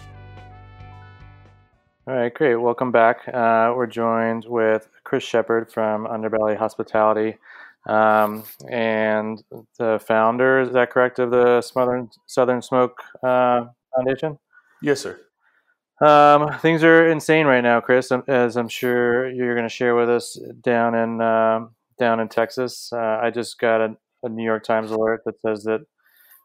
All 2.06 2.14
right, 2.14 2.32
great. 2.32 2.56
Welcome 2.56 2.90
back. 2.90 3.28
Uh, 3.28 3.74
we're 3.76 3.86
joined 3.86 4.46
with 4.46 4.88
Chris 5.04 5.22
Shepherd 5.22 5.70
from 5.70 6.06
Underbelly 6.06 6.56
Hospitality 6.56 7.36
um, 7.86 8.44
and 8.68 9.42
the 9.78 10.00
founder, 10.06 10.60
is 10.60 10.72
that 10.72 10.90
correct, 10.90 11.18
of 11.18 11.30
the 11.30 11.60
Southern, 11.60 12.08
Southern 12.26 12.62
Smoke 12.62 13.02
uh, 13.22 13.66
Foundation? 13.94 14.38
Yes, 14.80 15.00
sir. 15.00 15.20
Um, 16.00 16.58
things 16.60 16.84
are 16.84 17.08
insane 17.08 17.46
right 17.46 17.60
now, 17.60 17.80
Chris, 17.80 18.12
um, 18.12 18.22
as 18.28 18.56
I'm 18.56 18.68
sure 18.68 19.28
you're 19.30 19.54
going 19.54 19.68
to 19.68 19.74
share 19.74 19.96
with 19.96 20.08
us 20.08 20.38
down 20.62 20.94
in 20.94 21.20
uh, 21.20 21.66
down 21.98 22.20
in 22.20 22.28
Texas. 22.28 22.90
Uh, 22.92 23.18
I 23.20 23.30
just 23.30 23.58
got 23.58 23.80
a, 23.80 23.96
a 24.22 24.28
New 24.28 24.44
York 24.44 24.62
Times 24.62 24.92
alert 24.92 25.22
that 25.26 25.40
says 25.40 25.64
that 25.64 25.84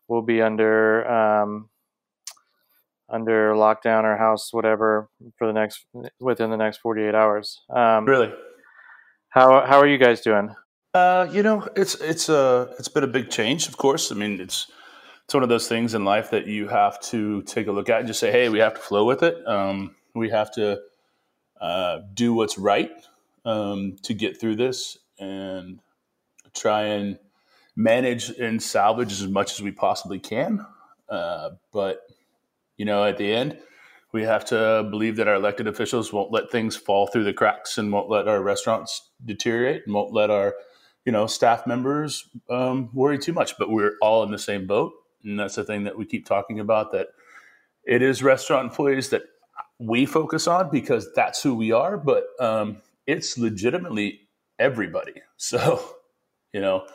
will 0.08 0.22
be 0.22 0.42
under 0.42 1.08
um, 1.10 1.70
under 3.10 3.54
lockdown 3.54 4.04
or 4.04 4.18
house 4.18 4.52
whatever 4.52 5.10
for 5.38 5.48
the 5.48 5.54
next 5.54 5.86
within 6.20 6.50
the 6.50 6.58
next 6.58 6.78
48 6.78 7.14
hours. 7.16 7.62
Um, 7.70 8.06
really? 8.06 8.34
How 9.30 9.66
how 9.66 9.80
are 9.80 9.88
you 9.88 9.98
guys 9.98 10.22
doing? 10.22 10.56
Uh, 10.94 11.28
you 11.32 11.42
know, 11.42 11.68
it's 11.76 11.96
it's 11.96 12.30
a 12.30 12.38
uh, 12.38 12.74
it's 12.78 12.88
been 12.88 13.04
a 13.04 13.08
big 13.08 13.30
change, 13.30 13.68
of 13.68 13.78
course. 13.78 14.12
I 14.12 14.16
mean, 14.16 14.40
it's 14.40 14.72
it's 15.26 15.34
one 15.34 15.44
of 15.44 15.50
those 15.50 15.68
things 15.68 15.94
in 15.94 16.06
life 16.06 16.32
that 16.32 16.48
you 16.48 16.68
have 16.68 17.00
to 17.02 17.42
take 17.44 17.68
a 17.68 17.72
look 17.72 17.90
at 17.90 18.00
and 18.00 18.08
just 18.08 18.20
say, 18.20 18.32
hey, 18.32 18.50
we 18.50 18.60
have 18.60 18.76
to 18.76 18.82
flow 18.82 19.06
with 19.06 19.24
it. 19.24 19.36
Um, 19.48 19.96
we 20.14 20.30
have 20.30 20.52
to 20.54 20.82
uh, 21.60 22.00
do 22.14 22.34
what's 22.34 22.58
right 22.58 22.92
um, 23.46 23.96
to 24.04 24.14
get 24.14 24.40
through 24.40 24.58
this 24.58 24.98
and 25.18 25.80
try 26.54 26.84
and 26.84 27.18
manage 27.76 28.30
and 28.30 28.62
salvage 28.62 29.12
as 29.12 29.28
much 29.28 29.54
as 29.54 29.62
we 29.62 29.72
possibly 29.72 30.20
can. 30.20 30.66
Uh, 31.10 31.52
but 31.72 32.02
you 32.78 32.86
know, 32.86 33.04
at 33.04 33.18
the 33.18 33.32
end, 33.32 33.58
we 34.12 34.24
have 34.24 34.46
to 34.46 34.88
believe 34.90 35.16
that 35.18 35.28
our 35.28 35.36
elected 35.36 35.68
officials 35.68 36.14
won't 36.14 36.32
let 36.32 36.52
things 36.52 36.76
fall 36.76 37.08
through 37.08 37.24
the 37.24 37.34
cracks 37.34 37.78
and 37.78 37.92
won't 37.92 38.10
let 38.10 38.28
our 38.28 38.42
restaurants 38.42 39.10
deteriorate 39.24 39.84
and 39.86 39.94
won't 39.94 40.14
let 40.14 40.30
our 40.30 40.56
you 41.06 41.12
know 41.12 41.28
staff 41.28 41.68
members 41.68 42.30
um, 42.50 42.90
worry 42.94 43.18
too 43.18 43.34
much. 43.34 43.58
But 43.58 43.70
we're 43.70 43.96
all 44.02 44.24
in 44.24 44.32
the 44.32 44.40
same 44.40 44.68
boat, 44.68 44.94
and 45.24 45.40
that's 45.40 45.56
the 45.56 45.64
thing 45.64 45.84
that 45.84 45.98
we 45.98 46.06
keep 46.06 46.26
talking 46.26 46.60
about. 46.60 46.92
That 46.92 47.08
it 47.86 48.02
is 48.02 48.24
restaurant 48.24 48.70
employees 48.70 49.10
that 49.10 49.24
we 49.80 50.06
focus 50.06 50.48
on 50.48 50.70
because 50.72 51.12
that's 51.14 51.42
who 51.42 51.56
we 51.56 51.72
are, 51.72 51.98
but 51.98 52.26
um, 52.40 52.82
it's 53.06 53.38
legitimately 53.38 54.22
everybody. 54.60 55.14
So, 55.36 55.84
you 56.54 56.62
know, 56.62 56.88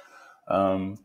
um, 0.49 0.99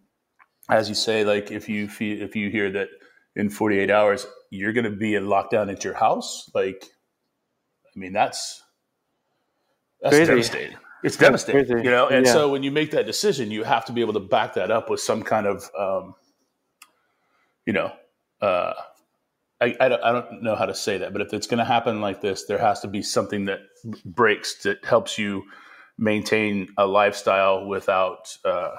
as 0.69 0.89
you 0.89 0.95
say, 0.95 1.23
like 1.23 1.51
if 1.51 1.69
you 1.69 1.87
feel, 1.87 2.21
if 2.21 2.35
you 2.35 2.49
hear 2.49 2.71
that 2.71 2.89
in 3.35 3.49
48 3.49 3.89
hours 3.89 4.25
you're 4.53 4.71
going 4.71 4.85
to 4.85 4.91
be 4.91 5.15
in 5.15 5.25
lockdown 5.25 5.71
at 5.71 5.83
your 5.83 5.95
house, 5.95 6.49
like, 6.53 6.85
I 7.95 7.99
mean, 7.99 8.13
that's 8.13 8.61
that's 9.99 10.15
Crazy. 10.15 10.29
devastating. 10.29 10.77
It's 11.03 11.17
devastating, 11.17 11.65
Crazy. 11.65 11.83
you 11.83 11.89
know. 11.89 12.07
And 12.07 12.25
yeah. 12.25 12.31
so 12.31 12.49
when 12.49 12.61
you 12.61 12.71
make 12.71 12.91
that 12.91 13.05
decision, 13.05 13.49
you 13.49 13.63
have 13.63 13.85
to 13.85 13.91
be 13.91 14.01
able 14.01 14.13
to 14.13 14.19
back 14.19 14.53
that 14.53 14.69
up 14.69 14.89
with 14.89 14.99
some 14.99 15.23
kind 15.23 15.47
of, 15.47 15.69
um, 15.77 16.13
you 17.65 17.73
know, 17.73 17.91
uh, 18.41 18.73
I, 19.59 19.75
I, 19.79 19.89
don't, 19.89 20.03
I 20.03 20.11
don't 20.11 20.43
know 20.43 20.55
how 20.55 20.65
to 20.65 20.75
say 20.75 20.99
that, 20.99 21.13
but 21.13 21.21
if 21.21 21.33
it's 21.33 21.47
going 21.47 21.59
to 21.59 21.65
happen 21.65 21.99
like 21.99 22.21
this, 22.21 22.45
there 22.45 22.57
has 22.59 22.81
to 22.81 22.87
be 22.87 23.01
something 23.01 23.45
that 23.45 23.59
breaks 24.05 24.61
that 24.63 24.83
helps 24.85 25.17
you 25.17 25.43
maintain 25.97 26.67
a 26.77 26.85
lifestyle 26.85 27.65
without 27.65 28.37
uh, 28.45 28.71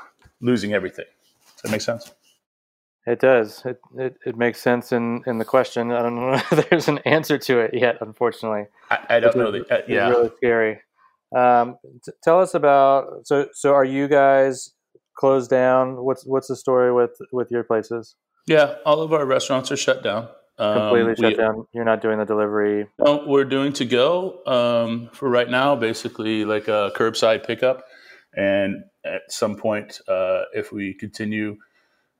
losing 0.44 0.74
everything. 0.74 1.06
Does 1.54 1.62
that 1.62 1.70
make 1.70 1.80
sense? 1.80 2.12
It 3.06 3.20
does. 3.20 3.62
It, 3.64 3.80
it, 3.98 4.16
it 4.24 4.36
makes 4.36 4.60
sense 4.60 4.92
in, 4.92 5.22
in 5.26 5.38
the 5.38 5.44
question. 5.44 5.90
I 5.90 6.02
don't 6.02 6.14
know 6.14 6.32
if 6.52 6.68
there's 6.70 6.88
an 6.88 6.98
answer 6.98 7.38
to 7.38 7.60
it 7.60 7.74
yet, 7.74 7.98
unfortunately. 8.00 8.66
I, 8.90 8.98
I 9.10 9.20
don't 9.20 9.36
know. 9.36 9.50
The, 9.50 9.60
uh, 9.62 9.82
yeah. 9.88 10.08
It's 10.08 10.16
really 10.16 10.30
scary. 10.36 10.80
Um, 11.36 11.76
t- 12.04 12.12
tell 12.22 12.40
us 12.40 12.54
about, 12.54 13.26
so, 13.26 13.48
so 13.52 13.74
are 13.74 13.84
you 13.84 14.08
guys 14.08 14.70
closed 15.16 15.50
down? 15.50 16.04
What's, 16.04 16.24
what's 16.24 16.48
the 16.48 16.56
story 16.56 16.92
with, 16.92 17.16
with 17.32 17.50
your 17.50 17.64
places? 17.64 18.14
Yeah. 18.46 18.76
All 18.86 19.02
of 19.02 19.12
our 19.12 19.26
restaurants 19.26 19.72
are 19.72 19.76
shut 19.76 20.02
down. 20.02 20.28
Completely 20.56 21.10
um, 21.10 21.16
shut 21.16 21.32
we, 21.32 21.34
down. 21.34 21.66
You're 21.74 21.84
not 21.84 22.00
doing 22.00 22.18
the 22.18 22.24
delivery. 22.24 22.86
No, 22.98 23.24
we're 23.26 23.44
doing 23.44 23.72
to 23.74 23.84
go 23.84 24.40
um, 24.46 25.10
for 25.12 25.28
right 25.28 25.50
now, 25.50 25.74
basically 25.74 26.44
like 26.44 26.68
a 26.68 26.92
curbside 26.94 27.44
pickup. 27.44 27.84
And 28.36 28.84
at 29.04 29.30
some 29.30 29.56
point, 29.56 30.00
uh, 30.08 30.42
if 30.52 30.72
we 30.72 30.94
continue, 30.94 31.56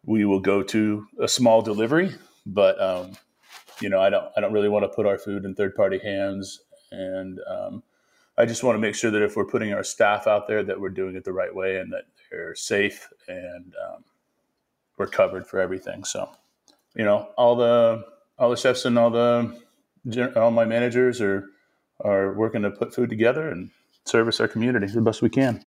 we 0.05 0.25
will 0.25 0.41
go 0.41 0.62
to 0.62 1.07
a 1.21 1.29
small 1.29 1.62
delivery. 1.62 2.15
But 2.47 2.81
um, 2.81 3.12
you 3.81 3.89
know, 3.89 4.01
I 4.01 4.11
don't 4.11 4.27
I 4.37 4.41
don't 4.41 4.53
really 4.53 4.69
want 4.69 4.85
to 4.85 4.89
put 4.89 5.07
our 5.07 5.19
food 5.19 5.45
in 5.45 5.55
third 5.55 5.75
party 5.75 5.99
hands, 5.99 6.61
and 6.91 7.41
um, 7.49 7.83
I 8.37 8.47
just 8.47 8.62
want 8.62 8.77
to 8.77 8.81
make 8.81 8.95
sure 8.95 9.11
that 9.11 9.23
if 9.23 9.37
we're 9.37 9.47
putting 9.47 9.73
our 9.73 9.85
staff 9.85 10.27
out 10.27 10.49
there, 10.49 10.62
that 10.62 10.81
we're 10.81 10.91
doing 10.91 11.15
it 11.17 11.25
the 11.25 11.33
right 11.33 11.55
way 11.55 11.77
and 11.77 11.93
that 11.93 12.05
they're 12.31 12.55
safe 12.55 13.09
and 13.29 13.75
um, 13.87 14.05
we're 14.97 15.07
covered 15.07 15.47
for 15.47 15.61
everything. 15.61 16.05
So, 16.05 16.31
you 16.95 17.05
know, 17.05 17.29
all 17.37 17.57
the 17.57 18.05
all 18.39 18.51
the 18.51 18.57
chefs 18.57 18.85
and 18.85 18.99
all 18.99 19.11
the 19.11 19.61
all 20.37 20.51
my 20.51 20.65
managers 20.65 21.21
are 21.21 21.47
are 22.01 22.35
working 22.35 22.62
to 22.62 22.71
put 22.71 22.95
food 22.95 23.09
together 23.09 23.49
and 23.49 23.71
service 24.05 24.41
our 24.41 24.49
community 24.49 24.87
the 24.87 25.01
best 25.01 25.23
we 25.23 25.31
can. 25.31 25.64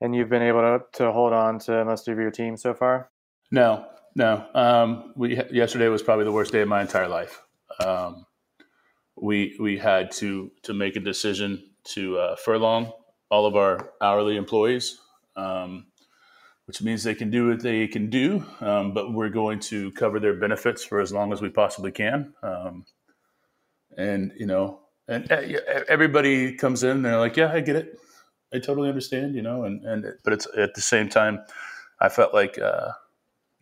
And 0.00 0.14
you've 0.14 0.28
been 0.28 0.42
able 0.42 0.60
to, 0.60 0.80
to 0.98 1.12
hold 1.12 1.32
on 1.32 1.58
to 1.60 1.84
most 1.84 2.08
of 2.08 2.18
your 2.18 2.30
team 2.30 2.56
so 2.56 2.72
far? 2.72 3.10
No, 3.50 3.86
no. 4.14 4.46
Um, 4.54 5.12
we 5.16 5.42
yesterday 5.50 5.88
was 5.88 6.02
probably 6.02 6.24
the 6.24 6.32
worst 6.32 6.52
day 6.52 6.60
of 6.60 6.68
my 6.68 6.80
entire 6.80 7.08
life. 7.08 7.42
Um, 7.84 8.26
we 9.16 9.56
we 9.58 9.78
had 9.78 10.10
to 10.12 10.50
to 10.62 10.74
make 10.74 10.96
a 10.96 11.00
decision 11.00 11.70
to 11.94 12.18
uh, 12.18 12.36
furlong 12.36 12.92
all 13.30 13.46
of 13.46 13.56
our 13.56 13.92
hourly 14.00 14.36
employees, 14.36 14.98
um, 15.36 15.86
which 16.66 16.82
means 16.82 17.02
they 17.02 17.14
can 17.14 17.30
do 17.30 17.48
what 17.48 17.62
they 17.62 17.86
can 17.86 18.10
do, 18.10 18.44
um, 18.60 18.92
but 18.92 19.12
we're 19.12 19.28
going 19.28 19.60
to 19.60 19.90
cover 19.92 20.18
their 20.20 20.34
benefits 20.34 20.84
for 20.84 21.00
as 21.00 21.12
long 21.12 21.32
as 21.32 21.40
we 21.40 21.48
possibly 21.48 21.92
can. 21.92 22.34
Um, 22.42 22.84
and 23.96 24.32
you 24.36 24.46
know, 24.46 24.80
and 25.06 25.30
uh, 25.30 25.42
everybody 25.88 26.54
comes 26.54 26.82
in 26.82 26.90
and 26.90 27.04
they're 27.04 27.18
like, 27.18 27.36
"Yeah, 27.36 27.52
I 27.52 27.60
get 27.60 27.76
it. 27.76 27.98
I 28.52 28.58
totally 28.58 28.88
understand, 28.88 29.34
you 29.34 29.42
know, 29.42 29.64
and, 29.64 29.84
and 29.84 30.04
but 30.24 30.32
it's 30.32 30.46
at 30.56 30.74
the 30.74 30.80
same 30.80 31.08
time, 31.08 31.40
I 32.00 32.08
felt 32.08 32.32
like 32.32 32.58
uh, 32.58 32.92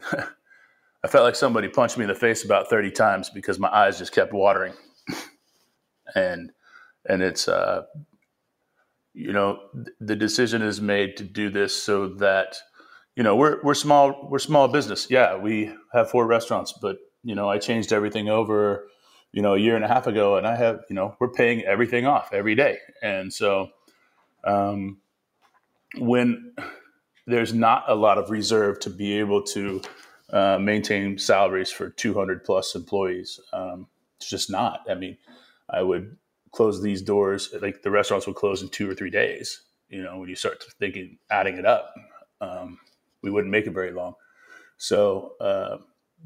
I 0.12 1.08
felt 1.08 1.24
like 1.24 1.36
somebody 1.36 1.68
punched 1.68 1.98
me 1.98 2.04
in 2.04 2.08
the 2.08 2.14
face 2.14 2.44
about 2.44 2.70
thirty 2.70 2.90
times 2.90 3.30
because 3.30 3.58
my 3.58 3.68
eyes 3.68 3.98
just 3.98 4.12
kept 4.12 4.32
watering, 4.32 4.74
and 6.14 6.52
and 7.08 7.22
it's 7.22 7.48
uh, 7.48 7.82
you 9.14 9.32
know 9.32 9.58
the 10.00 10.14
decision 10.14 10.62
is 10.62 10.80
made 10.80 11.16
to 11.16 11.24
do 11.24 11.50
this 11.50 11.74
so 11.82 12.08
that 12.08 12.58
you 13.16 13.22
know 13.22 13.34
we're 13.34 13.60
we're 13.62 13.74
small 13.74 14.28
we're 14.30 14.38
small 14.38 14.68
business. 14.68 15.10
Yeah 15.10 15.36
we 15.36 15.72
have 15.92 16.10
four 16.10 16.26
restaurants 16.26 16.74
but 16.80 16.98
you 17.24 17.34
know 17.34 17.48
I 17.48 17.58
changed 17.58 17.92
everything 17.92 18.28
over 18.28 18.86
you 19.32 19.42
know 19.42 19.54
a 19.54 19.58
year 19.58 19.74
and 19.74 19.84
a 19.84 19.88
half 19.88 20.06
ago 20.06 20.36
and 20.36 20.46
I 20.46 20.54
have 20.54 20.80
you 20.90 20.94
know 20.94 21.16
we're 21.18 21.32
paying 21.32 21.62
everything 21.62 22.06
off 22.06 22.32
every 22.32 22.54
day. 22.54 22.78
And 23.02 23.32
so 23.32 23.70
um, 24.44 24.98
when 25.98 26.52
there's 27.26 27.52
not 27.52 27.84
a 27.88 27.94
lot 27.94 28.18
of 28.18 28.30
reserve 28.30 28.78
to 28.80 28.90
be 28.90 29.18
able 29.18 29.42
to 29.42 29.82
uh, 30.32 30.58
maintain 30.60 31.18
salaries 31.18 31.70
for 31.70 31.90
200 31.90 32.44
plus 32.44 32.74
employees. 32.74 33.40
Um, 33.52 33.86
it's 34.16 34.28
just 34.28 34.50
not. 34.50 34.84
I 34.88 34.94
mean, 34.94 35.16
I 35.68 35.82
would 35.82 36.16
close 36.52 36.82
these 36.82 37.02
doors, 37.02 37.54
like 37.60 37.82
the 37.82 37.90
restaurants 37.90 38.26
would 38.26 38.36
close 38.36 38.62
in 38.62 38.68
two 38.68 38.90
or 38.90 38.94
three 38.94 39.10
days. 39.10 39.62
You 39.88 40.02
know, 40.02 40.18
when 40.18 40.28
you 40.28 40.36
start 40.36 40.64
thinking, 40.78 41.18
adding 41.30 41.58
it 41.58 41.66
up, 41.66 41.94
um, 42.40 42.78
we 43.22 43.30
wouldn't 43.30 43.50
make 43.50 43.66
it 43.66 43.72
very 43.72 43.92
long. 43.92 44.14
So 44.78 45.32
uh, 45.40 45.78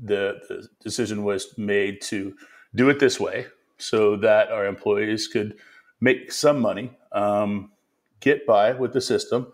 the, 0.03 0.41
the 0.49 0.69
decision 0.83 1.25
was 1.25 1.57
made 1.59 2.01
to 2.03 2.35
do 2.75 2.89
it 2.89 3.01
this 3.01 3.19
way 3.19 3.47
so 3.79 4.17
that 4.17 4.51
our 4.51 4.67
employees 4.67 5.29
could 5.29 5.57
make 6.01 6.33
some 6.33 6.61
money, 6.61 6.93
um, 7.13 7.73
get 8.21 8.47
by 8.47 8.73
with 8.73 8.93
the 8.93 9.01
system. 9.01 9.53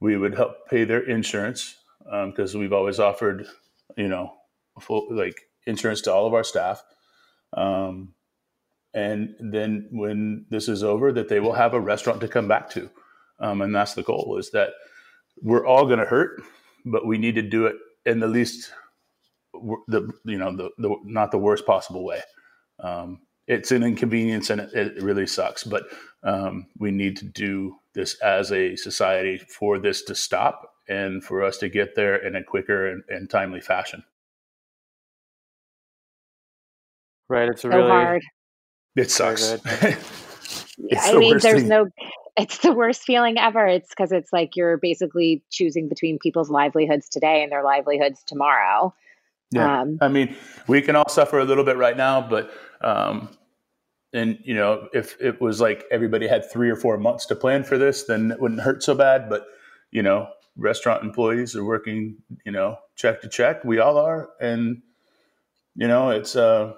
We 0.00 0.16
would 0.16 0.34
help 0.34 0.68
pay 0.68 0.84
their 0.84 1.00
insurance 1.00 1.76
because 2.04 2.54
um, 2.54 2.60
we've 2.60 2.72
always 2.72 3.00
offered, 3.00 3.46
you 3.96 4.08
know, 4.08 4.34
full 4.80 5.08
like 5.10 5.42
insurance 5.66 6.00
to 6.02 6.12
all 6.12 6.26
of 6.26 6.34
our 6.34 6.44
staff. 6.44 6.82
Um, 7.52 8.14
and 8.94 9.34
then 9.40 9.88
when 9.90 10.46
this 10.50 10.68
is 10.68 10.82
over, 10.82 11.12
that 11.12 11.28
they 11.28 11.40
will 11.40 11.52
have 11.52 11.74
a 11.74 11.80
restaurant 11.80 12.20
to 12.20 12.28
come 12.28 12.48
back 12.48 12.70
to, 12.70 12.90
um, 13.38 13.60
and 13.60 13.74
that's 13.74 13.94
the 13.94 14.02
goal. 14.02 14.36
Is 14.38 14.50
that 14.52 14.70
we're 15.42 15.66
all 15.66 15.86
going 15.86 15.98
to 15.98 16.04
hurt, 16.04 16.42
but 16.84 17.06
we 17.06 17.18
need 17.18 17.34
to 17.34 17.42
do 17.42 17.66
it 17.66 17.76
in 18.06 18.20
the 18.20 18.26
least, 18.26 18.72
the 19.52 20.10
you 20.24 20.38
know, 20.38 20.56
the, 20.56 20.70
the 20.78 20.96
not 21.04 21.30
the 21.30 21.38
worst 21.38 21.66
possible 21.66 22.04
way. 22.04 22.20
Um, 22.80 23.20
it's 23.46 23.72
an 23.72 23.82
inconvenience 23.82 24.50
and 24.50 24.60
it, 24.60 24.74
it 24.74 25.02
really 25.02 25.26
sucks, 25.26 25.64
but 25.64 25.84
um, 26.22 26.66
we 26.78 26.90
need 26.90 27.16
to 27.16 27.24
do 27.24 27.76
this 27.98 28.14
as 28.20 28.52
a 28.52 28.76
society 28.76 29.38
for 29.38 29.76
this 29.80 30.02
to 30.02 30.14
stop 30.14 30.72
and 30.88 31.22
for 31.22 31.42
us 31.42 31.58
to 31.58 31.68
get 31.68 31.96
there 31.96 32.14
in 32.14 32.36
a 32.36 32.44
quicker 32.44 32.86
and, 32.86 33.02
and 33.08 33.28
timely 33.28 33.60
fashion. 33.60 34.04
Right. 37.28 37.48
It's 37.48 37.62
so 37.62 37.68
really 37.68 37.90
hard. 37.90 38.22
It 38.94 39.10
sucks. 39.10 39.52
I 39.52 39.96
the 41.12 41.18
mean, 41.18 41.38
there's 41.38 41.60
thing. 41.60 41.68
no. 41.68 41.88
It's 42.36 42.58
the 42.58 42.72
worst 42.72 43.02
feeling 43.02 43.36
ever. 43.36 43.66
It's 43.66 43.88
because 43.88 44.12
it's 44.12 44.32
like 44.32 44.54
you're 44.54 44.76
basically 44.76 45.42
choosing 45.50 45.88
between 45.88 46.20
people's 46.20 46.50
livelihoods 46.50 47.08
today 47.08 47.42
and 47.42 47.50
their 47.50 47.64
livelihoods 47.64 48.22
tomorrow. 48.24 48.94
Yeah. 49.50 49.80
Um, 49.80 49.98
I 50.00 50.06
mean, 50.06 50.36
we 50.68 50.80
can 50.82 50.94
all 50.94 51.08
suffer 51.08 51.40
a 51.40 51.44
little 51.44 51.64
bit 51.64 51.76
right 51.76 51.96
now, 51.96 52.20
but 52.20 52.52
um, 52.80 53.28
and 54.12 54.38
you 54.42 54.54
know, 54.54 54.88
if 54.92 55.16
it 55.20 55.40
was 55.40 55.60
like 55.60 55.84
everybody 55.90 56.26
had 56.26 56.50
three 56.50 56.70
or 56.70 56.76
four 56.76 56.96
months 56.96 57.26
to 57.26 57.36
plan 57.36 57.64
for 57.64 57.76
this, 57.76 58.04
then 58.04 58.30
it 58.30 58.40
wouldn't 58.40 58.60
hurt 58.60 58.82
so 58.82 58.94
bad. 58.94 59.28
But 59.28 59.46
you 59.90 60.02
know, 60.02 60.28
restaurant 60.56 61.02
employees 61.02 61.54
are 61.54 61.64
working, 61.64 62.16
you 62.44 62.52
know, 62.52 62.78
check 62.96 63.20
to 63.22 63.28
check. 63.28 63.64
We 63.64 63.78
all 63.78 63.98
are, 63.98 64.30
and 64.40 64.82
you 65.76 65.88
know, 65.88 66.10
it's 66.10 66.36
uh, 66.36 66.74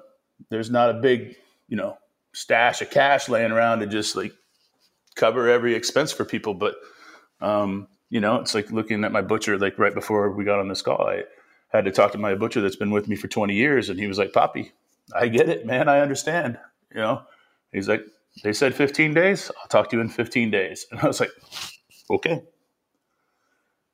there's 0.48 0.70
not 0.70 0.90
a 0.90 0.94
big, 0.94 1.36
you 1.68 1.76
know, 1.76 1.96
stash 2.32 2.82
of 2.82 2.90
cash 2.90 3.28
laying 3.28 3.52
around 3.52 3.80
to 3.80 3.86
just 3.86 4.16
like 4.16 4.32
cover 5.14 5.48
every 5.48 5.74
expense 5.74 6.12
for 6.12 6.24
people. 6.24 6.54
But 6.54 6.74
um, 7.40 7.88
you 8.08 8.20
know, 8.20 8.36
it's 8.36 8.54
like 8.54 8.70
looking 8.70 9.04
at 9.04 9.12
my 9.12 9.22
butcher. 9.22 9.58
Like 9.58 9.78
right 9.78 9.94
before 9.94 10.30
we 10.32 10.44
got 10.44 10.58
on 10.58 10.68
this 10.68 10.82
call, 10.82 11.06
I 11.06 11.22
had 11.68 11.84
to 11.84 11.92
talk 11.92 12.12
to 12.12 12.18
my 12.18 12.34
butcher 12.34 12.60
that's 12.60 12.76
been 12.76 12.90
with 12.90 13.08
me 13.08 13.16
for 13.16 13.28
20 13.28 13.54
years, 13.54 13.88
and 13.88 14.00
he 14.00 14.06
was 14.06 14.18
like, 14.18 14.32
"Poppy, 14.32 14.72
I 15.14 15.28
get 15.28 15.48
it, 15.48 15.64
man. 15.64 15.88
I 15.88 16.00
understand." 16.00 16.58
You 16.94 17.00
know, 17.00 17.22
he's 17.72 17.88
like, 17.88 18.02
"They 18.42 18.52
said 18.52 18.74
15 18.74 19.14
days. 19.14 19.50
I'll 19.60 19.68
talk 19.68 19.90
to 19.90 19.96
you 19.96 20.00
in 20.00 20.08
15 20.08 20.50
days." 20.50 20.86
And 20.90 21.00
I 21.00 21.06
was 21.06 21.20
like, 21.20 21.32
"Okay." 22.10 22.42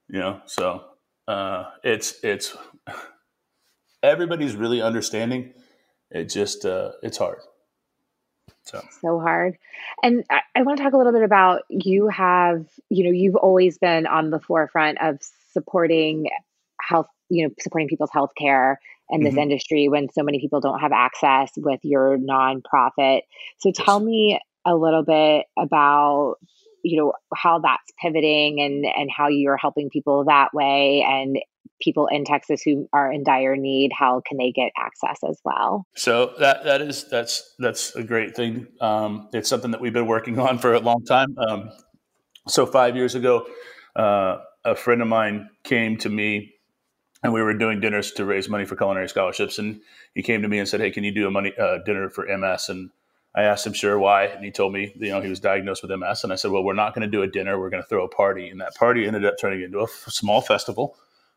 You 0.09 0.21
know, 0.21 0.41
so 0.47 0.85
uh, 1.29 1.65
it's 1.83 2.23
it's 2.23 2.57
everybody's 4.03 4.57
really 4.57 4.83
understanding. 4.83 5.53
It 6.11 6.29
just 6.29 6.65
uh, 6.65 6.93
it's 7.03 7.19
hard. 7.19 7.39
So. 8.63 8.83
so 9.01 9.21
hard. 9.21 9.59
And 10.03 10.25
I, 10.29 10.41
I 10.57 10.63
want 10.63 10.79
to 10.79 10.85
talk 10.85 10.93
a 10.93 10.97
little 10.97 11.13
bit 11.13 11.23
about 11.23 11.63
you 11.69 12.09
have, 12.09 12.67
you 12.89 13.05
know, 13.05 13.11
you've 13.11 13.37
always 13.37 13.79
been 13.79 14.09
on 14.09 14.31
the 14.31 14.41
forefront 14.41 14.99
of 15.01 15.19
supporting 15.53 16.29
health, 16.81 17.07
you 17.29 17.47
know, 17.47 17.55
supporting 17.61 17.87
people's 17.87 18.11
health 18.13 18.33
care 18.37 18.81
in 19.11 19.23
this 19.23 19.33
mm-hmm. 19.33 19.41
industry 19.41 19.89
when 19.89 20.09
so 20.13 20.23
many 20.23 20.41
people 20.41 20.61
don't 20.61 20.81
have 20.81 20.93
access 20.93 21.51
with 21.57 21.81
your 21.83 22.19
nonprofit. 22.19 23.21
So 23.59 23.73
tell 23.73 24.01
me 24.01 24.41
a 24.65 24.75
little 24.75 25.05
bit 25.05 25.47
about 25.59 26.37
you 26.83 26.99
know 26.99 27.13
how 27.35 27.59
that's 27.59 27.91
pivoting 28.01 28.61
and 28.61 28.85
and 28.85 29.11
how 29.15 29.29
you're 29.29 29.57
helping 29.57 29.91
people 29.91 30.25
that 30.27 30.55
way 30.55 31.05
and 31.07 31.39
people 31.81 32.07
in 32.07 32.25
Texas 32.25 32.63
who 32.63 32.89
are 32.93 33.13
in 33.13 33.23
dire 33.25 33.57
need, 33.57 33.91
how 33.97 34.23
can 34.27 34.39
they 34.39 34.53
get 34.53 34.73
access 34.79 35.19
as 35.29 35.39
well? 35.45 35.87
So 35.95 36.33
that 36.39 36.65
that 36.65 36.81
is 36.81 37.09
that's 37.09 37.55
that's 37.59 37.95
a 37.97 38.03
great 38.03 38.35
thing. 38.35 38.67
Um, 38.81 39.29
it's 39.33 39.49
something 39.49 39.71
that 39.73 39.81
we've 39.81 39.93
been 39.93 40.07
working 40.07 40.39
on 40.39 40.59
for 40.59 40.75
a 40.75 40.81
long 40.81 41.05
time. 41.05 41.37
Um, 41.39 41.71
so 42.49 42.67
five 42.67 42.97
years 42.97 43.15
ago, 43.15 43.47
uh, 43.95 44.39
a 44.65 44.75
friend 44.75 45.03
of 45.03 45.09
mine 45.09 45.49
came 45.65 45.97
to 45.99 46.09
me, 46.09 46.55
and 47.23 47.33
we 47.33 47.43
were 47.43 47.55
doing 47.55 47.81
dinners 47.81 48.13
to 48.13 48.25
raise 48.25 48.49
money 48.49 48.65
for 48.65 48.77
culinary 48.77 49.09
scholarships. 49.09 49.59
And 49.59 49.81
he 50.15 50.23
came 50.23 50.43
to 50.43 50.49
me 50.49 50.59
and 50.59 50.69
said, 50.69 50.81
"Hey, 50.81 50.91
can 50.91 51.05
you 51.05 51.13
do 51.13 51.27
a 51.27 51.31
money 51.31 51.53
uh, 51.59 51.79
dinner 51.85 52.09
for 52.11 52.27
MS?" 52.27 52.69
And 52.69 52.91
I 53.35 53.43
asked 53.43 53.67
him, 53.67 53.73
"Sure, 53.73 53.99
why?" 53.99 54.25
And 54.25 54.45
he 54.45 54.51
told 54.51 54.73
me, 54.73 54.93
you 54.97 55.11
know, 55.11 55.21
he 55.21 55.29
was 55.29 55.41
diagnosed 55.41 55.83
with 55.83 55.91
MS. 55.91 56.25
And 56.25 56.33
I 56.33 56.37
said, 56.37 56.51
"Well, 56.51 56.65
we're 56.65 56.75
not 56.75 56.95
going 56.95 57.09
to 57.09 57.17
do 57.17 57.23
a 57.23 57.27
dinner. 57.27 57.59
We're 57.59 57.71
going 57.71 57.83
to 57.83 57.89
throw 57.89 58.05
a 58.05 58.09
party." 58.09 58.49
And 58.49 58.61
that 58.61 58.75
party 58.75 59.07
ended 59.07 59.25
up 59.25 59.35
turning 59.41 59.63
into 59.63 59.79
a 59.81 59.85
f- 59.85 60.05
small 60.09 60.41
festival 60.41 60.97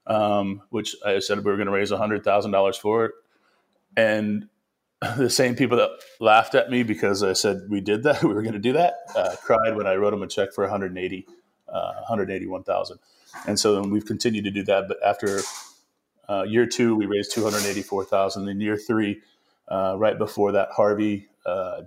um, 0.09 0.63
which 0.69 0.95
I 1.05 1.19
said 1.19 1.37
we 1.37 1.43
were 1.51 1.55
going 1.55 1.67
to 1.67 1.71
raise 1.71 1.91
$100,000 1.91 2.75
for 2.77 3.05
it. 3.05 3.11
And 3.95 4.47
the 5.17 5.29
same 5.29 5.55
people 5.55 5.77
that 5.77 5.91
laughed 6.19 6.55
at 6.55 6.69
me 6.69 6.83
because 6.83 7.23
I 7.23 7.33
said 7.33 7.67
we 7.69 7.79
did 7.79 8.03
that, 8.03 8.23
we 8.23 8.33
were 8.33 8.41
going 8.41 8.53
to 8.53 8.59
do 8.59 8.73
that, 8.73 8.95
uh, 9.15 9.35
cried 9.41 9.75
when 9.75 9.87
I 9.87 9.95
wrote 9.95 10.11
them 10.11 10.23
a 10.23 10.27
check 10.27 10.51
for 10.53 10.63
180, 10.63 11.27
uh, 11.69 11.93
181,000. 11.93 12.99
And 13.47 13.59
so 13.59 13.81
we've 13.83 14.05
continued 14.05 14.45
to 14.45 14.51
do 14.51 14.63
that. 14.63 14.87
But 14.87 14.97
after 15.05 15.39
uh, 16.29 16.43
year 16.43 16.65
two, 16.65 16.95
we 16.95 17.05
raised 17.05 17.33
284,000. 17.33 18.47
In 18.47 18.61
year 18.61 18.77
three, 18.77 19.21
uh, 19.67 19.95
right 19.97 20.17
before 20.17 20.51
that, 20.51 20.69
Harvey 20.71 21.27
uh, 21.45 21.81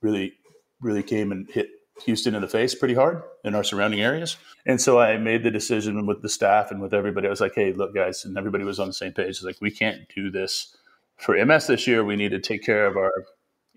really, 0.00 0.34
really 0.80 1.02
came 1.02 1.32
and 1.32 1.50
hit 1.50 1.68
Houston 2.04 2.34
in 2.34 2.42
the 2.42 2.48
face 2.48 2.74
pretty 2.74 2.94
hard 2.94 3.22
in 3.44 3.54
our 3.54 3.64
surrounding 3.64 4.00
areas. 4.00 4.36
And 4.64 4.80
so 4.80 5.00
I 5.00 5.16
made 5.18 5.42
the 5.42 5.50
decision 5.50 6.06
with 6.06 6.22
the 6.22 6.28
staff 6.28 6.70
and 6.70 6.80
with 6.80 6.94
everybody. 6.94 7.26
I 7.26 7.30
was 7.30 7.40
like, 7.40 7.54
hey, 7.54 7.72
look, 7.72 7.94
guys, 7.94 8.24
and 8.24 8.38
everybody 8.38 8.64
was 8.64 8.78
on 8.78 8.86
the 8.86 8.92
same 8.92 9.12
page. 9.12 9.42
Like, 9.42 9.60
we 9.60 9.70
can't 9.70 10.02
do 10.14 10.30
this 10.30 10.76
for 11.16 11.44
MS 11.44 11.66
this 11.66 11.86
year. 11.86 12.04
We 12.04 12.16
need 12.16 12.30
to 12.30 12.40
take 12.40 12.62
care 12.62 12.86
of 12.86 12.96
our 12.96 13.12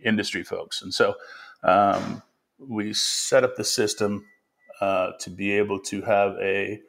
industry 0.03 0.43
folks. 0.43 0.81
And 0.81 0.93
so 0.93 1.15
um, 1.63 2.21
we 2.59 2.93
set 2.93 3.43
up 3.43 3.55
the 3.55 3.63
system 3.63 4.25
uh, 4.79 5.11
to 5.19 5.29
be 5.29 5.51
able 5.51 5.79
to 5.79 6.01
have 6.01 6.35
a 6.39 6.79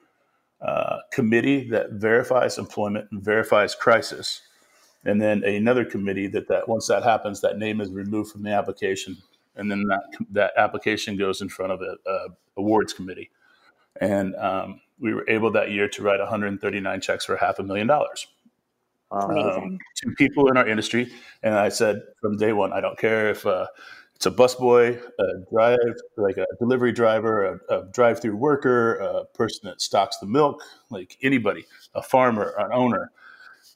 uh, 0.65 0.99
committee 1.13 1.69
that 1.71 1.93
verifies 1.93 2.59
employment 2.59 3.09
and 3.11 3.23
verifies 3.23 3.75
crisis. 3.75 4.43
And 5.05 5.21
then 5.21 5.43
another 5.43 5.85
committee 5.85 6.29
that, 6.29 6.49
that 6.49 6.69
once 6.69 6.87
that 6.87 7.03
happens, 7.03 7.41
that 7.41 7.59
name 7.59 7.81
is 7.81 7.91
removed 7.91 8.31
from 8.31 8.45
the 8.45 8.51
application 8.51 9.17
and 9.57 9.71
then 9.71 9.85
that 9.89 10.03
that 10.31 10.53
application 10.57 11.17
goes 11.17 11.41
in 11.41 11.49
front 11.49 11.73
of 11.73 11.81
a, 11.83 12.11
a 12.11 12.29
awards 12.57 12.93
committee. 12.93 13.31
And 14.01 14.35
um, 14.37 14.81
we 14.99 15.13
were 15.15 15.29
able 15.29 15.51
that 15.53 15.71
year 15.71 15.89
to 15.89 16.03
write 16.03 16.21
139 16.21 17.01
checks 17.01 17.25
for 17.25 17.37
half 17.37 17.59
a 17.59 17.63
million 17.63 17.87
dollars 17.87 18.27
um, 19.11 19.79
to 19.97 20.11
people 20.17 20.49
in 20.49 20.57
our 20.57 20.67
industry. 20.67 21.13
And 21.43 21.55
I 21.55 21.69
said 21.69 22.03
from 22.21 22.37
day 22.37 22.53
one, 22.53 22.73
I 22.73 22.81
don't 22.81 22.99
care 22.99 23.29
if 23.31 23.45
uh, 23.45 23.67
it's 24.23 24.27
a 24.27 24.31
busboy, 24.31 25.03
a 25.19 25.25
drive 25.51 25.79
like 26.17 26.37
a 26.37 26.47
delivery 26.61 26.93
driver, 26.93 27.61
a, 27.69 27.81
a 27.81 27.85
drive-through 27.91 28.37
worker, 28.37 28.95
a 28.95 29.25
person 29.25 29.63
that 29.65 29.81
stocks 29.83 30.19
the 30.19 30.27
milk, 30.27 30.63
like 30.91 31.19
anybody, 31.23 31.65
a 31.97 32.03
farmer, 32.05 32.55
an 32.57 32.71
owner, 32.73 33.11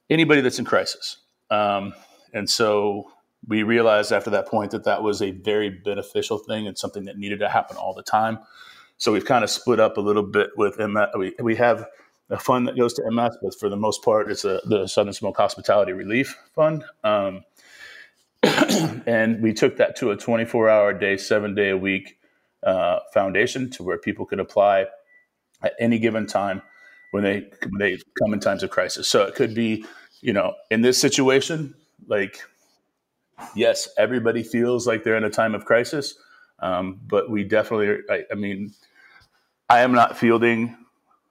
anybody 0.09 0.41
that's 0.41 0.61
in 0.61 0.65
crisis. 0.65 1.17
Um, 1.51 1.95
and 2.33 2.49
so 2.49 3.11
we 3.49 3.65
realized 3.65 4.13
after 4.13 4.31
that 4.31 4.47
point 4.47 4.71
that 4.71 4.85
that 4.85 5.03
was 5.03 5.21
a 5.21 5.33
very 5.33 5.69
beneficial 5.69 6.39
thing 6.39 6.69
and 6.69 6.79
something 6.79 7.07
that 7.07 7.19
needed 7.19 7.41
to 7.41 7.49
happen 7.49 7.77
all 7.77 7.93
the 7.93 8.05
time. 8.05 8.39
So 8.99 9.13
we've 9.13 9.25
kind 9.25 9.43
of 9.43 9.51
split 9.51 9.81
up 9.81 9.97
a 9.97 10.01
little 10.01 10.23
bit 10.23 10.51
with 10.57 10.79
MS. 10.79 11.09
We, 11.19 11.35
we 11.43 11.57
have 11.57 11.87
a 12.31 12.39
fund 12.39 12.69
that 12.69 12.77
goes 12.77 12.95
to 12.95 13.11
MS, 13.11 13.37
but 13.43 13.59
for 13.59 13.69
the 13.69 13.77
most 13.77 14.05
part, 14.05 14.31
it's 14.31 14.45
a, 14.45 14.61
the 14.65 14.87
Southern 14.87 15.13
Smoke 15.13 15.39
Hospitality 15.39 15.93
Relief 15.93 16.39
Fund. 16.55 16.85
Um, 17.03 17.43
and 19.07 19.43
we 19.43 19.53
took 19.53 19.77
that 19.77 19.97
to 19.97 20.11
a 20.11 20.17
24 20.17 20.69
hour 20.69 20.93
day, 20.93 21.17
seven 21.17 21.55
day 21.55 21.71
a 21.71 21.77
week 21.77 22.19
uh, 22.63 23.01
foundation 23.13 23.71
to 23.71 23.83
where 23.83 23.99
people 23.99 24.27
could 24.27 24.41
apply 24.41 24.87
at 25.63 25.73
any 25.81 25.99
given 25.99 26.27
time 26.27 26.63
when 27.13 27.25
they, 27.25 27.49
when 27.69 27.79
they 27.79 27.99
come 28.21 28.33
in 28.33 28.41
times 28.41 28.63
of 28.63 28.71
crisis. 28.71 29.09
So 29.09 29.23
it 29.23 29.35
could 29.35 29.55
be, 29.55 29.85
you 30.21 30.33
know, 30.33 30.55
in 30.71 30.83
this 30.83 30.99
situation, 30.99 31.75
like 32.07 32.41
yes, 33.55 33.89
everybody 33.99 34.43
feels 34.43 34.87
like 34.87 35.05
they're 35.05 35.17
in 35.17 35.25
a 35.25 35.31
time 35.31 35.55
of 35.55 35.65
crisis, 35.65 36.15
um, 36.61 37.01
but 37.07 37.31
we 37.31 37.45
definitely, 37.45 38.03
I, 38.11 38.25
I, 38.31 38.35
mean, 38.35 38.73
I 39.69 39.81
am 39.81 39.93
not 39.93 40.17
fielding 40.17 40.77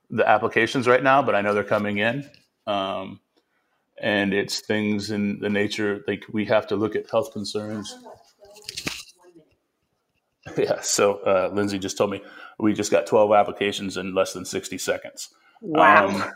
the 0.10 0.28
applications 0.28 0.88
right 0.88 1.02
now, 1.02 1.22
but 1.22 1.36
I 1.36 1.42
know 1.42 1.54
they're 1.54 1.64
coming 1.64 1.98
in. 1.98 2.30
Um, 2.68 3.20
and 4.02 4.34
it's 4.34 4.60
things 4.60 5.12
in 5.12 5.40
the 5.40 5.50
nature 5.50 6.04
like 6.08 6.26
we 6.32 6.46
have 6.46 6.68
to 6.68 6.76
look 6.76 6.96
at 6.96 7.10
health 7.10 7.32
concerns. 7.34 7.96
Yeah. 10.56 10.80
So 10.82 11.16
uh, 11.26 11.50
Lindsay 11.52 11.80
just 11.80 11.98
told 11.98 12.12
me 12.12 12.22
we 12.60 12.74
just 12.74 12.92
got 12.92 13.08
12 13.08 13.34
applications 13.34 13.98
in 13.98 14.14
less 14.14 14.34
than 14.34 14.46
60 14.46 14.78
seconds. 14.78 15.34
Wow. 15.60 16.08
Um, 16.08 16.32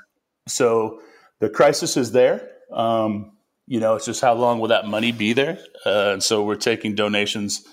so 0.48 1.00
the 1.40 1.48
crisis 1.48 1.96
is 1.96 2.12
there. 2.12 2.50
Um, 2.72 3.34
you 3.68 3.80
know, 3.80 3.96
it's 3.96 4.06
just 4.06 4.20
how 4.20 4.34
long 4.34 4.60
will 4.60 4.70
that 4.70 4.88
money 4.88 5.12
be 5.12 5.34
there? 5.34 5.60
Uh, 5.86 6.14
and 6.14 6.24
so 6.24 6.44
we're 6.44 6.56
taking 6.56 6.96
donations 6.96 7.64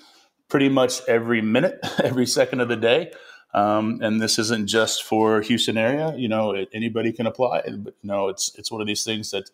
pretty 0.47 0.69
much 0.69 1.01
every 1.07 1.41
minute, 1.41 1.79
every 2.03 2.27
second 2.27 2.61
of 2.61 2.69
the 2.69 2.75
day. 2.75 3.11
Um, 3.53 3.99
and 4.01 4.21
this 4.21 4.37
isn't 4.37 4.67
just 4.67 5.03
for 5.03 5.41
Houston 5.41 5.77
area. 5.77 6.13
You 6.15 6.27
know, 6.27 6.51
it, 6.51 6.69
anybody 6.73 7.11
can 7.11 7.25
apply. 7.25 7.63
But 7.65 7.95
you 8.01 8.07
know, 8.07 8.27
it's 8.27 8.53
it's 8.55 8.71
one 8.71 8.81
of 8.81 8.87
these 8.87 9.03
things 9.03 9.31
that, 9.31 9.49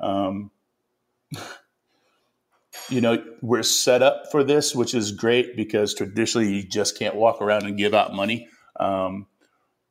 um, 0.00 0.50
you 2.88 3.00
know, 3.00 3.22
we're 3.40 3.62
set 3.62 4.02
up 4.02 4.30
for 4.30 4.44
this, 4.44 4.74
which 4.74 4.94
is 4.94 5.12
great 5.12 5.56
because 5.56 5.94
traditionally 5.94 6.52
you 6.54 6.62
just 6.62 6.98
can't 6.98 7.14
walk 7.14 7.40
around 7.40 7.64
and 7.64 7.76
give 7.76 7.94
out 7.94 8.14
money. 8.14 8.48
Um, 8.78 9.26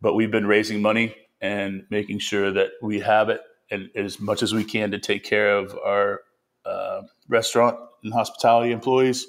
but 0.02 0.14
we've 0.14 0.32
been 0.32 0.47
raising 0.47 0.82
money 0.82 1.16
and 1.39 1.86
making 1.89 2.20
sure 2.20 2.52
that 2.52 2.72
we 2.82 2.99
have 2.99 3.30
it 3.30 3.41
and 3.70 3.89
as 3.95 4.20
much 4.20 4.43
as 4.43 4.54
we 4.54 4.64
can 4.64 4.91
to 4.91 4.99
take 4.99 5.24
care 5.24 5.58
of 5.58 5.78
our 5.86 6.22
uh, 6.66 7.04
restaurant 7.30 7.78
and 8.04 8.14
hospitality 8.14 8.72
employees. 8.72 9.26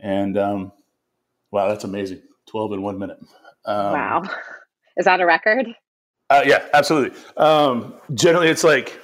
And 0.00 0.38
um, 0.38 0.72
wow, 1.50 1.68
that's 1.68 1.84
amazing. 1.84 2.22
12 2.46 2.74
in 2.74 2.82
one 2.82 2.98
minute. 2.98 3.18
Um, 3.64 3.92
wow. 3.92 4.22
Is 4.96 5.04
that 5.04 5.20
a 5.20 5.26
record? 5.26 5.66
Uh, 6.30 6.42
yeah, 6.46 6.66
absolutely. 6.72 7.18
Um, 7.36 7.94
generally, 8.14 8.48
it's 8.48 8.64
like, 8.64 8.98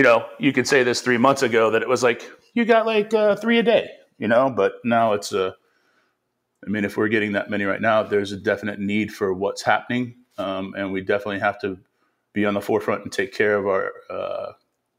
you 0.00 0.04
know, 0.04 0.24
you 0.38 0.50
could 0.50 0.66
say 0.66 0.82
this 0.82 1.02
three 1.02 1.18
months 1.18 1.42
ago 1.42 1.70
that 1.70 1.82
it 1.82 1.88
was 1.88 2.02
like, 2.02 2.22
you 2.54 2.64
got 2.64 2.86
like 2.86 3.12
uh, 3.12 3.36
three 3.36 3.58
a 3.58 3.62
day, 3.62 3.86
you 4.16 4.28
know, 4.28 4.48
but 4.48 4.76
now 4.82 5.12
it's 5.12 5.30
a, 5.34 5.48
uh, 5.48 5.52
I 6.66 6.70
mean, 6.70 6.86
if 6.86 6.96
we're 6.96 7.08
getting 7.08 7.32
that 7.32 7.50
many 7.50 7.64
right 7.64 7.82
now, 7.82 8.02
there's 8.02 8.32
a 8.32 8.38
definite 8.38 8.80
need 8.80 9.12
for 9.12 9.34
what's 9.34 9.60
happening. 9.60 10.14
Um, 10.38 10.72
and 10.74 10.90
we 10.90 11.02
definitely 11.02 11.40
have 11.40 11.60
to 11.60 11.78
be 12.32 12.46
on 12.46 12.54
the 12.54 12.62
forefront 12.62 13.02
and 13.02 13.12
take 13.12 13.34
care 13.34 13.56
of 13.56 13.66
our 13.66 13.92
uh, 14.08 14.52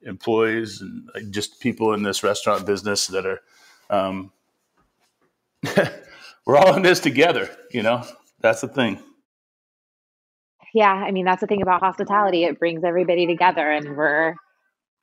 employees 0.03 0.81
and 0.81 1.33
just 1.33 1.59
people 1.59 1.95
in 1.95 2.03
this 2.03 2.21
restaurant 2.21 2.67
business 2.67 3.07
that 3.07 3.25
are, 3.25 3.41
um, 3.89 4.31
we're 6.45 6.57
all 6.57 6.75
in 6.75 6.83
this 6.83 6.99
together, 6.99 7.49
you 7.71 7.81
know, 7.81 8.05
that's 8.39 8.61
the 8.61 8.67
thing. 8.67 8.99
Yeah. 10.75 10.93
I 10.93 11.09
mean, 11.09 11.25
that's 11.25 11.41
the 11.41 11.47
thing 11.47 11.63
about 11.63 11.79
hospitality. 11.79 12.43
It 12.43 12.59
brings 12.59 12.83
everybody 12.83 13.25
together 13.25 13.67
and 13.67 13.97
we're 13.97 14.35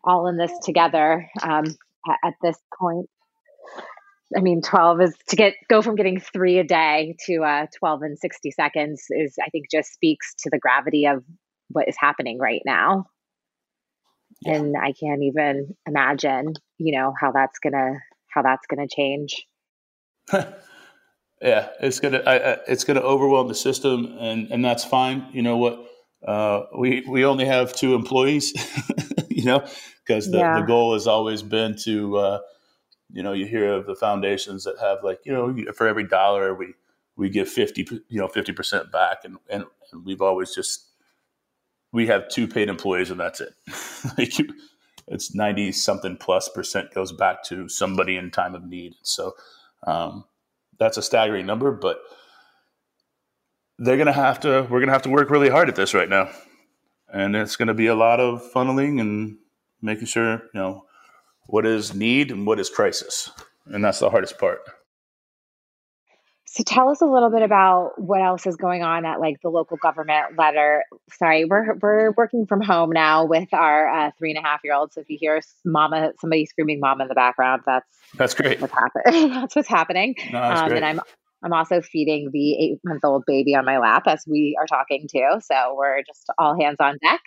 all 0.04 0.26
in 0.28 0.36
this 0.36 0.52
together 0.62 1.28
um, 1.42 1.64
at, 2.08 2.18
at 2.24 2.34
this 2.42 2.56
point. 2.78 3.08
I 4.36 4.40
mean, 4.40 4.60
12 4.60 5.00
is 5.00 5.14
to 5.28 5.36
get 5.36 5.54
go 5.70 5.80
from 5.80 5.96
getting 5.96 6.20
three 6.20 6.58
a 6.58 6.64
day 6.64 7.16
to 7.26 7.42
uh, 7.42 7.66
12 7.78 8.02
in 8.02 8.16
60 8.16 8.50
seconds 8.50 9.06
is, 9.10 9.36
I 9.42 9.48
think, 9.48 9.66
just 9.70 9.92
speaks 9.92 10.34
to 10.40 10.50
the 10.50 10.58
gravity 10.58 11.06
of 11.06 11.24
what 11.68 11.88
is 11.88 11.96
happening 11.98 12.38
right 12.38 12.62
now. 12.64 13.06
Yeah. 14.42 14.54
And 14.54 14.76
I 14.76 14.92
can't 14.92 15.22
even 15.22 15.74
imagine, 15.86 16.54
you 16.76 16.96
know, 16.96 17.12
how 17.18 17.32
that's 17.32 17.58
gonna 17.58 17.94
how 18.28 18.42
that's 18.42 18.66
gonna 18.66 18.86
change. 18.86 19.46
yeah, 20.32 21.68
it's 21.80 22.00
gonna 22.00 22.18
I, 22.18 22.36
I, 22.36 22.56
it's 22.68 22.84
gonna 22.84 23.00
overwhelm 23.00 23.48
the 23.48 23.54
system, 23.54 24.16
and 24.20 24.50
and 24.50 24.64
that's 24.64 24.84
fine. 24.84 25.26
You 25.32 25.42
know 25.42 25.56
what? 25.56 25.84
Uh, 26.26 26.62
we 26.76 27.04
we 27.08 27.24
only 27.24 27.46
have 27.46 27.72
two 27.72 27.94
employees, 27.94 28.52
know, 29.48 29.66
because 30.06 30.30
the, 30.30 30.38
yeah. 30.38 30.60
the 30.60 30.66
goal 30.66 30.94
has 30.94 31.06
always 31.06 31.42
been 31.42 31.76
to, 31.84 32.16
uh, 32.16 32.38
you 33.12 33.22
know, 33.22 33.32
you 33.32 33.46
hear 33.46 33.72
of 33.72 33.86
the 33.86 33.96
foundations 33.96 34.64
that 34.64 34.76
have 34.80 34.98
like, 35.02 35.20
you 35.24 35.32
know, 35.32 35.72
for 35.72 35.88
every 35.88 36.04
dollar 36.04 36.54
we 36.54 36.74
we 37.16 37.28
give 37.28 37.48
fifty, 37.48 37.86
you 38.08 38.20
know, 38.20 38.28
fifty 38.28 38.52
percent 38.52 38.92
back, 38.92 39.24
and, 39.24 39.38
and 39.50 39.64
and 39.92 40.04
we've 40.04 40.22
always 40.22 40.54
just 40.54 40.86
we 41.92 42.06
have 42.06 42.28
two 42.28 42.46
paid 42.46 42.68
employees 42.68 43.10
and 43.10 43.20
that's 43.20 43.40
it. 43.40 43.54
like 44.18 44.34
it's 45.06 45.34
90 45.34 45.72
something 45.72 46.16
plus 46.16 46.48
percent 46.48 46.92
goes 46.92 47.12
back 47.12 47.42
to 47.44 47.68
somebody 47.68 48.16
in 48.16 48.30
time 48.30 48.54
of 48.54 48.64
need. 48.64 48.94
So 49.02 49.34
um, 49.86 50.24
that's 50.78 50.98
a 50.98 51.02
staggering 51.02 51.46
number, 51.46 51.72
but 51.72 52.00
they're 53.78 53.96
going 53.96 54.06
to 54.06 54.12
have 54.12 54.40
to, 54.40 54.62
we're 54.62 54.80
going 54.80 54.88
to 54.88 54.92
have 54.92 55.02
to 55.02 55.10
work 55.10 55.30
really 55.30 55.48
hard 55.48 55.68
at 55.68 55.76
this 55.76 55.94
right 55.94 56.08
now. 56.08 56.30
And 57.12 57.34
it's 57.34 57.56
going 57.56 57.68
to 57.68 57.74
be 57.74 57.86
a 57.86 57.94
lot 57.94 58.20
of 58.20 58.42
funneling 58.52 59.00
and 59.00 59.38
making 59.80 60.06
sure, 60.06 60.42
you 60.54 60.60
know, 60.60 60.84
what 61.46 61.66
is 61.66 61.94
need 61.94 62.30
and 62.30 62.46
what 62.46 62.60
is 62.60 62.68
crisis. 62.68 63.30
And 63.66 63.84
that's 63.84 63.98
the 63.98 64.10
hardest 64.10 64.38
part. 64.38 64.60
So 66.50 66.64
tell 66.64 66.88
us 66.88 67.02
a 67.02 67.04
little 67.04 67.30
bit 67.30 67.42
about 67.42 67.92
what 68.00 68.22
else 68.22 68.46
is 68.46 68.56
going 68.56 68.82
on 68.82 69.04
at 69.04 69.20
like 69.20 69.36
the 69.42 69.50
local 69.50 69.76
government 69.76 70.38
letter. 70.38 70.82
Sorry, 71.12 71.44
we're 71.44 71.74
we're 71.74 72.12
working 72.12 72.46
from 72.46 72.62
home 72.62 72.90
now 72.90 73.26
with 73.26 73.52
our 73.52 73.88
uh, 73.88 74.10
three 74.18 74.30
and 74.30 74.38
a 74.38 74.42
half 74.42 74.60
year 74.64 74.74
old. 74.74 74.94
So 74.94 75.02
if 75.02 75.10
you 75.10 75.18
hear 75.20 75.40
mama 75.66 76.12
somebody 76.20 76.46
screaming 76.46 76.80
"mom" 76.80 77.02
in 77.02 77.08
the 77.08 77.14
background, 77.14 77.62
that's 77.66 77.86
that's 78.14 78.34
great. 78.34 78.62
What's 78.62 78.72
happening? 78.72 79.28
that's 79.34 79.54
what's 79.54 79.68
happening. 79.68 80.14
No, 80.32 80.40
that's 80.40 80.60
um, 80.62 80.72
and 80.72 80.84
I'm 80.84 81.00
I'm 81.42 81.52
also 81.52 81.80
feeding 81.80 82.30
the 82.32 82.54
eight 82.54 82.78
month 82.84 83.04
old 83.04 83.24
baby 83.26 83.54
on 83.54 83.64
my 83.64 83.78
lap 83.78 84.04
as 84.06 84.24
we 84.26 84.56
are 84.60 84.66
talking 84.66 85.06
too. 85.10 85.40
So 85.40 85.74
we're 85.76 86.02
just 86.02 86.26
all 86.38 86.58
hands 86.60 86.78
on 86.80 86.98
deck. 87.02 87.20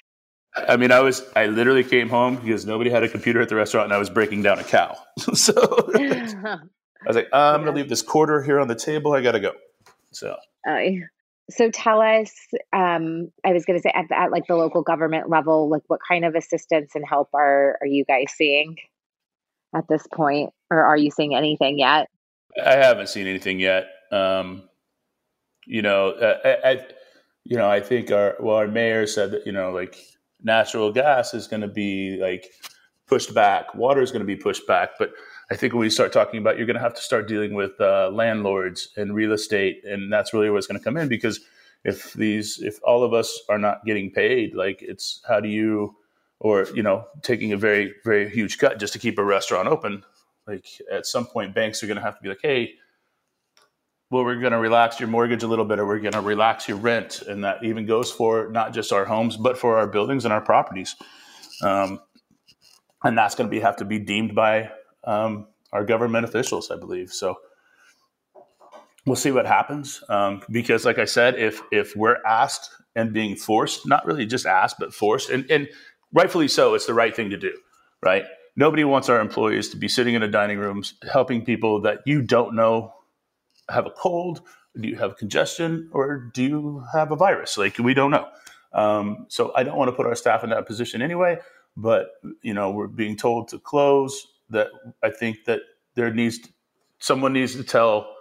I 0.55 0.75
mean, 0.75 0.91
I 0.91 0.99
was 0.99 1.23
I 1.35 1.45
literally 1.45 1.83
came 1.83 2.09
home 2.09 2.35
because 2.35 2.65
nobody 2.65 2.89
had 2.89 3.03
a 3.03 3.09
computer 3.09 3.41
at 3.41 3.49
the 3.49 3.55
restaurant, 3.55 3.85
and 3.85 3.93
I 3.93 3.97
was 3.97 4.09
breaking 4.09 4.41
down 4.41 4.59
a 4.59 4.63
cow. 4.63 4.97
so 5.33 5.53
I 5.95 7.07
was 7.07 7.15
like, 7.15 7.29
I'm 7.33 7.61
going 7.63 7.73
to 7.73 7.79
leave 7.79 7.89
this 7.89 8.01
quarter 8.01 8.41
here 8.43 8.59
on 8.59 8.67
the 8.67 8.75
table. 8.75 9.13
I 9.13 9.21
got 9.21 9.31
to 9.31 9.39
go. 9.39 9.53
So. 10.11 10.35
Uh, 10.69 10.79
so 11.49 11.69
tell 11.69 12.01
us, 12.01 12.31
um, 12.71 13.31
I 13.45 13.53
was 13.53 13.65
going 13.65 13.77
to 13.79 13.83
say 13.83 13.91
at, 13.93 14.05
at 14.11 14.31
like 14.31 14.47
the 14.47 14.55
local 14.55 14.83
government 14.83 15.29
level, 15.29 15.69
like 15.69 15.81
what 15.87 15.99
kind 16.07 16.23
of 16.23 16.35
assistance 16.35 16.91
and 16.95 17.03
help 17.07 17.29
are, 17.33 17.77
are 17.81 17.87
you 17.87 18.05
guys 18.05 18.31
seeing 18.31 18.75
at 19.75 19.87
this 19.89 20.05
point? 20.13 20.51
Or 20.69 20.83
are 20.83 20.97
you 20.97 21.11
seeing 21.11 21.35
anything 21.35 21.79
yet? 21.79 22.09
I 22.63 22.75
haven't 22.75 23.09
seen 23.09 23.27
anything 23.27 23.59
yet. 23.59 23.87
Um, 24.11 24.69
you 25.65 25.81
know, 25.81 26.11
uh, 26.11 26.37
I, 26.43 26.69
I, 26.69 26.87
you 27.43 27.57
know, 27.57 27.69
I 27.69 27.79
think 27.79 28.11
our, 28.11 28.35
well, 28.39 28.57
our 28.57 28.67
mayor 28.67 29.07
said 29.07 29.31
that, 29.31 29.45
you 29.45 29.51
know, 29.51 29.71
like 29.71 29.97
natural 30.43 30.91
gas 30.91 31.33
is 31.33 31.47
going 31.47 31.61
to 31.61 31.67
be 31.67 32.17
like 32.21 32.51
pushed 33.07 33.33
back. 33.33 33.73
Water 33.75 34.01
is 34.01 34.11
going 34.11 34.21
to 34.21 34.25
be 34.25 34.35
pushed 34.35 34.67
back, 34.67 34.91
but 34.99 35.11
I 35.51 35.55
think 35.55 35.73
when 35.73 35.81
we 35.81 35.89
start 35.89 36.13
talking 36.13 36.39
about, 36.39 36.57
you're 36.57 36.65
going 36.65 36.77
to 36.77 36.81
have 36.81 36.93
to 36.93 37.01
start 37.01 37.27
dealing 37.27 37.53
with 37.53 37.71
uh, 37.81 38.09
landlords 38.13 38.89
and 38.95 39.13
real 39.13 39.33
estate, 39.33 39.83
and 39.83 40.11
that's 40.11 40.33
really 40.33 40.49
where 40.49 40.57
it's 40.57 40.67
going 40.67 40.79
to 40.79 40.83
come 40.83 40.95
in. 40.95 41.09
Because 41.09 41.41
if 41.83 42.13
these, 42.13 42.59
if 42.61 42.79
all 42.83 43.03
of 43.03 43.13
us 43.13 43.37
are 43.49 43.57
not 43.57 43.83
getting 43.85 44.11
paid, 44.11 44.55
like 44.55 44.81
it's 44.81 45.21
how 45.27 45.41
do 45.41 45.49
you, 45.49 45.95
or 46.39 46.67
you 46.73 46.81
know, 46.81 47.05
taking 47.21 47.51
a 47.51 47.57
very 47.57 47.93
very 48.05 48.29
huge 48.29 48.59
cut 48.59 48.79
just 48.79 48.93
to 48.93 48.99
keep 48.99 49.19
a 49.19 49.25
restaurant 49.25 49.67
open. 49.67 50.03
Like 50.47 50.65
at 50.89 51.05
some 51.05 51.25
point, 51.25 51.53
banks 51.53 51.83
are 51.83 51.87
going 51.87 51.97
to 51.97 52.03
have 52.03 52.15
to 52.15 52.23
be 52.23 52.29
like, 52.29 52.39
hey, 52.41 52.75
well, 54.11 54.25
we're 54.25 54.35
going 54.35 54.51
to 54.51 54.59
relax 54.59 54.99
your 54.99 55.07
mortgage 55.07 55.41
a 55.41 55.47
little 55.47 55.63
bit, 55.63 55.79
or 55.79 55.85
we're 55.85 55.99
going 55.99 56.11
to 56.11 56.21
relax 56.21 56.67
your 56.67 56.77
rent, 56.77 57.21
and 57.21 57.45
that 57.45 57.63
even 57.63 57.85
goes 57.85 58.11
for 58.11 58.49
not 58.51 58.73
just 58.73 58.91
our 58.91 59.05
homes, 59.05 59.37
but 59.37 59.57
for 59.57 59.77
our 59.77 59.87
buildings 59.87 60.25
and 60.25 60.33
our 60.33 60.41
properties. 60.41 60.97
Um, 61.63 62.01
and 63.03 63.17
that's 63.17 63.35
going 63.35 63.49
to 63.49 63.51
be 63.51 63.61
have 63.61 63.77
to 63.77 63.85
be 63.85 63.99
deemed 63.99 64.35
by 64.35 64.69
um, 65.05 65.47
our 65.71 65.85
government 65.85 66.25
officials, 66.25 66.69
I 66.69 66.75
believe. 66.75 67.11
So 67.11 67.37
we'll 69.05 69.15
see 69.15 69.31
what 69.31 69.47
happens. 69.47 70.03
Um, 70.09 70.43
because, 70.51 70.85
like 70.85 70.99
I 70.99 71.05
said, 71.05 71.39
if 71.39 71.61
if 71.71 71.95
we're 71.95 72.17
asked 72.27 72.69
and 72.97 73.13
being 73.13 73.37
forced, 73.37 73.87
not 73.87 74.05
really 74.05 74.25
just 74.25 74.45
asked, 74.45 74.75
but 74.77 74.93
forced, 74.93 75.29
and, 75.29 75.49
and 75.49 75.69
rightfully 76.13 76.49
so, 76.49 76.73
it's 76.73 76.85
the 76.85 76.93
right 76.93 77.15
thing 77.15 77.29
to 77.29 77.37
do, 77.37 77.57
right? 78.03 78.25
Nobody 78.57 78.83
wants 78.83 79.07
our 79.07 79.21
employees 79.21 79.69
to 79.69 79.77
be 79.77 79.87
sitting 79.87 80.15
in 80.15 80.21
a 80.21 80.27
dining 80.27 80.59
room 80.59 80.83
helping 81.09 81.45
people 81.45 81.81
that 81.83 81.99
you 82.05 82.21
don't 82.21 82.53
know 82.53 82.93
have 83.71 83.85
a 83.85 83.91
cold, 83.91 84.41
do 84.79 84.87
you 84.87 84.95
have 84.95 85.17
congestion, 85.17 85.89
or 85.93 86.31
do 86.33 86.43
you 86.43 86.83
have 86.93 87.11
a 87.11 87.15
virus? 87.15 87.57
Like 87.57 87.77
we 87.77 87.93
don't 87.93 88.11
know. 88.11 88.27
Um, 88.73 89.25
so 89.29 89.51
I 89.55 89.63
don't 89.63 89.77
want 89.77 89.89
to 89.89 89.95
put 89.95 90.05
our 90.05 90.15
staff 90.15 90.43
in 90.43 90.49
that 90.51 90.65
position 90.65 91.01
anyway. 91.01 91.39
But 91.77 92.09
you 92.41 92.53
know, 92.53 92.71
we're 92.71 92.87
being 92.87 93.17
told 93.17 93.49
to 93.49 93.59
close 93.59 94.27
that 94.49 94.67
I 95.03 95.09
think 95.09 95.45
that 95.45 95.61
there 95.95 96.13
needs 96.13 96.39
to, 96.39 96.49
someone 96.99 97.33
needs 97.33 97.55
to 97.55 97.63
tell 97.63 98.15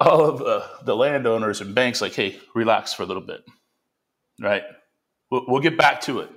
all 0.00 0.24
of 0.24 0.42
uh, 0.42 0.66
the 0.84 0.96
landowners 0.96 1.60
and 1.60 1.74
banks 1.74 2.00
like, 2.00 2.14
hey, 2.14 2.38
relax 2.54 2.92
for 2.92 3.04
a 3.04 3.06
little 3.06 3.22
bit, 3.22 3.42
right? 4.40 4.64
We'll, 5.30 5.44
we'll 5.48 5.60
get 5.62 5.78
back 5.78 6.00
to 6.02 6.20
it, 6.20 6.30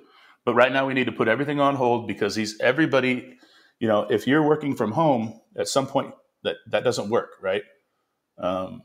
but 0.45 0.53
right 0.55 0.71
now 0.71 0.85
we 0.87 0.93
need 0.93 1.05
to 1.05 1.11
put 1.11 1.27
everything 1.27 1.59
on 1.59 1.75
hold 1.75 2.07
because 2.07 2.35
these 2.35 2.59
everybody, 2.59 3.37
you 3.79 3.87
know, 3.87 4.03
if 4.03 4.27
you're 4.27 4.43
working 4.43 4.75
from 4.75 4.91
home 4.91 5.39
at 5.57 5.67
some 5.67 5.87
point, 5.87 6.13
that 6.45 6.55
that 6.71 6.83
doesn't 6.83 7.09
work, 7.09 7.31
right? 7.41 7.63
Um, 8.37 8.83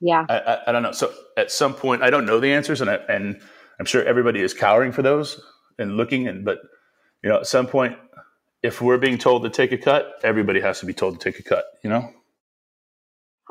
yeah, 0.00 0.26
I, 0.28 0.38
I, 0.38 0.58
I 0.68 0.72
don't 0.72 0.82
know. 0.82 0.92
So 0.92 1.12
at 1.36 1.50
some 1.50 1.74
point, 1.74 2.02
I 2.02 2.10
don't 2.10 2.26
know 2.26 2.38
the 2.38 2.52
answers, 2.52 2.80
and 2.80 2.90
I, 2.90 2.96
and 3.08 3.40
I'm 3.80 3.86
sure 3.86 4.04
everybody 4.04 4.40
is 4.40 4.52
cowering 4.52 4.92
for 4.92 5.02
those 5.02 5.40
and 5.78 5.96
looking, 5.96 6.28
and 6.28 6.44
but 6.44 6.58
you 7.22 7.30
know, 7.30 7.40
at 7.40 7.46
some 7.46 7.66
point, 7.66 7.96
if 8.62 8.80
we're 8.80 8.98
being 8.98 9.18
told 9.18 9.42
to 9.44 9.50
take 9.50 9.72
a 9.72 9.78
cut, 9.78 10.14
everybody 10.22 10.60
has 10.60 10.80
to 10.80 10.86
be 10.86 10.92
told 10.92 11.18
to 11.18 11.30
take 11.30 11.40
a 11.40 11.42
cut, 11.42 11.64
you 11.82 11.90
know? 11.90 12.12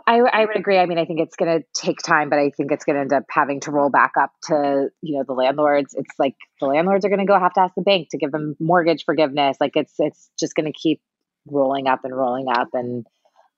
I, 0.08 0.20
I 0.20 0.46
would 0.46 0.58
agree. 0.58 0.78
I 0.78 0.86
mean, 0.86 0.98
I 0.98 1.06
think 1.06 1.20
it's 1.20 1.36
going 1.36 1.60
to 1.60 1.66
take 1.74 2.00
time, 2.00 2.30
but 2.30 2.38
I 2.38 2.52
think 2.52 2.72
it's 2.72 2.84
going 2.84 2.96
to 2.96 3.02
end 3.02 3.14
up 3.14 3.24
having 3.30 3.62
to 3.62 3.72
roll 3.72 3.90
back 3.90 4.12
up 4.20 4.32
to 4.44 4.90
you 5.02 5.18
know 5.18 5.24
the 5.26 5.34
landlords. 5.34 5.96
It's 5.98 6.14
like 6.20 6.36
the 6.60 6.68
landlords 6.68 7.06
are 7.06 7.10
going 7.10 7.20
to 7.20 7.26
go 7.26 7.40
have 7.40 7.54
to 7.54 7.62
ask 7.62 7.74
the 7.76 7.82
bank 7.82 8.10
to 8.12 8.18
give 8.18 8.32
them 8.32 8.56
mortgage 8.60 9.04
forgiveness. 9.06 9.58
Like 9.60 9.72
it's 9.76 9.94
it's 9.98 10.30
just 10.40 10.54
going 10.54 10.66
to 10.66 10.74
keep 10.74 11.02
rolling 11.48 11.88
up 11.88 12.04
and 12.04 12.16
rolling 12.16 12.48
up, 12.50 12.70
and 12.74 13.06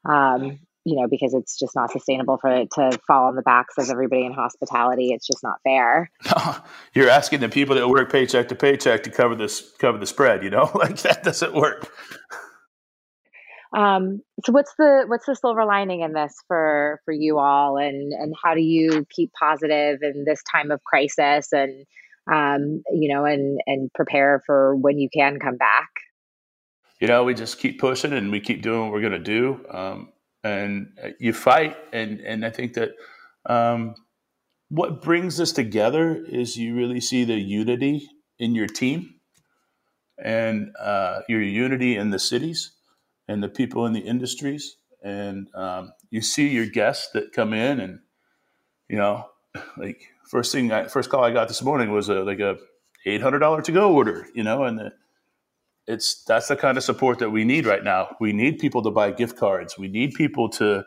um, 0.05 0.59
you 0.83 0.95
know 0.95 1.07
because 1.07 1.33
it's 1.33 1.57
just 1.57 1.75
not 1.75 1.91
sustainable 1.91 2.37
for 2.37 2.49
it 2.49 2.69
to 2.73 2.97
fall 3.07 3.27
on 3.27 3.35
the 3.35 3.41
backs 3.41 3.75
of 3.77 3.89
everybody 3.89 4.25
in 4.25 4.33
hospitality. 4.33 5.11
It's 5.11 5.27
just 5.27 5.43
not 5.43 5.59
fair. 5.63 6.09
You're 6.93 7.09
asking 7.09 7.41
the 7.41 7.49
people 7.49 7.75
that 7.75 7.87
work 7.89 8.11
paycheck 8.11 8.47
to 8.49 8.55
paycheck 8.55 9.03
to 9.03 9.09
cover 9.09 9.35
this 9.35 9.71
cover 9.79 9.97
the 9.97 10.07
spread. 10.07 10.43
You 10.43 10.49
know, 10.49 10.71
like 10.75 10.97
that 10.99 11.23
doesn't 11.23 11.53
work. 11.53 11.91
Um, 13.75 14.21
so 14.45 14.53
what's 14.53 14.73
the 14.77 15.03
what's 15.07 15.25
the 15.25 15.35
silver 15.35 15.65
lining 15.65 16.01
in 16.01 16.13
this 16.13 16.33
for 16.47 17.01
for 17.05 17.11
you 17.11 17.37
all, 17.37 17.77
and 17.77 18.13
and 18.13 18.33
how 18.41 18.53
do 18.53 18.61
you 18.61 19.05
keep 19.09 19.31
positive 19.33 19.99
in 20.01 20.23
this 20.25 20.41
time 20.49 20.71
of 20.71 20.83
crisis, 20.83 21.51
and 21.51 21.85
um, 22.31 22.81
you 22.91 23.13
know, 23.13 23.25
and 23.25 23.59
and 23.67 23.91
prepare 23.93 24.41
for 24.45 24.75
when 24.75 24.97
you 24.97 25.09
can 25.13 25.39
come 25.39 25.57
back? 25.57 25.89
You 26.99 27.07
know, 27.07 27.23
we 27.23 27.33
just 27.33 27.59
keep 27.59 27.79
pushing 27.79 28.13
and 28.13 28.31
we 28.31 28.39
keep 28.39 28.61
doing 28.61 28.81
what 28.81 28.91
we're 28.91 29.01
going 29.01 29.11
to 29.13 29.19
do, 29.19 29.65
um, 29.69 30.13
and 30.43 30.89
you 31.19 31.33
fight, 31.33 31.77
and 31.93 32.19
and 32.21 32.45
I 32.45 32.49
think 32.49 32.73
that. 32.73 32.91
Um, 33.45 33.95
what 34.69 35.01
brings 35.01 35.39
us 35.39 35.51
together 35.51 36.25
is 36.27 36.57
you 36.57 36.75
really 36.75 36.99
see 36.99 37.23
the 37.23 37.39
unity 37.39 38.09
in 38.39 38.53
your 38.53 38.67
team 38.67 39.15
and 40.17 40.71
uh, 40.79 41.21
your 41.29 41.41
unity 41.41 41.95
in 41.95 42.09
the 42.09 42.19
cities 42.19 42.71
and 43.27 43.41
the 43.41 43.49
people 43.49 43.85
in 43.85 43.93
the 43.93 44.01
industries. 44.01 44.77
And 45.03 45.47
um, 45.55 45.93
you 46.09 46.21
see 46.21 46.47
your 46.47 46.65
guests 46.65 47.09
that 47.13 47.31
come 47.31 47.53
in, 47.53 47.79
and 47.79 47.99
you 48.89 48.97
know, 48.97 49.25
like 49.77 50.01
first 50.29 50.51
thing, 50.51 50.71
I, 50.71 50.87
first 50.87 51.09
call 51.09 51.23
I 51.23 51.31
got 51.31 51.47
this 51.47 51.61
morning 51.61 51.91
was 51.91 52.09
a 52.09 52.23
like 52.23 52.39
a 52.39 52.57
eight 53.05 53.21
hundred 53.21 53.39
dollar 53.39 53.61
to 53.61 53.71
go 53.71 53.93
order. 53.93 54.27
You 54.33 54.43
know, 54.43 54.63
and 54.63 54.79
the, 54.79 54.93
it's 55.87 56.23
that's 56.23 56.47
the 56.47 56.55
kind 56.55 56.77
of 56.77 56.83
support 56.83 57.19
that 57.19 57.29
we 57.29 57.43
need 57.43 57.65
right 57.65 57.83
now. 57.83 58.15
We 58.19 58.33
need 58.33 58.59
people 58.59 58.83
to 58.83 58.91
buy 58.91 59.11
gift 59.11 59.37
cards. 59.37 59.77
We 59.77 59.87
need 59.87 60.13
people 60.13 60.49
to, 60.49 60.83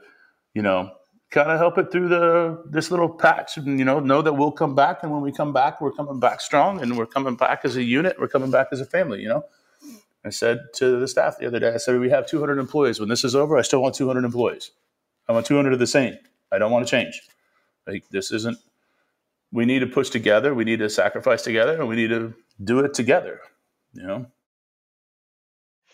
you 0.55 0.62
know, 0.62 0.90
kind 1.30 1.51
of 1.51 1.59
help 1.59 1.78
it 1.78 1.90
through 1.90 2.09
the 2.09 2.62
this 2.68 2.90
little 2.90 3.09
patch 3.09 3.57
and 3.57 3.78
you 3.78 3.84
know 3.84 4.01
know 4.01 4.20
that 4.20 4.34
we'll 4.34 4.53
come 4.53 4.74
back 4.74 5.03
and 5.03 5.12
when 5.12 5.22
we 5.22 5.30
come 5.30 5.53
back 5.53 5.80
we're 5.80 5.92
coming 5.92 6.18
back 6.18 6.40
strong 6.40 6.80
and 6.82 6.98
we're 6.98 7.07
coming 7.07 7.36
back 7.36 7.61
as 7.62 7.76
a 7.76 7.82
unit 7.84 8.16
we're 8.18 8.26
coming 8.26 8.51
back 8.51 8.66
as 8.72 8.80
a 8.80 8.84
family 8.84 9.20
you 9.22 9.28
know 9.28 9.44
I 10.24 10.30
said 10.30 10.61
to 10.74 10.98
the 10.98 11.09
staff 11.09 11.38
the 11.38 11.46
other 11.46 11.59
day, 11.59 11.72
I 11.72 11.78
said, 11.78 11.98
we 11.98 12.11
have 12.11 12.26
200 12.26 12.59
employees. 12.59 13.01
When 13.01 13.09
this 13.09 13.24
is 13.24 13.34
over, 13.34 13.57
I 13.57 13.62
still 13.62 13.80
want 13.80 13.94
200 13.94 14.24
employees. 14.24 14.70
I 15.28 15.32
want 15.32 15.46
200 15.46 15.72
of 15.72 15.78
the 15.78 15.86
same. 15.86 16.16
I 16.53 16.59
don't 16.59 16.70
want 16.70 16.86
to 16.86 16.90
change. 16.90 17.22
Like, 17.86 18.09
this 18.11 18.30
isn't, 18.30 18.59
we 19.53 19.64
need 19.64 19.78
to 19.78 19.86
push 19.86 20.11
together. 20.11 20.55
We 20.55 20.64
need 20.64 20.80
to 20.80 20.90
sacrifice 20.90 21.42
together 21.42 21.78
and 21.78 21.88
we 21.88 21.96
need 21.96 22.09
to 22.09 22.34
do 22.62 22.80
it 22.80 22.92
together, 22.92 23.40
you 23.94 24.03
know? 24.07 24.26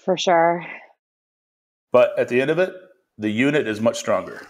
For 0.06 0.16
sure. 0.16 0.64
But 1.90 2.16
at 2.16 2.28
the 2.28 2.40
end 2.40 2.50
of 2.50 2.60
it, 2.60 2.72
the 3.18 3.28
unit 3.28 3.66
is 3.66 3.80
much 3.80 3.98
stronger. 3.98 4.46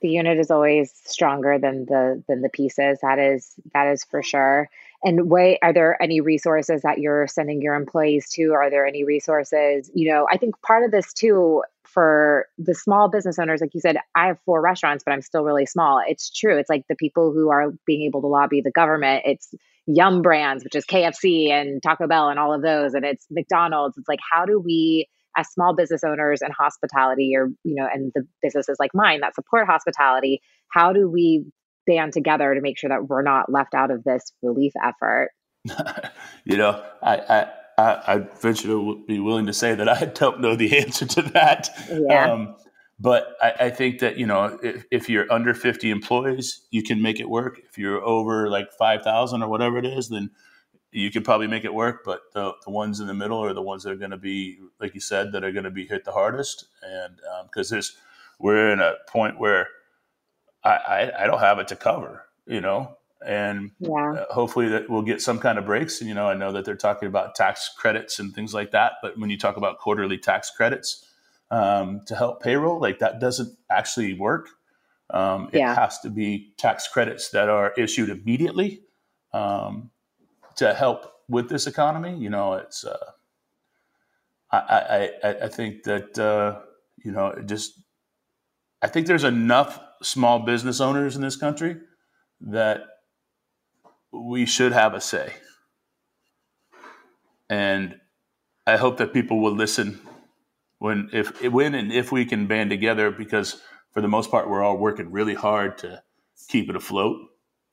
The 0.00 0.10
unit 0.10 0.38
is 0.38 0.48
always 0.48 0.92
stronger 1.04 1.58
than 1.58 1.86
the 1.86 2.22
than 2.28 2.40
the 2.40 2.48
pieces. 2.48 3.00
That 3.02 3.18
is 3.18 3.52
that 3.72 3.88
is 3.88 4.04
for 4.04 4.22
sure. 4.22 4.70
And 5.02 5.28
way 5.28 5.58
are 5.60 5.72
there 5.72 6.00
any 6.00 6.20
resources 6.20 6.82
that 6.82 6.98
you're 6.98 7.26
sending 7.26 7.62
your 7.62 7.74
employees 7.74 8.30
to? 8.34 8.52
Are 8.52 8.70
there 8.70 8.86
any 8.86 9.02
resources? 9.02 9.90
You 9.92 10.12
know, 10.12 10.28
I 10.30 10.36
think 10.36 10.54
part 10.62 10.84
of 10.84 10.92
this 10.92 11.12
too 11.12 11.64
for 11.82 12.46
the 12.56 12.74
small 12.74 13.08
business 13.08 13.40
owners, 13.40 13.60
like 13.60 13.74
you 13.74 13.80
said, 13.80 13.96
I 14.14 14.28
have 14.28 14.38
four 14.46 14.60
restaurants, 14.60 15.02
but 15.02 15.12
I'm 15.12 15.22
still 15.22 15.42
really 15.42 15.66
small. 15.66 16.00
It's 16.06 16.30
true. 16.30 16.56
It's 16.58 16.70
like 16.70 16.86
the 16.88 16.94
people 16.94 17.32
who 17.32 17.50
are 17.50 17.72
being 17.86 18.02
able 18.02 18.20
to 18.20 18.28
lobby 18.28 18.60
the 18.60 18.70
government. 18.70 19.24
It's 19.26 19.52
Yum 19.86 20.22
Brands, 20.22 20.64
which 20.64 20.74
is 20.74 20.84
KFC 20.84 21.50
and 21.50 21.82
Taco 21.82 22.06
Bell 22.06 22.28
and 22.28 22.38
all 22.38 22.54
of 22.54 22.62
those, 22.62 22.94
and 22.94 23.04
it's 23.04 23.26
McDonald's. 23.30 23.96
It's 23.98 24.08
like, 24.08 24.20
how 24.32 24.44
do 24.46 24.58
we, 24.58 25.06
as 25.36 25.48
small 25.48 25.74
business 25.74 26.02
owners 26.04 26.40
and 26.42 26.52
hospitality, 26.52 27.32
or 27.36 27.48
you 27.64 27.74
know, 27.74 27.86
and 27.92 28.12
the 28.14 28.26
businesses 28.42 28.76
like 28.78 28.90
mine 28.94 29.20
that 29.20 29.34
support 29.34 29.66
hospitality, 29.66 30.40
how 30.68 30.92
do 30.92 31.08
we 31.08 31.44
band 31.86 32.12
together 32.12 32.54
to 32.54 32.60
make 32.60 32.78
sure 32.78 32.88
that 32.88 33.08
we're 33.08 33.22
not 33.22 33.52
left 33.52 33.74
out 33.74 33.90
of 33.90 34.04
this 34.04 34.32
relief 34.42 34.72
effort? 34.82 35.30
you 36.44 36.56
know, 36.56 36.82
I, 37.02 37.16
I 37.16 37.46
I, 37.76 38.02
I 38.06 38.18
venture 38.40 38.68
to 38.68 39.04
be 39.06 39.18
willing 39.18 39.46
to 39.46 39.52
say 39.52 39.74
that 39.74 39.88
I 39.88 40.04
don't 40.04 40.40
know 40.40 40.56
the 40.56 40.78
answer 40.84 41.06
to 41.06 41.22
that. 41.22 41.70
Yeah. 41.90 42.32
Um, 42.32 42.56
but 42.98 43.36
I, 43.40 43.52
I, 43.60 43.70
think 43.70 43.98
that 44.00 44.16
you 44.16 44.26
know, 44.26 44.58
if, 44.62 44.84
if, 44.90 45.08
you're 45.08 45.30
under 45.32 45.52
50 45.52 45.90
employees, 45.90 46.66
you 46.70 46.82
can 46.82 47.02
make 47.02 47.18
it 47.18 47.28
work. 47.28 47.60
If 47.68 47.76
you're 47.76 48.02
over 48.02 48.48
like 48.48 48.72
5,000 48.72 49.42
or 49.42 49.48
whatever 49.48 49.78
it 49.78 49.86
is, 49.86 50.08
then 50.08 50.30
you 50.92 51.10
could 51.10 51.24
probably 51.24 51.48
make 51.48 51.64
it 51.64 51.74
work. 51.74 52.02
But 52.04 52.20
the, 52.32 52.52
the 52.64 52.70
ones 52.70 53.00
in 53.00 53.06
the 53.06 53.14
middle 53.14 53.44
are 53.44 53.52
the 53.52 53.62
ones 53.62 53.82
that 53.82 53.90
are 53.90 53.96
going 53.96 54.12
to 54.12 54.16
be, 54.16 54.58
like 54.80 54.94
you 54.94 55.00
said, 55.00 55.32
that 55.32 55.42
are 55.42 55.50
going 55.50 55.64
to 55.64 55.70
be 55.70 55.86
hit 55.86 56.04
the 56.04 56.12
hardest. 56.12 56.66
And 56.82 57.20
because 57.44 57.72
um, 57.72 57.76
there's, 57.76 57.96
we're 58.38 58.70
in 58.70 58.80
a 58.80 58.94
point 59.08 59.40
where 59.40 59.68
I, 60.62 60.70
I, 60.70 61.24
I 61.24 61.26
don't 61.26 61.40
have 61.40 61.58
it 61.58 61.68
to 61.68 61.76
cover, 61.76 62.24
you 62.46 62.60
know, 62.60 62.96
and 63.26 63.72
yeah. 63.80 63.90
uh, 63.90 64.32
hopefully 64.32 64.68
that 64.68 64.88
we'll 64.88 65.02
get 65.02 65.20
some 65.20 65.40
kind 65.40 65.58
of 65.58 65.66
breaks. 65.66 66.00
And, 66.00 66.08
you 66.08 66.14
know, 66.14 66.28
I 66.28 66.34
know 66.34 66.52
that 66.52 66.64
they're 66.64 66.76
talking 66.76 67.08
about 67.08 67.34
tax 67.34 67.70
credits 67.76 68.20
and 68.20 68.32
things 68.32 68.54
like 68.54 68.70
that, 68.70 68.92
but 69.02 69.18
when 69.18 69.30
you 69.30 69.38
talk 69.38 69.56
about 69.56 69.78
quarterly 69.78 70.18
tax 70.18 70.50
credits 70.50 71.10
um, 71.54 72.00
to 72.06 72.16
help 72.16 72.42
payroll, 72.42 72.80
like 72.80 72.98
that 72.98 73.20
doesn't 73.20 73.56
actually 73.70 74.14
work. 74.14 74.48
Um, 75.10 75.50
it 75.52 75.60
yeah. 75.60 75.74
has 75.74 76.00
to 76.00 76.10
be 76.10 76.52
tax 76.58 76.88
credits 76.88 77.30
that 77.30 77.48
are 77.48 77.72
issued 77.76 78.10
immediately 78.10 78.82
um, 79.32 79.90
to 80.56 80.74
help 80.74 81.12
with 81.28 81.48
this 81.48 81.68
economy. 81.68 82.16
You 82.16 82.30
know, 82.30 82.54
it's 82.54 82.84
uh, 82.84 83.10
I, 84.50 85.10
I 85.22 85.28
I 85.44 85.48
think 85.48 85.84
that 85.84 86.18
uh, 86.18 86.60
you 87.04 87.12
know 87.12 87.40
just 87.46 87.78
I 88.82 88.88
think 88.88 89.06
there's 89.06 89.22
enough 89.24 89.78
small 90.02 90.40
business 90.40 90.80
owners 90.80 91.14
in 91.14 91.22
this 91.22 91.36
country 91.36 91.76
that 92.40 92.80
we 94.12 94.44
should 94.44 94.72
have 94.72 94.94
a 94.94 95.00
say. 95.00 95.34
And 97.48 98.00
I 98.66 98.76
hope 98.76 98.96
that 98.96 99.12
people 99.12 99.40
will 99.40 99.54
listen 99.54 100.00
when 100.84 101.08
if 101.14 101.42
when 101.42 101.74
and 101.74 101.90
if 101.90 102.12
we 102.12 102.26
can 102.26 102.46
band 102.46 102.68
together 102.68 103.10
because 103.10 103.62
for 103.92 104.02
the 104.02 104.08
most 104.08 104.30
part 104.30 104.50
we're 104.50 104.62
all 104.62 104.76
working 104.76 105.10
really 105.10 105.32
hard 105.32 105.78
to 105.78 106.02
keep 106.48 106.68
it 106.68 106.76
afloat 106.76 107.16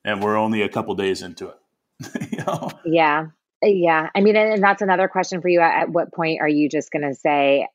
and 0.05 0.23
we're 0.23 0.37
only 0.37 0.61
a 0.61 0.69
couple 0.69 0.95
days 0.95 1.21
into 1.21 1.49
it. 1.49 2.31
you 2.31 2.37
know? 2.37 2.71
Yeah. 2.85 3.27
Yeah. 3.61 4.09
I 4.15 4.21
mean 4.21 4.37
and 4.37 4.63
that's 4.63 4.81
another 4.81 5.09
question 5.09 5.41
for 5.41 5.49
you 5.49 5.59
at, 5.59 5.89
what 5.89 6.13
point 6.13 6.39
are 6.39 6.47
you 6.47 6.69
just 6.69 6.89
going 6.89 7.01
to 7.01 7.13
say 7.13 7.67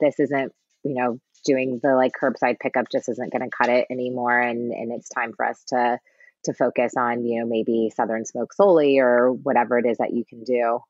this 0.00 0.18
isn't, 0.18 0.54
you 0.84 0.94
know, 0.94 1.20
doing 1.44 1.80
the 1.82 1.94
like 1.94 2.12
curbside 2.18 2.58
pickup 2.58 2.86
just 2.90 3.10
isn't 3.10 3.30
going 3.30 3.42
to 3.42 3.54
cut 3.54 3.68
it 3.68 3.86
anymore 3.90 4.40
and 4.40 4.72
and 4.72 4.90
it's 4.90 5.10
time 5.10 5.34
for 5.36 5.44
us 5.44 5.62
to 5.68 5.98
to 6.44 6.54
focus 6.54 6.94
on 6.96 7.26
you 7.26 7.40
know 7.40 7.46
maybe 7.46 7.92
southern 7.94 8.24
smoke 8.24 8.54
solely 8.54 8.98
or 8.98 9.32
whatever 9.32 9.78
it 9.78 9.84
is 9.84 9.98
that 9.98 10.14
you 10.14 10.24
can 10.24 10.44
do 10.44 10.80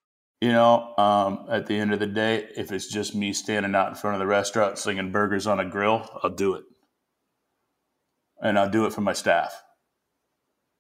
you 0.41 0.53
know 0.53 0.95
um, 0.97 1.47
at 1.51 1.67
the 1.67 1.77
end 1.77 1.93
of 1.93 1.99
the 1.99 2.07
day 2.07 2.49
if 2.57 2.73
it's 2.73 2.89
just 2.89 3.15
me 3.15 3.33
standing 3.33 3.75
out 3.75 3.89
in 3.89 3.95
front 3.95 4.15
of 4.15 4.21
the 4.21 4.27
restaurant 4.27 4.79
slinging 4.79 5.13
burgers 5.13 5.47
on 5.47 5.61
a 5.61 5.65
grill 5.65 6.09
i'll 6.23 6.31
do 6.31 6.55
it. 6.55 6.65
And 8.41 8.59
i'll 8.59 8.71
do 8.71 8.87
it 8.87 8.93
for 8.93 9.01
my 9.01 9.13
staff. 9.15 9.63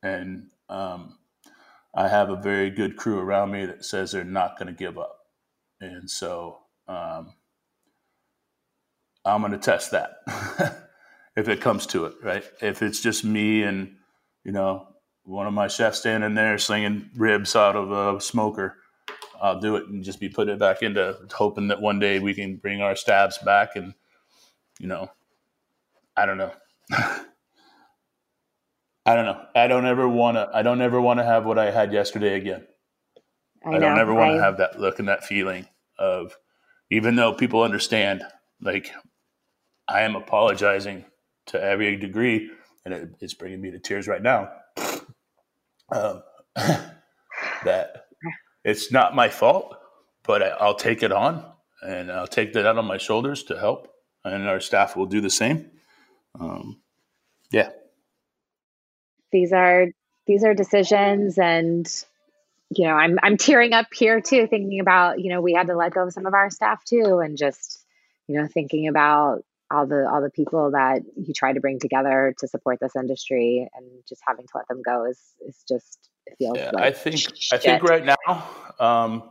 And 0.02 0.50
um, 0.68 1.18
i 1.94 2.08
have 2.08 2.30
a 2.30 2.36
very 2.36 2.70
good 2.70 2.96
crew 2.96 3.18
around 3.18 3.50
me 3.50 3.66
that 3.66 3.84
says 3.84 4.12
they're 4.12 4.24
not 4.24 4.58
going 4.58 4.68
to 4.68 4.78
give 4.78 4.98
up. 4.98 5.16
And 5.80 6.08
so 6.10 6.58
um, 6.86 7.34
I'm 9.24 9.40
going 9.40 9.52
to 9.52 9.58
test 9.58 9.90
that 9.92 10.18
if 11.36 11.48
it 11.48 11.60
comes 11.60 11.86
to 11.88 12.06
it, 12.06 12.14
right? 12.22 12.44
If 12.62 12.82
it's 12.82 13.00
just 13.00 13.24
me 13.24 13.62
and, 13.62 13.96
you 14.44 14.52
know, 14.52 14.86
one 15.24 15.46
of 15.46 15.52
my 15.52 15.68
chefs 15.68 15.98
standing 15.98 16.34
there 16.34 16.58
slinging 16.58 17.10
ribs 17.14 17.54
out 17.54 17.76
of 17.76 17.90
a 17.90 18.20
smoker, 18.20 18.76
I'll 19.40 19.60
do 19.60 19.76
it 19.76 19.88
and 19.88 20.02
just 20.02 20.20
be 20.20 20.28
putting 20.28 20.54
it 20.54 20.58
back 20.58 20.82
into 20.82 21.16
hoping 21.32 21.68
that 21.68 21.80
one 21.80 21.98
day 21.98 22.18
we 22.18 22.34
can 22.34 22.56
bring 22.56 22.80
our 22.80 22.96
stabs 22.96 23.38
back. 23.38 23.76
And, 23.76 23.94
you 24.78 24.86
know, 24.86 25.10
I 26.16 26.26
don't 26.26 26.38
know. 26.38 26.52
I 29.06 29.14
don't 29.14 29.24
know. 29.24 29.40
I 29.54 29.68
don't 29.68 29.86
ever 29.86 30.08
want 30.08 30.36
to, 30.36 30.50
I 30.52 30.62
don't 30.62 30.82
ever 30.82 31.00
want 31.00 31.18
to 31.20 31.24
have 31.24 31.44
what 31.46 31.58
I 31.58 31.70
had 31.70 31.92
yesterday 31.92 32.36
again. 32.36 32.66
I, 33.64 33.76
I 33.76 33.78
don't 33.78 33.98
ever 33.98 34.14
want 34.14 34.36
to 34.36 34.42
have 34.42 34.58
that 34.58 34.78
look 34.78 34.98
and 34.98 35.08
that 35.08 35.24
feeling 35.24 35.66
of, 35.98 36.36
even 36.90 37.16
though 37.16 37.32
people 37.32 37.62
understand, 37.62 38.22
like 38.60 38.90
I 39.88 40.02
am 40.02 40.16
apologizing 40.16 41.04
to 41.46 41.62
every 41.62 41.96
degree, 41.96 42.50
and 42.84 42.94
it, 42.94 43.10
it's 43.20 43.34
bringing 43.34 43.60
me 43.60 43.70
to 43.70 43.78
tears 43.78 44.06
right 44.06 44.22
now. 44.22 44.50
Um, 45.90 46.22
that 46.56 48.07
it's 48.64 48.92
not 48.92 49.14
my 49.14 49.28
fault, 49.28 49.76
but 50.24 50.42
I, 50.42 50.66
will 50.66 50.74
take 50.74 51.02
it 51.02 51.12
on, 51.12 51.44
and 51.82 52.10
I'll 52.10 52.26
take 52.26 52.52
that 52.52 52.66
out 52.66 52.78
on 52.78 52.84
my 52.84 52.98
shoulders 52.98 53.44
to 53.44 53.58
help, 53.58 53.88
and 54.24 54.48
our 54.48 54.60
staff 54.60 54.96
will 54.96 55.06
do 55.06 55.20
the 55.20 55.30
same. 55.30 55.70
Um, 56.38 56.80
yeah, 57.50 57.70
these 59.32 59.52
are 59.52 59.86
these 60.26 60.44
are 60.44 60.54
decisions, 60.54 61.38
and 61.38 61.86
you 62.70 62.86
know, 62.86 62.94
I'm 62.94 63.18
I'm 63.22 63.36
tearing 63.36 63.72
up 63.72 63.86
here 63.92 64.20
too, 64.20 64.46
thinking 64.46 64.80
about 64.80 65.20
you 65.20 65.30
know 65.30 65.40
we 65.40 65.54
had 65.54 65.68
to 65.68 65.76
let 65.76 65.92
go 65.92 66.06
of 66.06 66.12
some 66.12 66.26
of 66.26 66.34
our 66.34 66.50
staff 66.50 66.84
too, 66.84 67.20
and 67.24 67.36
just 67.36 67.84
you 68.26 68.40
know 68.40 68.46
thinking 68.46 68.88
about 68.88 69.44
all 69.70 69.86
the 69.86 70.08
all 70.08 70.22
the 70.22 70.30
people 70.30 70.70
that 70.72 71.02
you 71.16 71.34
try 71.34 71.52
to 71.52 71.60
bring 71.60 71.78
together 71.78 72.34
to 72.38 72.48
support 72.48 72.78
this 72.80 72.96
industry 72.96 73.68
and 73.74 73.86
just 74.08 74.22
having 74.26 74.46
to 74.46 74.52
let 74.54 74.68
them 74.68 74.82
go 74.82 75.04
is 75.04 75.20
is 75.46 75.62
just 75.68 76.08
yeah, 76.38 76.70
like 76.72 76.84
I 76.84 76.90
think 76.90 77.18
shit. 77.18 77.52
I 77.52 77.58
think 77.58 77.82
right 77.82 78.04
now 78.04 78.48
um, 78.78 79.30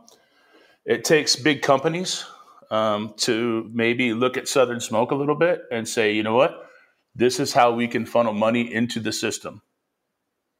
it 0.84 1.04
takes 1.04 1.36
big 1.36 1.62
companies 1.62 2.24
um, 2.70 3.14
to 3.18 3.68
maybe 3.72 4.12
look 4.12 4.36
at 4.36 4.48
Southern 4.48 4.80
Smoke 4.80 5.10
a 5.10 5.14
little 5.14 5.34
bit 5.34 5.62
and 5.70 5.88
say, 5.88 6.12
you 6.12 6.22
know 6.22 6.34
what, 6.34 6.68
this 7.14 7.40
is 7.40 7.52
how 7.52 7.72
we 7.72 7.88
can 7.88 8.06
funnel 8.06 8.32
money 8.32 8.72
into 8.72 9.00
the 9.00 9.12
system. 9.12 9.62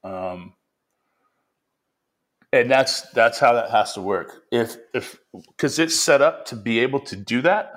Um, 0.03 0.53
and 2.51 2.69
that's 2.69 3.01
that's 3.11 3.39
how 3.39 3.53
that 3.53 3.69
has 3.69 3.93
to 3.93 4.01
work. 4.01 4.43
If 4.51 4.75
if 4.93 5.19
because 5.47 5.77
it's 5.77 5.95
set 5.95 6.21
up 6.21 6.45
to 6.47 6.55
be 6.55 6.79
able 6.79 6.99
to 7.01 7.15
do 7.15 7.41
that, 7.43 7.73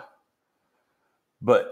but 1.43 1.71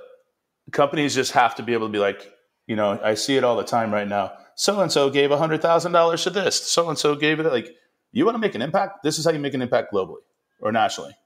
companies 0.71 1.15
just 1.15 1.33
have 1.33 1.55
to 1.57 1.63
be 1.63 1.73
able 1.73 1.87
to 1.87 1.93
be 1.93 1.99
like, 1.99 2.31
you 2.67 2.77
know, 2.77 3.01
I 3.03 3.15
see 3.15 3.37
it 3.37 3.45
all 3.45 3.57
the 3.57 3.65
time 3.65 3.93
right 3.93 4.09
now. 4.09 4.33
So 4.61 4.79
and 4.83 4.93
so 4.93 5.09
gave 5.09 5.31
hundred 5.31 5.63
thousand 5.63 5.93
dollars 5.93 6.23
to 6.25 6.31
this. 6.31 6.55
So 6.69 6.91
and 6.91 6.99
so 6.99 7.15
gave 7.15 7.41
it 7.41 7.47
like. 7.47 7.75
You 8.13 8.27
want 8.27 8.35
to 8.35 8.41
make 8.41 8.55
an 8.55 8.61
impact? 8.61 9.03
This 9.03 9.19
is 9.19 9.25
how 9.25 9.31
you 9.31 9.39
make 9.39 9.55
an 9.55 9.63
impact 9.63 9.91
globally 9.91 10.25
or 10.61 10.71
nationally, 10.71 11.17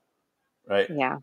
right? 0.69 0.87
yeah 0.89 1.17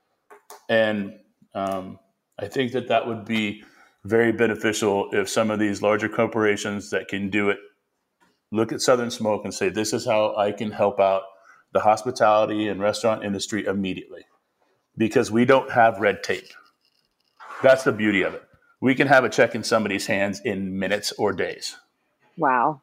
And 0.67 1.13
um, 1.53 1.99
I 2.37 2.47
think 2.47 2.73
that 2.73 2.89
that 2.89 3.07
would 3.07 3.23
be 3.23 3.63
very 4.03 4.33
beneficial 4.33 5.09
if 5.13 5.29
some 5.29 5.51
of 5.51 5.59
these 5.59 5.81
larger 5.81 6.09
corporations 6.09 6.89
that 6.89 7.07
can 7.07 7.29
do 7.29 7.49
it 7.49 7.59
look 8.51 8.73
at 8.73 8.81
Southern 8.81 9.11
Smoke 9.11 9.45
and 9.45 9.53
say, 9.53 9.69
this 9.69 9.93
is 9.93 10.05
how 10.05 10.35
I 10.35 10.51
can 10.51 10.71
help 10.71 10.99
out 10.99 11.21
the 11.73 11.79
hospitality 11.79 12.67
and 12.67 12.81
restaurant 12.81 13.23
industry 13.23 13.65
immediately 13.65 14.25
because 14.97 15.31
we 15.31 15.45
don't 15.45 15.71
have 15.71 15.99
red 15.99 16.23
tape. 16.23 16.51
That's 17.63 17.83
the 17.83 17.93
beauty 17.93 18.23
of 18.23 18.33
it. 18.33 18.43
We 18.81 18.95
can 18.95 19.07
have 19.07 19.23
a 19.23 19.29
check 19.29 19.55
in 19.55 19.63
somebody's 19.63 20.07
hands 20.07 20.41
in 20.43 20.77
minutes 20.77 21.13
or 21.17 21.31
days. 21.31 21.77
Wow 22.37 22.81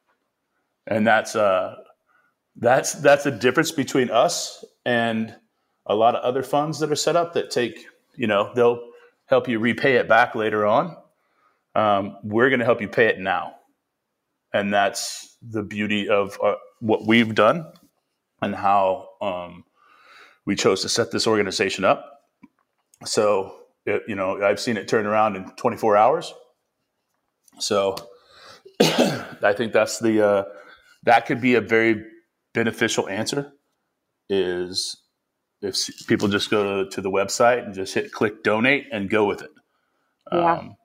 And 0.87 1.07
that's 1.07 1.37
uh 1.37 1.77
that's 2.57 2.95
that's 2.95 3.27
a 3.27 3.31
difference 3.31 3.71
between 3.71 4.11
us 4.11 4.65
and 4.85 5.35
a 5.87 5.95
lot 5.95 6.15
of 6.15 6.23
other 6.23 6.43
funds 6.43 6.81
that 6.81 6.91
are 6.91 6.97
set 6.97 7.17
up 7.17 7.35
that 7.35 7.51
take, 7.51 7.87
you 8.15 8.27
know, 8.27 8.53
they'll 8.55 8.81
help 9.27 9.49
you 9.49 9.59
repay 9.59 9.97
it 9.97 10.09
back 10.09 10.35
later 10.35 10.67
on. 10.67 10.97
Um, 11.75 12.17
we're 12.23 12.51
going 12.51 12.59
to 12.59 12.65
help 12.65 12.81
you 12.81 12.89
pay 12.89 13.07
it 13.07 13.19
now. 13.21 13.55
And 14.53 14.73
that's 14.73 15.37
the 15.43 15.63
beauty 15.63 16.09
of 16.09 16.39
uh, 16.43 16.57
what 16.81 17.07
we've 17.07 17.35
done 17.35 17.67
and 18.43 18.55
how 18.55 19.09
um, 19.21 19.65
we 20.45 20.57
chose 20.57 20.83
to 20.83 20.89
set 20.89 21.11
this 21.11 21.27
organization 21.27 21.85
up. 21.85 22.23
So, 23.05 23.55
it, 23.87 24.03
you 24.09 24.15
know, 24.15 24.43
I've 24.43 24.61
seen 24.61 24.77
it 24.77 24.89
turn 24.89 25.07
around 25.07 25.37
in 25.37 25.51
24 25.57 25.97
hours. 25.97 26.35
So 27.59 27.97
I 28.81 29.55
think 29.57 29.73
that's 29.73 29.99
the, 29.99 30.27
uh, 30.27 30.45
that 31.05 31.27
could 31.27 31.41
be 31.41 31.55
a 31.55 31.61
very 31.61 32.05
beneficial 32.55 33.09
answer 33.09 33.53
is 34.29 34.97
if 35.63 35.77
people 36.07 36.29
just 36.29 36.51
go 36.51 36.85
to, 36.85 36.91
to 36.91 37.01
the 37.01 37.11
website 37.11 37.65
and 37.65 37.75
just 37.75 37.95
hit 37.95 38.13
click 38.13 38.43
donate 38.43 38.87
and 38.93 39.11
go 39.11 39.25
with 39.25 39.43
it. 39.43 39.51
Yeah. 40.33 40.59
Um, 40.59 40.77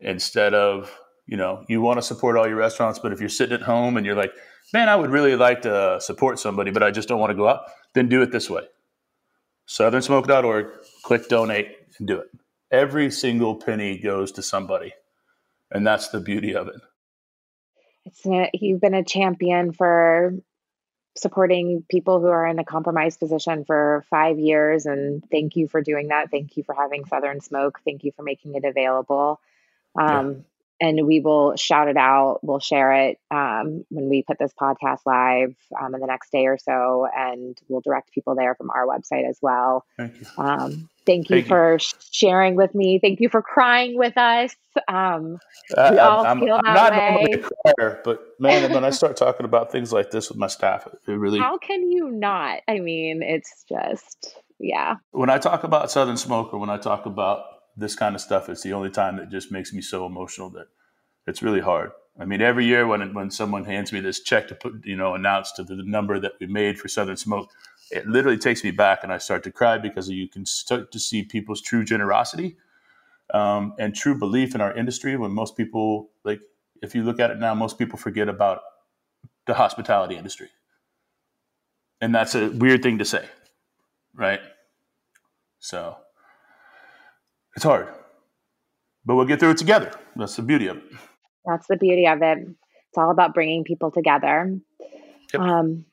instead 0.00 0.54
of, 0.54 0.94
you 1.26 1.36
know, 1.36 1.64
you 1.68 1.80
want 1.80 1.98
to 1.98 2.02
support 2.02 2.36
all 2.36 2.46
your 2.46 2.56
restaurants, 2.56 2.98
but 2.98 3.12
if 3.12 3.20
you're 3.20 3.28
sitting 3.28 3.54
at 3.54 3.62
home 3.62 3.96
and 3.96 4.04
you're 4.04 4.16
like, 4.16 4.32
man, 4.72 4.88
I 4.88 4.96
would 4.96 5.10
really 5.10 5.36
like 5.36 5.62
to 5.62 5.98
support 6.00 6.38
somebody, 6.38 6.70
but 6.70 6.82
I 6.82 6.90
just 6.90 7.08
don't 7.08 7.20
want 7.20 7.30
to 7.30 7.36
go 7.36 7.48
out, 7.48 7.62
then 7.94 8.08
do 8.08 8.22
it 8.22 8.32
this 8.32 8.48
way. 8.50 8.62
SouthernSmoke.org, 9.68 10.66
click 11.02 11.28
donate 11.28 11.68
and 11.98 12.08
do 12.08 12.18
it. 12.18 12.28
Every 12.70 13.10
single 13.10 13.56
penny 13.56 13.98
goes 13.98 14.32
to 14.32 14.42
somebody. 14.42 14.92
And 15.70 15.86
that's 15.86 16.08
the 16.08 16.20
beauty 16.20 16.54
of 16.54 16.68
it. 16.68 16.80
It's 18.04 18.22
you've 18.54 18.80
been 18.80 18.94
a 18.94 19.04
champion 19.04 19.72
for 19.72 20.34
supporting 21.16 21.84
people 21.90 22.20
who 22.20 22.28
are 22.28 22.46
in 22.46 22.58
a 22.58 22.64
compromised 22.64 23.18
position 23.18 23.64
for 23.64 24.04
five 24.10 24.38
years 24.38 24.86
and 24.86 25.22
thank 25.30 25.56
you 25.56 25.68
for 25.68 25.82
doing 25.82 26.08
that. 26.08 26.30
Thank 26.30 26.56
you 26.56 26.62
for 26.62 26.74
having 26.74 27.04
southern 27.04 27.40
smoke. 27.40 27.80
Thank 27.84 28.04
you 28.04 28.12
for 28.12 28.22
making 28.22 28.54
it 28.54 28.64
available. 28.64 29.40
Um, 29.98 30.44
and 30.80 31.06
we 31.06 31.20
will 31.20 31.56
shout 31.56 31.88
it 31.88 31.96
out. 31.98 32.38
We'll 32.42 32.60
share 32.60 32.92
it 32.92 33.18
um, 33.30 33.84
when 33.90 34.08
we 34.08 34.22
put 34.22 34.38
this 34.38 34.52
podcast 34.58 35.00
live 35.04 35.54
um, 35.78 35.94
in 35.94 36.00
the 36.00 36.06
next 36.06 36.32
day 36.32 36.46
or 36.46 36.56
so 36.56 37.06
and 37.14 37.58
we'll 37.68 37.82
direct 37.82 38.12
people 38.12 38.34
there 38.34 38.54
from 38.54 38.70
our 38.70 38.86
website 38.86 39.28
as 39.28 39.38
well. 39.42 39.84
Thank 39.98 40.20
you. 40.20 40.26
Thank 41.10 41.28
you 41.30 41.36
Thank 41.38 41.48
for 41.48 41.78
sh- 41.80 41.94
sharing 42.12 42.54
with 42.54 42.74
me 42.74 42.98
thank 43.02 43.20
you 43.20 43.28
for 43.28 43.42
crying 43.42 43.96
with 43.98 44.16
us 44.16 44.54
um, 44.88 45.38
I, 45.76 45.90
We 45.90 45.98
all 45.98 46.24
I'm, 46.24 46.38
feel 46.40 46.60
I'm 46.64 46.74
that 46.74 46.92
not 46.92 46.92
way. 46.92 47.10
normally 47.10 47.44
a 47.66 47.74
crier, 47.74 48.00
but 48.04 48.20
man, 48.38 48.72
when 48.72 48.84
I 48.84 48.90
start 48.90 49.16
talking 49.16 49.44
about 49.44 49.72
things 49.72 49.92
like 49.92 50.10
this 50.12 50.28
with 50.28 50.38
my 50.38 50.46
staff, 50.46 50.86
it 50.86 51.10
really. 51.10 51.40
how 51.40 51.58
can 51.58 51.90
you 51.90 52.10
not 52.10 52.60
i 52.68 52.78
mean 52.78 53.22
it's 53.22 53.64
just 53.68 54.36
yeah 54.60 54.94
When 55.10 55.30
I 55.30 55.38
talk 55.38 55.64
about 55.64 55.90
Southern 55.90 56.16
Smoke 56.16 56.52
or 56.54 56.58
when 56.60 56.70
I 56.70 56.78
talk 56.78 57.06
about 57.06 57.44
this 57.76 57.94
kind 57.96 58.14
of 58.14 58.20
stuff, 58.20 58.48
it's 58.48 58.62
the 58.62 58.72
only 58.74 58.90
time 58.90 59.16
that 59.16 59.30
just 59.30 59.50
makes 59.50 59.72
me 59.72 59.80
so 59.80 60.06
emotional 60.06 60.50
that 60.50 60.66
it's 61.26 61.42
really 61.42 61.60
hard. 61.60 61.90
I 62.18 62.24
mean, 62.26 62.42
every 62.42 62.66
year 62.66 62.86
when 62.86 63.14
when 63.14 63.30
someone 63.30 63.64
hands 63.64 63.92
me 63.92 64.00
this 64.00 64.20
check 64.20 64.48
to 64.48 64.54
put, 64.54 64.84
you 64.84 64.96
know, 64.96 65.14
announce 65.14 65.52
to 65.52 65.64
the 65.64 65.76
number 65.76 66.20
that 66.20 66.32
we 66.40 66.46
made 66.46 66.78
for 66.78 66.88
Southern 66.88 67.16
Smoke, 67.16 67.48
it 67.90 68.06
literally 68.06 68.38
takes 68.38 68.62
me 68.64 68.70
back, 68.70 69.00
and 69.02 69.12
I 69.12 69.18
start 69.18 69.42
to 69.44 69.50
cry 69.50 69.78
because 69.78 70.08
you 70.08 70.28
can 70.28 70.46
start 70.46 70.92
to 70.92 70.98
see 70.98 71.22
people's 71.22 71.60
true 71.60 71.84
generosity 71.84 72.56
um, 73.34 73.74
and 73.78 73.94
true 73.94 74.18
belief 74.18 74.54
in 74.54 74.60
our 74.60 74.74
industry. 74.76 75.16
When 75.16 75.32
most 75.32 75.56
people, 75.56 76.10
like, 76.24 76.40
if 76.82 76.94
you 76.94 77.02
look 77.02 77.20
at 77.20 77.30
it 77.30 77.38
now, 77.38 77.54
most 77.54 77.78
people 77.78 77.98
forget 77.98 78.28
about 78.28 78.60
the 79.46 79.54
hospitality 79.54 80.16
industry, 80.16 80.48
and 82.00 82.14
that's 82.14 82.34
a 82.34 82.50
weird 82.50 82.82
thing 82.82 82.98
to 82.98 83.04
say, 83.04 83.26
right? 84.14 84.40
So 85.58 85.96
it's 87.56 87.64
hard, 87.64 87.88
but 89.04 89.16
we'll 89.16 89.26
get 89.26 89.40
through 89.40 89.50
it 89.50 89.58
together. 89.58 89.92
That's 90.16 90.36
the 90.36 90.42
beauty 90.42 90.66
of 90.68 90.78
it. 90.78 90.84
That's 91.44 91.66
the 91.66 91.76
beauty 91.76 92.06
of 92.06 92.22
it. 92.22 92.38
It's 92.38 92.98
all 92.98 93.10
about 93.10 93.34
bringing 93.34 93.64
people 93.64 93.90
together. 93.90 94.58
Yep. 95.32 95.42
Um, 95.42 95.84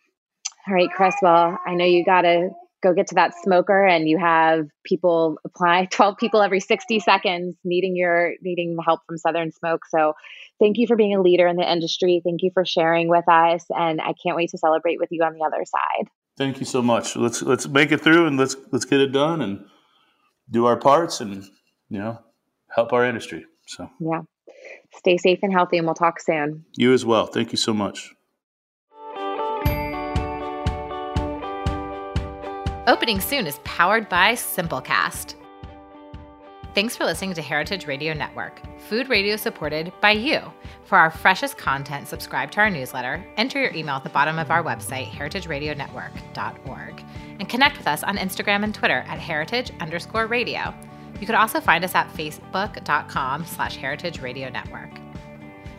all 0.68 0.74
right, 0.74 0.90
Chris. 0.92 1.16
Well, 1.22 1.58
I 1.66 1.74
know 1.74 1.86
you 1.86 2.04
got 2.04 2.22
to 2.22 2.50
go 2.84 2.94
get 2.94 3.08
to 3.08 3.16
that 3.16 3.34
smoker, 3.44 3.86
and 3.86 4.08
you 4.08 4.18
have 4.18 4.68
people 4.84 5.38
apply. 5.46 5.86
Twelve 5.92 6.18
people 6.18 6.42
every 6.42 6.60
sixty 6.60 7.00
seconds 7.00 7.56
needing 7.64 7.96
your 7.96 8.34
needing 8.42 8.78
help 8.84 9.02
from 9.08 9.18
Southern 9.18 9.52
Smoke. 9.52 9.82
So, 9.90 10.14
thank 10.60 10.78
you 10.78 10.88
for 10.88 10.96
being 10.96 11.16
a 11.16 11.22
leader 11.22 11.48
in 11.48 11.56
the 11.56 11.72
industry. 11.72 12.22
Thank 12.24 12.44
you 12.44 12.52
for 12.54 12.66
sharing 12.66 13.08
with 13.10 13.28
us, 13.30 13.66
and 13.70 14.02
I 14.02 14.14
can't 14.22 14.36
wait 14.36 14.50
to 14.50 14.58
celebrate 14.58 15.00
with 15.00 15.10
you 15.12 15.24
on 15.24 15.34
the 15.34 15.46
other 15.46 15.64
side. 15.66 16.10
Thank 16.38 16.60
you 16.60 16.66
so 16.66 16.82
much. 16.82 17.16
Let's 17.16 17.42
let's 17.42 17.68
make 17.68 17.92
it 17.92 18.02
through 18.02 18.28
and 18.28 18.38
let's 18.38 18.56
let's 18.72 18.86
get 18.86 19.00
it 19.00 19.12
done 19.12 19.42
and 19.42 19.66
do 20.50 20.66
our 20.66 20.78
parts 20.78 21.20
and 21.22 21.44
you 21.90 22.00
know 22.00 22.20
help 22.70 22.94
our 22.94 23.06
industry. 23.06 23.46
So 23.66 23.90
Yeah. 24.00 24.22
Stay 24.96 25.18
safe 25.18 25.40
and 25.44 25.54
healthy, 25.54 25.78
and 25.78 25.86
we'll 25.86 25.96
talk 25.96 26.20
soon. 26.20 26.66
you 26.76 26.94
as 26.94 27.06
well. 27.06 27.28
Thank 27.28 27.52
you 27.52 27.58
so 27.58 27.74
much. 27.74 28.12
Opening 32.88 33.20
soon 33.20 33.48
is 33.48 33.60
powered 33.66 34.08
by 34.08 34.32
Simplecast. 34.32 35.36
Thanks 36.74 36.96
for 36.96 37.04
listening 37.04 37.34
to 37.34 37.42
Heritage 37.42 37.86
Radio 37.86 38.14
Network, 38.14 38.62
food 38.80 39.10
radio 39.10 39.36
supported 39.36 39.92
by 40.00 40.12
you. 40.12 40.40
For 40.86 40.98
our 40.98 41.12
freshest 41.12 41.58
content, 41.58 42.08
subscribe 42.08 42.50
to 42.52 42.62
our 42.62 42.70
newsletter, 42.70 43.26
enter 43.36 43.60
your 43.60 43.74
email 43.74 43.96
at 43.96 44.06
the 44.06 44.10
bottom 44.10 44.40
of 44.40 44.52
our 44.52 44.64
website, 44.64 45.10
heritageradionetwork.org, 45.10 47.04
and 47.40 47.50
connect 47.50 47.78
with 47.78 47.88
us 47.88 48.04
on 48.04 48.16
Instagram 48.16 48.64
and 48.64 48.74
Twitter 48.74 49.04
at 49.08 49.20
heritage 49.20 49.72
underscore 49.82 50.28
radio. 50.28 50.74
You 51.20 51.26
could 51.26 51.36
also 51.36 51.60
find 51.60 51.84
us 51.84 51.94
at 51.94 52.08
facebook.com 52.14 53.46
slash 53.46 53.76
heritage 53.76 54.22
radio 54.22 54.48
network. 54.50 54.92